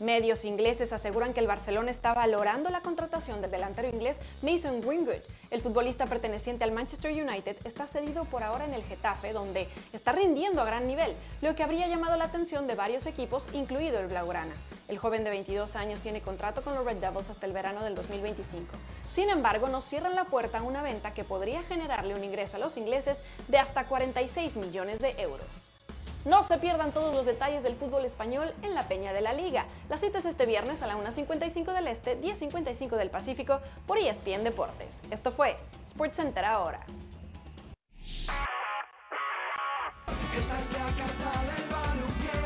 [0.00, 5.22] Medios ingleses aseguran que el Barcelona está valorando la contratación del delantero inglés Mason Greenwood.
[5.50, 10.10] El futbolista perteneciente al Manchester United está cedido por ahora en el Getafe, donde está
[10.10, 14.08] rindiendo a gran nivel, lo que habría llamado la atención de varios equipos, incluido el
[14.08, 14.54] Blaugrana.
[14.88, 17.94] El joven de 22 años tiene contrato con los Red Devils hasta el verano del
[17.94, 18.66] 2025.
[19.10, 22.60] Sin embargo, no cierran la puerta a una venta que podría generarle un ingreso a
[22.60, 25.63] los ingleses de hasta 46 millones de euros.
[26.24, 29.66] No se pierdan todos los detalles del fútbol español en la Peña de la Liga.
[29.90, 34.42] La cita es este viernes a la 1.55 del Este, 10.55 del Pacífico por ESPN
[34.42, 35.00] Deportes.
[35.10, 35.56] Esto fue
[36.46, 36.80] ahora.
[40.96, 42.44] Casa del balompié.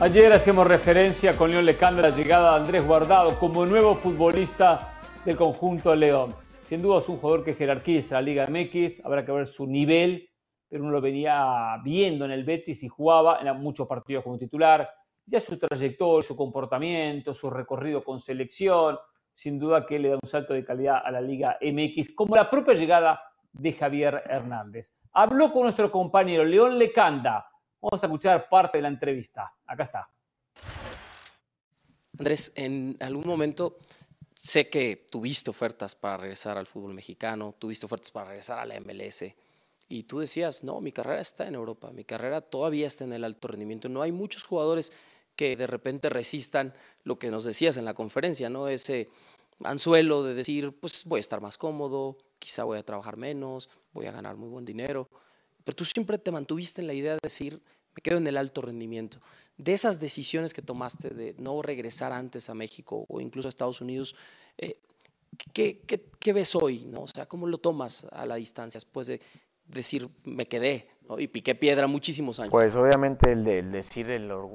[0.00, 4.88] Ayer hacíamos referencia con León Lecanda a la llegada de Andrés Guardado como nuevo futbolista
[5.24, 6.34] del conjunto León.
[6.70, 10.30] Sin duda es un jugador que jerarquiza la Liga MX, habrá que ver su nivel,
[10.68, 14.88] pero uno lo venía viendo en el Betis y jugaba en muchos partidos como titular.
[15.26, 18.96] Ya su trayectoria, su comportamiento, su recorrido con selección,
[19.34, 22.48] sin duda que le da un salto de calidad a la Liga MX, como la
[22.48, 23.20] propia llegada
[23.52, 24.94] de Javier Hernández.
[25.10, 27.48] Habló con nuestro compañero León Lecanda.
[27.80, 29.52] Vamos a escuchar parte de la entrevista.
[29.66, 30.08] Acá está.
[32.16, 33.78] Andrés, en algún momento
[34.42, 38.80] sé que tuviste ofertas para regresar al fútbol mexicano, tuviste ofertas para regresar a la
[38.80, 39.24] MLS.
[39.88, 43.24] Y tú decías, no, mi carrera está en Europa, mi carrera todavía está en el
[43.24, 43.90] alto rendimiento.
[43.90, 44.92] No hay muchos jugadores
[45.36, 46.72] que de repente resistan
[47.04, 48.68] lo que nos decías en la conferencia, ¿no?
[48.68, 49.10] Ese
[49.62, 54.06] anzuelo de decir, pues voy a estar más cómodo, quizá voy a trabajar menos, voy
[54.06, 55.08] a ganar muy buen dinero.
[55.64, 57.60] Pero tú siempre te mantuviste en la idea de decir,
[57.94, 59.20] me quedo en el alto rendimiento.
[59.60, 63.82] De esas decisiones que tomaste de no regresar antes a México o incluso a Estados
[63.82, 64.16] Unidos,
[64.56, 64.78] eh,
[65.52, 65.80] ¿qué,
[66.18, 66.86] qué, ves hoy?
[66.86, 67.02] ¿no?
[67.02, 69.20] O sea, ¿cómo lo tomas a la distancia después de
[69.66, 70.88] decir, me quedé
[71.18, 72.50] y piqué piedra muchísimos años?
[72.50, 74.06] Pues obviamente el, de- decir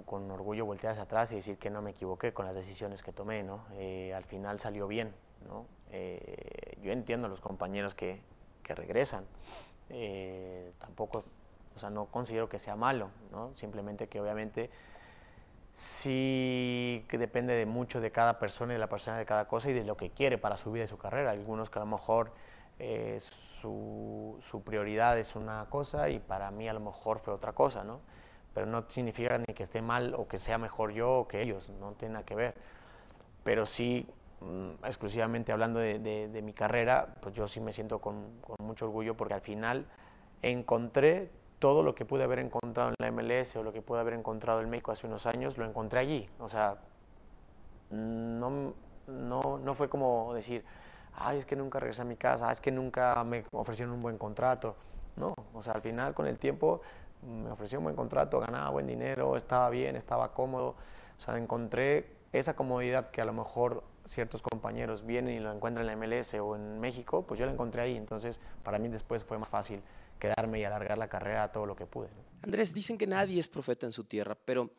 [0.07, 3.43] con orgullo voltear atrás y decir que no me equivoqué con las decisiones que tomé,
[3.43, 3.63] ¿no?
[3.73, 5.13] Eh, al final salió bien,
[5.47, 5.67] ¿no?
[5.91, 8.21] Eh, yo entiendo a los compañeros que,
[8.63, 9.25] que regresan,
[10.79, 11.23] tampoco,
[11.75, 13.53] o sea, no considero que sea malo, ¿no?
[13.53, 14.71] Simplemente que obviamente
[15.75, 19.69] sí que depende de mucho de cada persona y de la persona de cada cosa
[19.69, 21.31] y de lo que quiere para su vida y su carrera.
[21.31, 22.31] Algunos que a lo mejor
[22.79, 23.19] eh,
[23.61, 27.99] su, prioridad es una cosa y para mí a lo mejor fue otra cosa, ¿no?
[28.53, 31.69] Pero no significa ni que esté mal o que sea mejor yo o que ellos,
[31.81, 32.55] no tiene nada que ver.
[33.43, 34.07] Pero sí,
[34.39, 39.33] mm, exclusivamente hablando de, mi carrera, pues yo sí me siento con mucho orgullo porque
[39.33, 39.85] al final
[40.41, 44.13] encontré todo lo que pude haber encontrado en la MLS o lo que pude haber
[44.13, 46.29] encontrado en México hace unos años, lo encontré allí.
[46.39, 46.77] O sea,
[47.89, 48.73] no,
[49.07, 50.65] no, no fue como decir,
[51.15, 54.01] ay, es que nunca regresé a mi casa, "Ay, es que nunca me ofrecieron un
[54.01, 54.75] buen contrato.
[55.15, 56.81] No, o sea, al final con el tiempo
[57.21, 60.75] me ofreció un buen contrato, ganaba buen dinero, estaba bien, estaba cómodo.
[61.17, 65.83] O sea, encontré esa comodidad que a lo mejor ciertos compañeros vienen y lo encuentran
[65.83, 67.95] en la MLS o en México, pues yo la encontré ahí.
[67.95, 69.81] Entonces, para mí después fue más fácil
[70.19, 72.07] quedarme y alargar la carrera todo lo que pude.
[72.07, 72.23] ¿no?
[72.43, 74.71] Andrés, dicen que nadie es profeta en su tierra, pero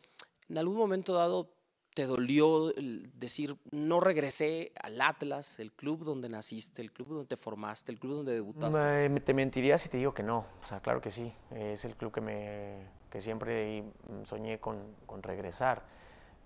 [0.49, 1.51] en algún momento dado
[1.95, 7.25] te dolió el decir, no regresé al Atlas, el club donde naciste, el club donde
[7.25, 9.09] te formaste, el club donde debutaste.
[9.09, 10.45] Me- te mentiría si te digo que no.
[10.63, 11.33] O sea, claro que sí.
[11.53, 15.85] Es el club que, me, que siempre mm, soñé con, con regresar.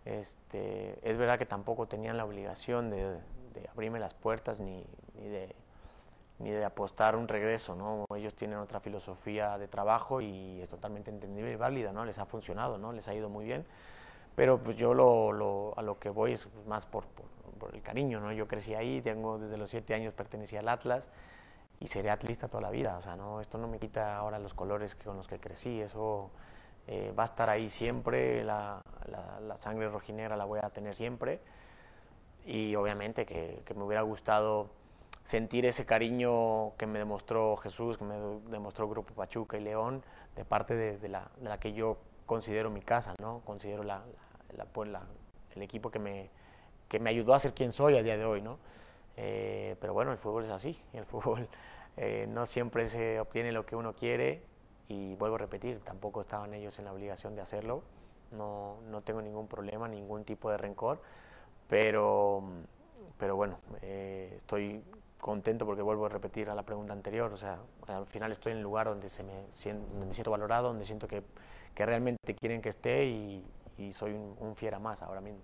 [0.04, 3.18] Este, es verdad que tampoco tenían la obligación de,
[3.54, 4.84] de abrirme las puertas ni,
[5.14, 5.54] ni de,
[6.40, 8.04] ni de apostar un regreso, ¿no?
[8.16, 12.04] Ellos tienen otra filosofía de trabajo y es totalmente entendible y válida, ¿no?
[12.04, 12.92] Les ha funcionado, ¿no?
[12.92, 13.64] Les ha ido muy bien.
[14.36, 17.04] Pero pues yo lo, lo- a lo que voy es más por,
[17.58, 18.32] por, el cariño, ¿no?
[18.32, 21.04] Yo crecí ahí, tengo desde los siete años pertenecía al Atlas
[21.78, 22.96] y seré atlista toda la vida.
[22.98, 25.80] O sea, no, esto no me quita ahora los colores con los que crecí.
[25.80, 26.30] Eso
[26.86, 28.44] eh, va a estar ahí siempre.
[28.44, 31.40] La, la- la sangre rojinera la voy a tener siempre.
[32.46, 34.68] Y obviamente que, que me hubiera gustado
[35.24, 38.16] sentir ese cariño que me demostró Jesús, que me
[38.50, 40.02] demostró Grupo Pachuca y León,
[40.36, 43.40] de parte de, la, de la, que yo considero mi casa, ¿no?
[43.44, 44.02] Considero la,
[44.72, 44.90] pues
[45.54, 46.30] el equipo que me,
[46.88, 48.58] que me ayudó a ser quien soy a día de hoy, ¿no?
[49.16, 51.48] Eh, pero bueno, el fútbol es así, el fútbol
[51.96, 54.42] eh, no siempre se obtiene lo que uno quiere
[54.88, 57.82] y vuelvo a repetir, tampoco estaban ellos en la obligación de hacerlo,
[58.32, 61.00] no, no tengo ningún problema, ningún tipo de rencor,
[61.68, 62.42] pero,
[63.18, 64.82] pero bueno, eh, estoy
[65.20, 68.58] contento porque vuelvo a repetir a la pregunta anterior, o sea, al final estoy en
[68.58, 69.32] el lugar donde, se me,
[69.64, 71.22] donde me siento valorado, donde siento que,
[71.74, 73.44] que realmente quieren que esté y,
[73.78, 75.40] y soy un, un fiera más ahora mismo.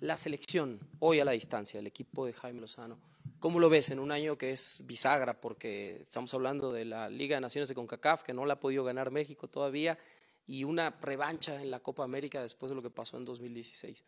[0.00, 2.98] La selección, hoy a la distancia, el equipo de Jaime Lozano,
[3.40, 5.40] ¿cómo lo ves en un año que es bisagra?
[5.40, 8.84] Porque estamos hablando de la Liga de Naciones de CONCACAF, que no la ha podido
[8.84, 9.98] ganar México todavía,
[10.46, 14.04] y una revancha en la Copa América después de lo que pasó en 2016.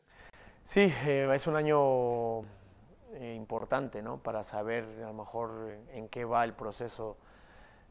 [0.65, 2.43] Sí, eh, es un año
[3.15, 4.19] eh, importante, ¿no?
[4.19, 7.17] Para saber a lo mejor en qué va el proceso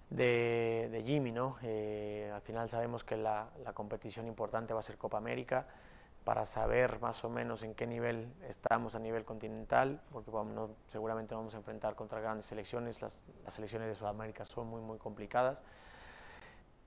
[0.10, 1.58] de, de Jimmy, ¿no?
[1.64, 5.68] Eh, al final sabemos que la, la, competición importante va a ser Copa América
[6.24, 11.34] para saber más o menos en qué nivel estamos a nivel continental, porque vamos, seguramente
[11.34, 15.62] vamos a enfrentar contra grandes selecciones, las, las, selecciones de Sudamérica son muy, muy complicadas,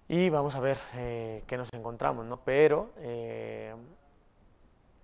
[0.09, 2.41] y vamos a ver eh, qué nos encontramos, ¿no?
[2.41, 3.75] Pero, eh,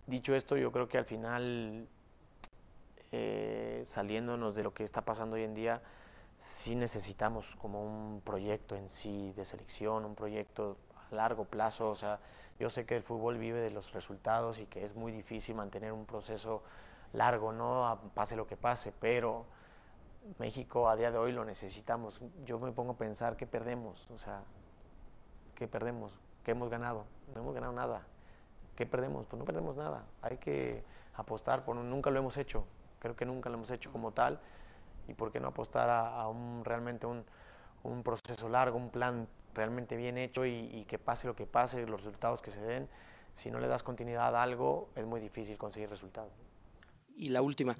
[0.07, 1.89] dicho esto, yo creo que al final,
[3.13, 5.83] eh, saliéndonos de lo que está pasando hoy en día,
[6.39, 10.77] sí necesitamos como un proyecto en sí de selección, un proyecto
[11.11, 12.21] a largo plazo, o sea,
[12.59, 15.93] yo sé que el fútbol vive de los resultados y que es muy difícil mantener
[15.93, 16.63] un proceso
[17.13, 18.01] largo, ¿no?
[18.15, 19.45] Pase lo que pase, pero
[20.39, 22.21] México a día de hoy lo necesitamos.
[22.45, 24.43] Yo me pongo a pensar qué perdemos, o sea,
[25.55, 26.13] qué perdemos,
[26.45, 27.05] qué hemos ganado,
[27.35, 28.07] no hemos ganado nada.
[28.75, 29.27] ¿Qué perdemos?
[29.27, 30.05] Pues no perdemos nada.
[30.21, 30.85] Hay que
[31.15, 32.67] apostar, por, nunca lo hemos hecho,
[33.07, 34.41] creo que nunca lo hemos hecho como tal.
[35.09, 37.25] ¿Y por qué no apostar a, un, realmente un,
[37.85, 42.05] un proceso largo, un plan realmente bien hecho y, que pase lo que pase, los
[42.05, 42.89] resultados que se den,
[43.35, 46.33] si no le das continuidad a algo, es muy difícil conseguir resultados.
[47.17, 47.75] Y la última,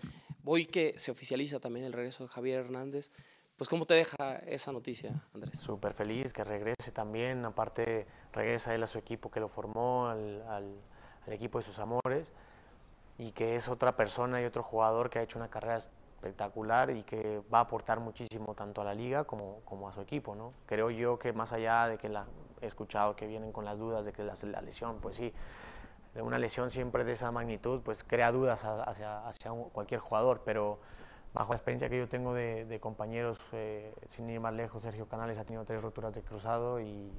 [0.45, 3.13] hoy que se oficializa también el regreso de Javier Hernández,
[3.57, 5.59] pues ¿cómo te deja esa noticia, Andrés?
[5.59, 10.43] Súper feliz que regrese también, aparte regresa él a su equipo que lo formó, al,
[10.49, 10.81] al,
[11.27, 12.33] al equipo de sus amores,
[13.19, 17.03] y que es otra persona y otro jugador que ha hecho una carrera espectacular y
[17.03, 20.35] que va a aportar muchísimo tanto a la liga como, como a su equipo.
[20.35, 20.53] ¿no?
[20.67, 22.27] Creo yo que más allá de que la,
[22.61, 25.33] he escuchado que vienen con las dudas de que la, la lesión, pues sí,
[26.21, 30.79] una lesión siempre de esa magnitud pues crea dudas hacia, hacia cualquier jugador, pero
[31.35, 35.07] bajo la experiencia que yo tengo de, de compañeros, eh, sin ir más lejos, Sergio
[35.07, 37.13] Canales ha tenido tres roturas de cruzado y,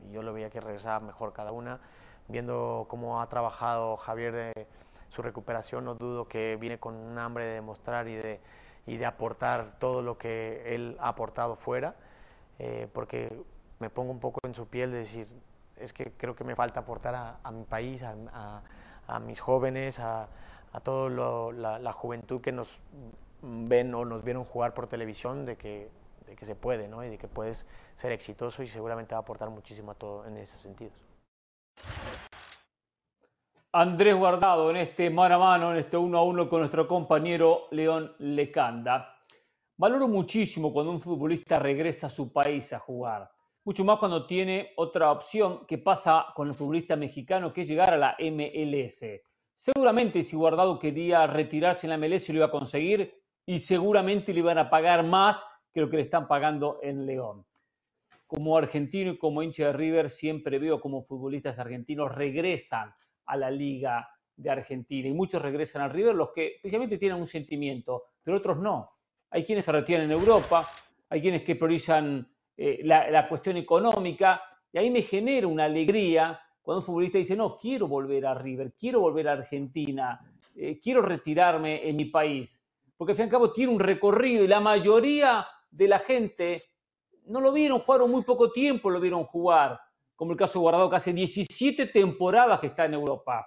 [0.00, 1.80] y yo lo veía que regresaba mejor cada una,
[2.28, 4.66] viendo cómo ha trabajado Javier de
[5.08, 8.40] su recuperación no dudo que viene con un hambre de demostrar y de,
[8.86, 11.94] y de aportar todo lo que él ha aportado fuera,
[12.58, 13.44] eh, porque
[13.78, 15.28] me pongo un poco en su piel de decir,
[15.76, 18.62] es que creo que me falta aportar a, mi país, a,
[19.06, 20.28] a, mis jóvenes, a,
[20.72, 22.80] a toda la, la, juventud que nos
[23.42, 25.90] ven o nos vieron jugar por televisión, de que,
[26.26, 27.04] de que se puede, ¿no?
[27.04, 27.66] Y de que puedes
[27.96, 31.04] ser exitoso y seguramente va a aportar muchísimo a todo en esos sentidos.
[33.76, 37.66] Andrés Guardado en este mano a mano, en este uno a uno con nuestro compañero
[37.72, 39.16] León Lecanda.
[39.76, 43.28] Valoro muchísimo cuando un futbolista regresa a su país a jugar.
[43.64, 47.92] Mucho más cuando tiene otra opción que pasa con el futbolista mexicano, que es llegar
[47.92, 49.06] a la MLS.
[49.52, 53.12] Seguramente si Guardado quería retirarse en la MLS lo iba a conseguir
[53.44, 57.44] y seguramente le iban a pagar más que lo que le están pagando en León.
[58.28, 62.94] Como argentino y como hincha de River siempre veo como futbolistas argentinos regresan
[63.26, 65.08] a la Liga de Argentina.
[65.08, 68.90] Y muchos regresan al River, los que especialmente tienen un sentimiento, pero otros no.
[69.30, 70.68] Hay quienes se retiran en Europa,
[71.08, 74.42] hay quienes que priorizan eh, la, la, cuestión económica,
[74.72, 78.72] y ahí me genera una alegría cuando un futbolista dice, no, quiero volver a River,
[78.78, 80.18] quiero volver a Argentina,
[80.56, 82.64] eh, quiero retirarme en mi país.
[82.96, 86.62] Porque al fin y al cabo tiene un recorrido y la mayoría de la gente
[87.26, 89.80] no lo vieron jugar o muy poco tiempo lo vieron jugar
[90.16, 93.46] como el caso Guardado, que hace 17 temporadas que está en Europa.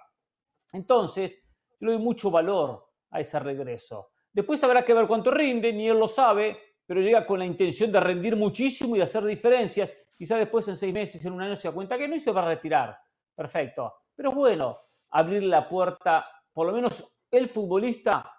[0.72, 1.42] Entonces,
[1.80, 4.10] yo le doy mucho valor a ese regreso.
[4.32, 7.90] Después habrá que ver cuánto rinde, ni él lo sabe, pero llega con la intención
[7.90, 9.94] de rendir muchísimo y de hacer diferencias.
[10.16, 12.32] Quizá después, en seis meses, en un año, se da cuenta que no y se
[12.32, 12.98] va a retirar.
[13.34, 13.94] Perfecto.
[14.14, 14.78] Pero bueno,
[15.10, 18.30] abrir la puerta, por lo menos el futbolista,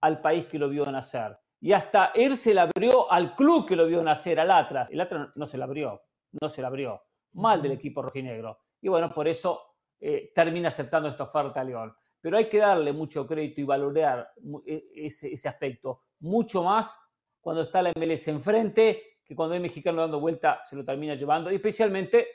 [0.00, 1.36] al país que lo vio nacer.
[1.60, 4.90] Y hasta él se la abrió al club que lo vio nacer, al Atlas.
[4.90, 6.02] El Atlas no se la abrió,
[6.40, 7.02] no se la abrió
[7.34, 8.58] mal del equipo rojinegro.
[8.80, 9.62] Y bueno, por eso
[10.00, 11.94] eh, termina aceptando esta oferta a León.
[12.20, 14.32] Pero hay que darle mucho crédito y valorar
[14.66, 16.02] e, ese, ese, aspecto.
[16.20, 16.94] mucho más
[17.40, 21.52] cuando está la MLS enfrente que cuando hay mexicano dando vuelta se lo termina llevando,
[21.52, 22.26] y especialmente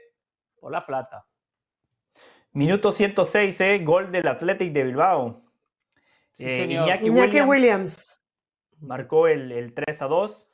[0.60, 1.26] por la plata.
[2.52, 3.80] Minuto 106, ¿eh?
[3.80, 5.41] gol del Athletic de Bilbao.
[6.34, 6.88] Sí, señor.
[6.88, 8.24] Iñaki, Williams, Williams,
[8.80, 10.49] marcó el, el 3 a 2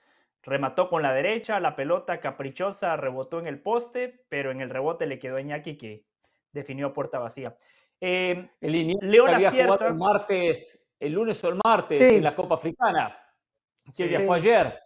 [0.49, 5.05] remató con la derecha, la pelota caprichosa rebotó en el poste, pero en el rebote
[5.05, 6.05] le quedó a Iñaki que
[6.51, 7.55] definió a puerta vacía.
[8.01, 12.55] Eh, el León había jugado el martes, el lunes o el martes en la Copa
[12.55, 13.17] Africana,
[13.85, 14.80] que sí, viajó ayer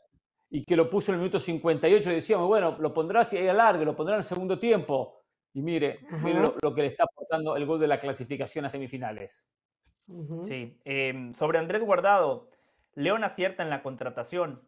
[0.49, 3.48] y que lo puso en el minuto 58 y decíamos, bueno, lo pondrá si hay
[3.48, 5.22] alargue, lo pondrá en el segundo tiempo.
[5.53, 8.69] Y mire, mire lo, lo, que le está aportando el gol de la clasificación a
[8.69, 9.48] semifinales.
[10.07, 10.44] Uh -huh.
[10.44, 12.49] Sí, eh, sobre Andrés Guardado,
[12.95, 14.61] León acierta en la contratación.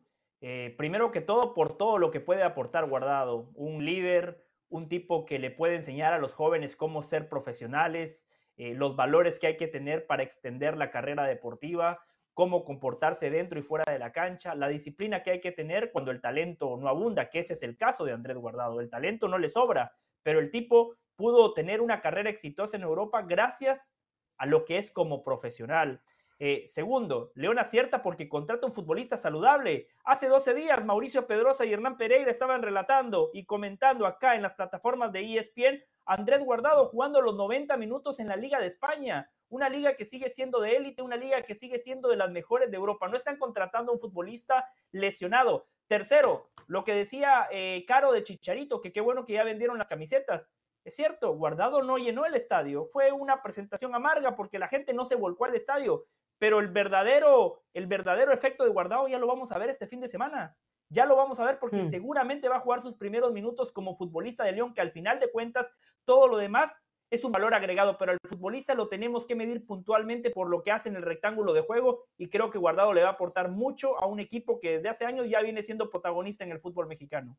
[0.48, 3.50] Eh, primero que todo, por todo lo que puede aportar Guardado.
[3.56, 8.76] Un líder, un tipo que le puede enseñar a los jóvenes cómo ser profesionales, eh,
[8.76, 12.00] los valores que hay que tener para extender la carrera deportiva,
[12.36, 16.12] cómo comportarse dentro y fuera de la cancha, la disciplina que hay que tener cuando
[16.12, 18.82] el talento no abunda, que ese es el caso de Andrés Guardado.
[18.82, 23.24] El talento no le sobra, pero el tipo pudo tener una carrera exitosa en Europa
[23.24, 23.96] gracias
[24.38, 26.04] a lo que es como profesional.
[26.38, 29.88] Eh, segundo, León acierta porque contrata un futbolista saludable.
[30.04, 34.54] Hace 12 días, Mauricio Pedrosa y Hernán Pereira estaban relatando y comentando acá en las
[34.54, 39.70] plataformas de ESPN Andrés Guardado jugando los 90 minutos en la Liga de España, una
[39.70, 42.78] liga que sigue siendo de élite, una liga que sigue siendo de las mejores de
[42.78, 43.08] Europa.
[43.08, 45.68] No están contratando a un futbolista lesionado.
[45.88, 49.88] Tercero, lo que decía eh, Caro de Chicharito, que qué bueno que ya vendieron las
[49.88, 50.50] camisetas.
[50.84, 52.88] Es cierto, Guardado no llenó el estadio.
[52.92, 56.06] Fue una presentación amarga porque la gente no se volcó al estadio
[56.38, 60.02] pero el verdadero, el verdadero efecto de Guardado ya lo vamos a ver este fin
[60.02, 60.56] de semana.
[60.90, 61.90] Ya lo vamos a ver porque Hmm.
[61.90, 65.32] seguramente va a jugar sus primeros minutos como futbolista de León, que al final de
[65.32, 65.72] cuentas
[66.06, 66.72] todo lo demás
[67.10, 70.72] es un valor agregado, pero al futbolista lo tenemos que medir puntualmente por lo que
[70.72, 73.98] hace en el rectángulo de juego y creo que Guardado le va a aportar mucho
[74.00, 77.38] a un equipo que desde hace años ya viene siendo protagonista en el fútbol mexicano.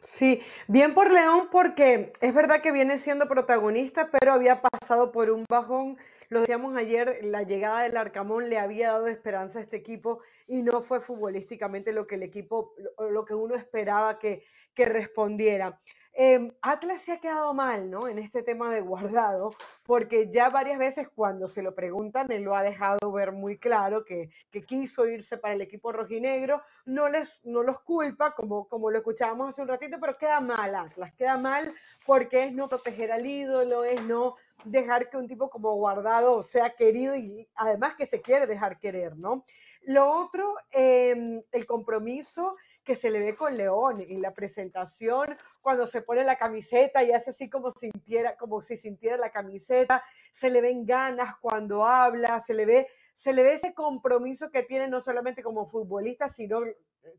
[0.00, 5.30] Sí, bien por León porque es verdad que viene siendo protagonista, pero había pasado por
[5.30, 5.96] un bajón.
[6.28, 10.62] Lo decíamos ayer, la llegada del Arcamón le había dado esperanza a este equipo y
[10.62, 12.74] no fue futbolísticamente lo que el equipo,
[13.10, 14.44] lo, que uno esperaba que,
[14.74, 15.80] que respondiera.
[16.18, 18.08] Eh, Atlas se ha quedado mal, ¿no?
[18.08, 22.56] En este tema de guardado, porque ya varias veces cuando se lo preguntan, él lo
[22.56, 24.30] ha dejado ver muy claro que,
[24.66, 29.50] quiso irse para el equipo rojinegro, no, les, no los culpa, como, como lo escuchábamos
[29.50, 31.74] hace un ratito, pero queda mal Atlas, queda mal
[32.06, 36.70] porque es no proteger al ídolo, es no dejar que un tipo como guardado sea
[36.70, 39.44] querido y además que se quiere dejar querer, ¿no?
[39.82, 42.56] Lo otro, eh, el compromiso
[42.86, 47.10] que se le ve con León en la presentación, cuando se pone la camiseta y
[47.10, 52.38] hace así como, sintiera, como si sintiera la camiseta, se le ven ganas cuando habla,
[52.40, 52.86] se le ve,
[53.16, 56.60] se le ve ese compromiso que tiene no solamente como futbolista, sino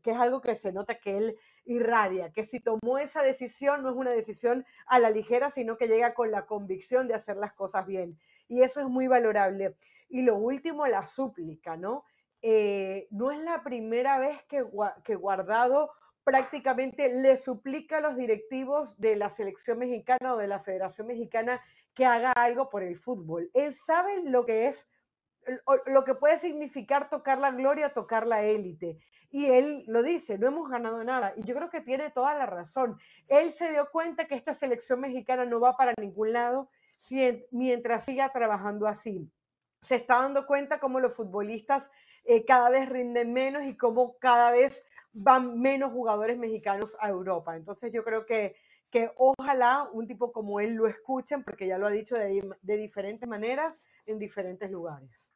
[0.02, 1.36] que es algo que se nota que él
[1.66, 5.86] irradia, que si tomó esa decisión no es una decisión a la ligera, sino que
[5.86, 8.18] llega con la convicción de hacer las cosas bien.
[8.48, 9.76] Y eso es muy valorable.
[10.08, 12.04] Y lo último, la súplica, ¿no?
[12.42, 14.64] Eh, no es la primera vez que,
[15.02, 15.90] que, Guardado
[16.22, 21.60] prácticamente le suplica a los directivos de la selección mexicana o de la Federación Mexicana
[21.94, 23.50] que haga algo por el fútbol.
[23.54, 24.88] Él sabe lo que es,
[25.86, 28.98] lo que puede significar tocar la gloria, tocar la élite.
[29.30, 31.32] Y él lo dice, no hemos ganado nada.
[31.34, 32.98] Y yo creo que tiene toda la razón.
[33.26, 36.70] Él se dio cuenta que esta selección mexicana no va para ningún lado
[37.50, 39.30] mientras siga trabajando así
[39.80, 41.90] se está dando cuenta cómo los futbolistas
[42.30, 44.84] eh, cada vez rinden menos y cómo cada vez
[45.14, 47.56] van menos jugadores mexicanos a Europa.
[47.56, 48.54] Entonces yo creo que,
[48.90, 52.76] que ojalá un tipo como él lo escuchen, porque ya lo ha dicho de, de
[52.76, 55.34] diferentes maneras en diferentes lugares.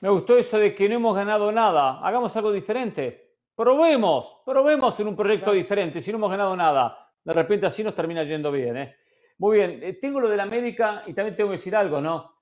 [0.00, 3.36] Me gustó eso de que no hemos ganado nada, hagamos algo diferente.
[3.54, 5.58] Probemos, probemos en un proyecto claro.
[5.58, 7.12] diferente, si no hemos ganado nada.
[7.22, 8.74] De repente así nos termina yendo bien.
[8.78, 8.96] ¿eh?
[9.36, 12.36] Muy bien, eh, tengo lo de la América y también tengo que decir algo, ¿no?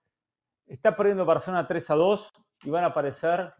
[0.65, 2.33] Está perdiendo Barcelona 3 a 2
[2.65, 3.53] y van a aparecer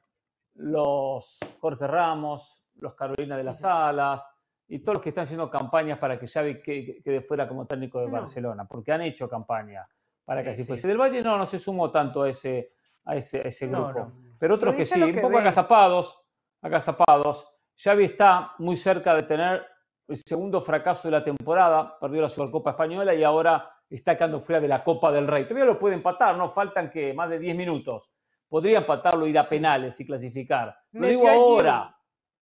[0.55, 4.29] los Jorge Ramos, los Carolina de las Alas
[4.67, 8.07] y todos los que están haciendo campañas para que Xavi quede, fuera como técnico de
[8.07, 8.13] no.
[8.13, 9.87] Barcelona, porque han hecho campaña
[10.25, 10.83] para que sí, así fuese.
[10.83, 10.89] Sí.
[10.89, 12.73] Del Valle no, no se sumó tanto a ese,
[13.05, 16.21] a ese, a ese grupo, no, pero otros que sí, que un poco agazapados,
[16.61, 17.55] agazapados.
[17.81, 19.65] Xavi está muy cerca de tener
[20.09, 24.61] el segundo fracaso de la temporada, perdió la Supercopa Española y ahora está quedando fuera
[24.61, 25.45] de la Copa del Rey.
[25.45, 28.11] Todavía lo puede empatar, no faltan que más de 10 minutos.
[28.49, 30.77] Podría empatarlo, ir a penales y clasificar.
[30.93, 31.97] Lo Me digo ahora,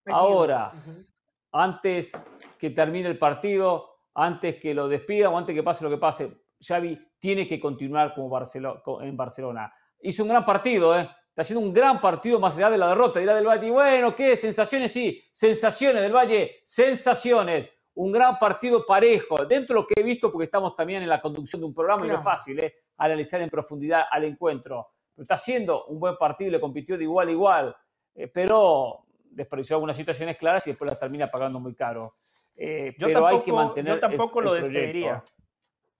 [0.06, 1.06] ahora, uh -huh.
[1.52, 2.28] antes
[2.60, 6.46] que termine el partido, antes que lo despidan o antes que pase lo que pase.
[6.60, 9.74] Xavi tiene que continuar como Barcelona, en Barcelona.
[10.02, 11.10] Hizo un gran partido, ¿eh?
[11.30, 13.20] está haciendo un gran partido más allá de la derrota.
[13.20, 14.38] Dirá del Valle, bueno, ¿qué?
[14.38, 17.70] Sensaciones, sí, sensaciones del Valle, sensaciones.
[17.96, 19.46] Un gran partido parejo.
[19.46, 22.06] Dentro de lo que he visto, porque estamos también en la conducción de un programa
[22.06, 22.74] y no es fácil ¿eh?
[22.98, 24.95] analizar en profundidad al encuentro.
[25.16, 27.76] Pero está haciendo un buen partido, le compitió de igual a igual,
[28.14, 32.16] eh, pero desperdició algunas situaciones claras y después las termina pagando muy caro.
[32.58, 35.24] Eh, yo pero tampoco, hay que mantener yo tampoco el, lo despediría.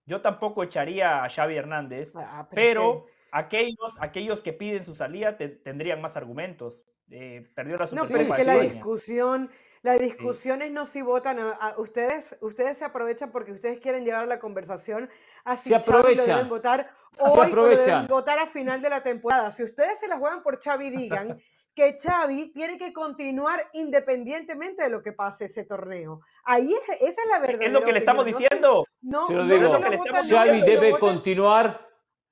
[0.06, 5.50] Yo tampoco echaría a Xavi Hernández, Ah, pero aquellos, aquellos que piden su salida te-
[5.50, 6.84] tendrían más argumentos.
[7.10, 8.74] Eh, perdió la No, pero es que la España.
[8.74, 9.50] discusión,
[9.86, 14.04] la discusión es no si votan a, a- ustedes, ustedes se aprovechan porque ustedes quieren
[14.04, 15.10] llevar la conversación
[15.44, 18.08] a si Se Xavi lo deben votar Se hoy lo deben aprovechan.
[18.08, 19.52] votar a final de la temporada.
[19.52, 21.40] Si ustedes se la juegan por Xavi, digan
[21.76, 26.22] que Xavi tiene que continuar independientemente de lo que pase ese torneo.
[26.46, 27.62] Ahí es, esa es la verdad.
[27.62, 28.86] Es lo que le estamos diciendo.
[29.02, 31.86] No, Se no digo, se votan, se debe continuar,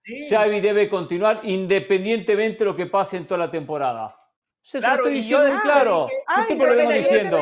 [0.05, 0.27] Sí.
[0.29, 4.13] Xavi debe continuar independientemente de lo que pase en toda la temporada.
[4.65, 6.07] Se Claro, estoy diciendo muy claro.
[6.25, 7.37] Ah, ¿Qué tiempo lo vengo diciendo?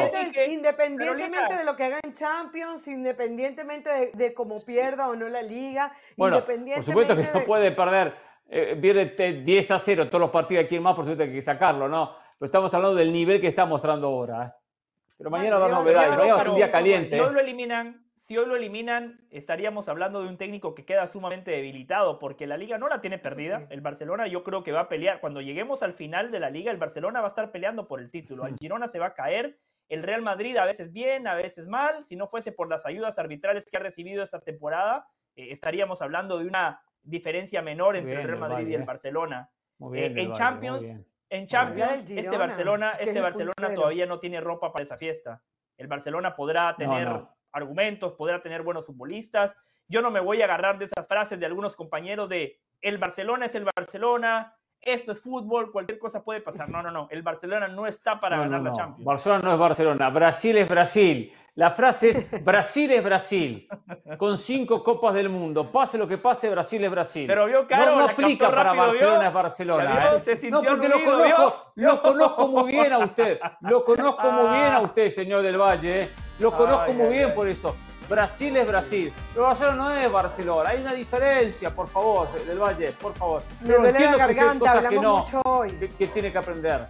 [0.49, 5.43] independientemente, de lo que haga en Champions, independientemente de, de cómo pierda o no la
[5.43, 8.15] liga, Bueno, por independientemente supuesto que no de- puede perder,
[8.49, 11.29] eh, pierde te- 10 a 0 todos los partidos aquí en más, por supuesto que
[11.29, 12.15] hay que sacarlo, ¿no?
[12.39, 14.45] Pero estamos hablando del nivel que está mostrando ahora.
[14.47, 14.51] ¿eh?
[15.15, 17.21] Pero mañana va a haber novedades, mañana va a ser un día Si caliente.
[17.21, 18.00] hoy lo eliminan,
[18.31, 22.55] si hoy lo eliminan, estaríamos hablando de un técnico que queda sumamente debilitado, porque la
[22.55, 23.59] liga no la tiene perdida.
[23.59, 23.65] sí.
[23.71, 25.19] El Barcelona yo creo que va a pelear.
[25.19, 28.09] Cuando lleguemos al final de la liga, el Barcelona va a estar peleando por el
[28.09, 28.47] título.
[28.47, 29.57] El Girona se va a caer.
[29.89, 32.05] El Real Madrid a veces bien, a veces mal.
[32.05, 36.39] Si no fuese por las ayudas arbitrales que ha recibido esta temporada, eh, estaríamos hablando
[36.39, 38.83] de una diferencia menor entre bien el Real Madrid y Valle, el.
[38.85, 39.49] Barcelona.
[39.77, 41.05] Muy bien, del en Champions, muy bien.
[41.29, 43.81] En Champions, este Barcelona, es que es este el Barcelona puntero.
[43.81, 45.43] todavía no tiene ropa para esa fiesta.
[45.75, 47.40] El Barcelona podrá tener no.
[47.51, 49.55] Argumentos, podrá tener buenos futbolistas.
[49.87, 53.45] Yo no me voy a agarrar de esas frases de algunos compañeros de el Barcelona
[53.45, 56.69] es el Barcelona, esto es fútbol, cualquier cosa puede pasar.
[56.69, 57.07] No, no, no.
[57.11, 58.75] El Barcelona no está para No, ganar no, la.
[58.75, 59.05] Champions.
[59.05, 61.33] Barcelona no es Barcelona, Brasil es Brasil.
[61.55, 63.67] La frase es Brasil es Brasil,
[64.17, 65.69] con cinco copas del mundo.
[65.69, 67.27] Pase lo que pase, Brasil es Brasil.
[67.27, 69.27] Pero vio, Caro, no, no aplica para rápido, Barcelona ¿vio?
[69.27, 69.99] es Barcelona.
[70.09, 70.37] Vio, ¿eh?
[70.37, 71.89] se No, porque lo conozco, ¿vio?
[71.89, 73.39] lo conozco muy bien a usted.
[73.61, 76.01] Lo conozco muy bien a usted, señor del Valle.
[76.03, 76.09] ¿eh?
[76.39, 77.35] Lo conozco Ay, muy ay, bien ay.
[77.35, 77.75] por eso.
[78.09, 79.13] Brasil es Brasil.
[79.33, 80.69] Pero Barcelona no es Barcelona.
[80.69, 83.41] Hay una diferencia, por favor, del Valle, por favor.
[83.61, 85.71] Me duele la que garganta, cosas que hablamos no mucho hoy.
[85.71, 86.87] que, que tiene que aprender.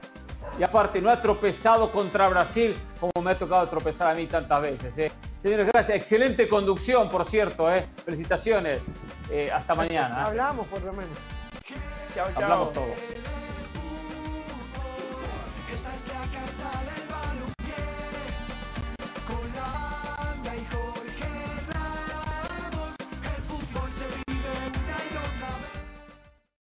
[0.59, 4.61] Y aparte, no ha tropezado contra Brasil como me ha tocado tropezar a mí tantas
[4.61, 4.97] veces.
[4.97, 5.11] ¿eh?
[5.41, 5.97] Señores, gracias.
[5.97, 7.73] Excelente conducción, por cierto.
[7.73, 7.85] ¿eh?
[8.03, 8.79] Felicitaciones.
[9.29, 10.19] Eh, hasta mañana.
[10.19, 10.23] ¿eh?
[10.27, 11.17] Hablamos por lo menos.
[12.13, 12.43] Chao, chao.
[12.43, 12.87] Hablamos todos.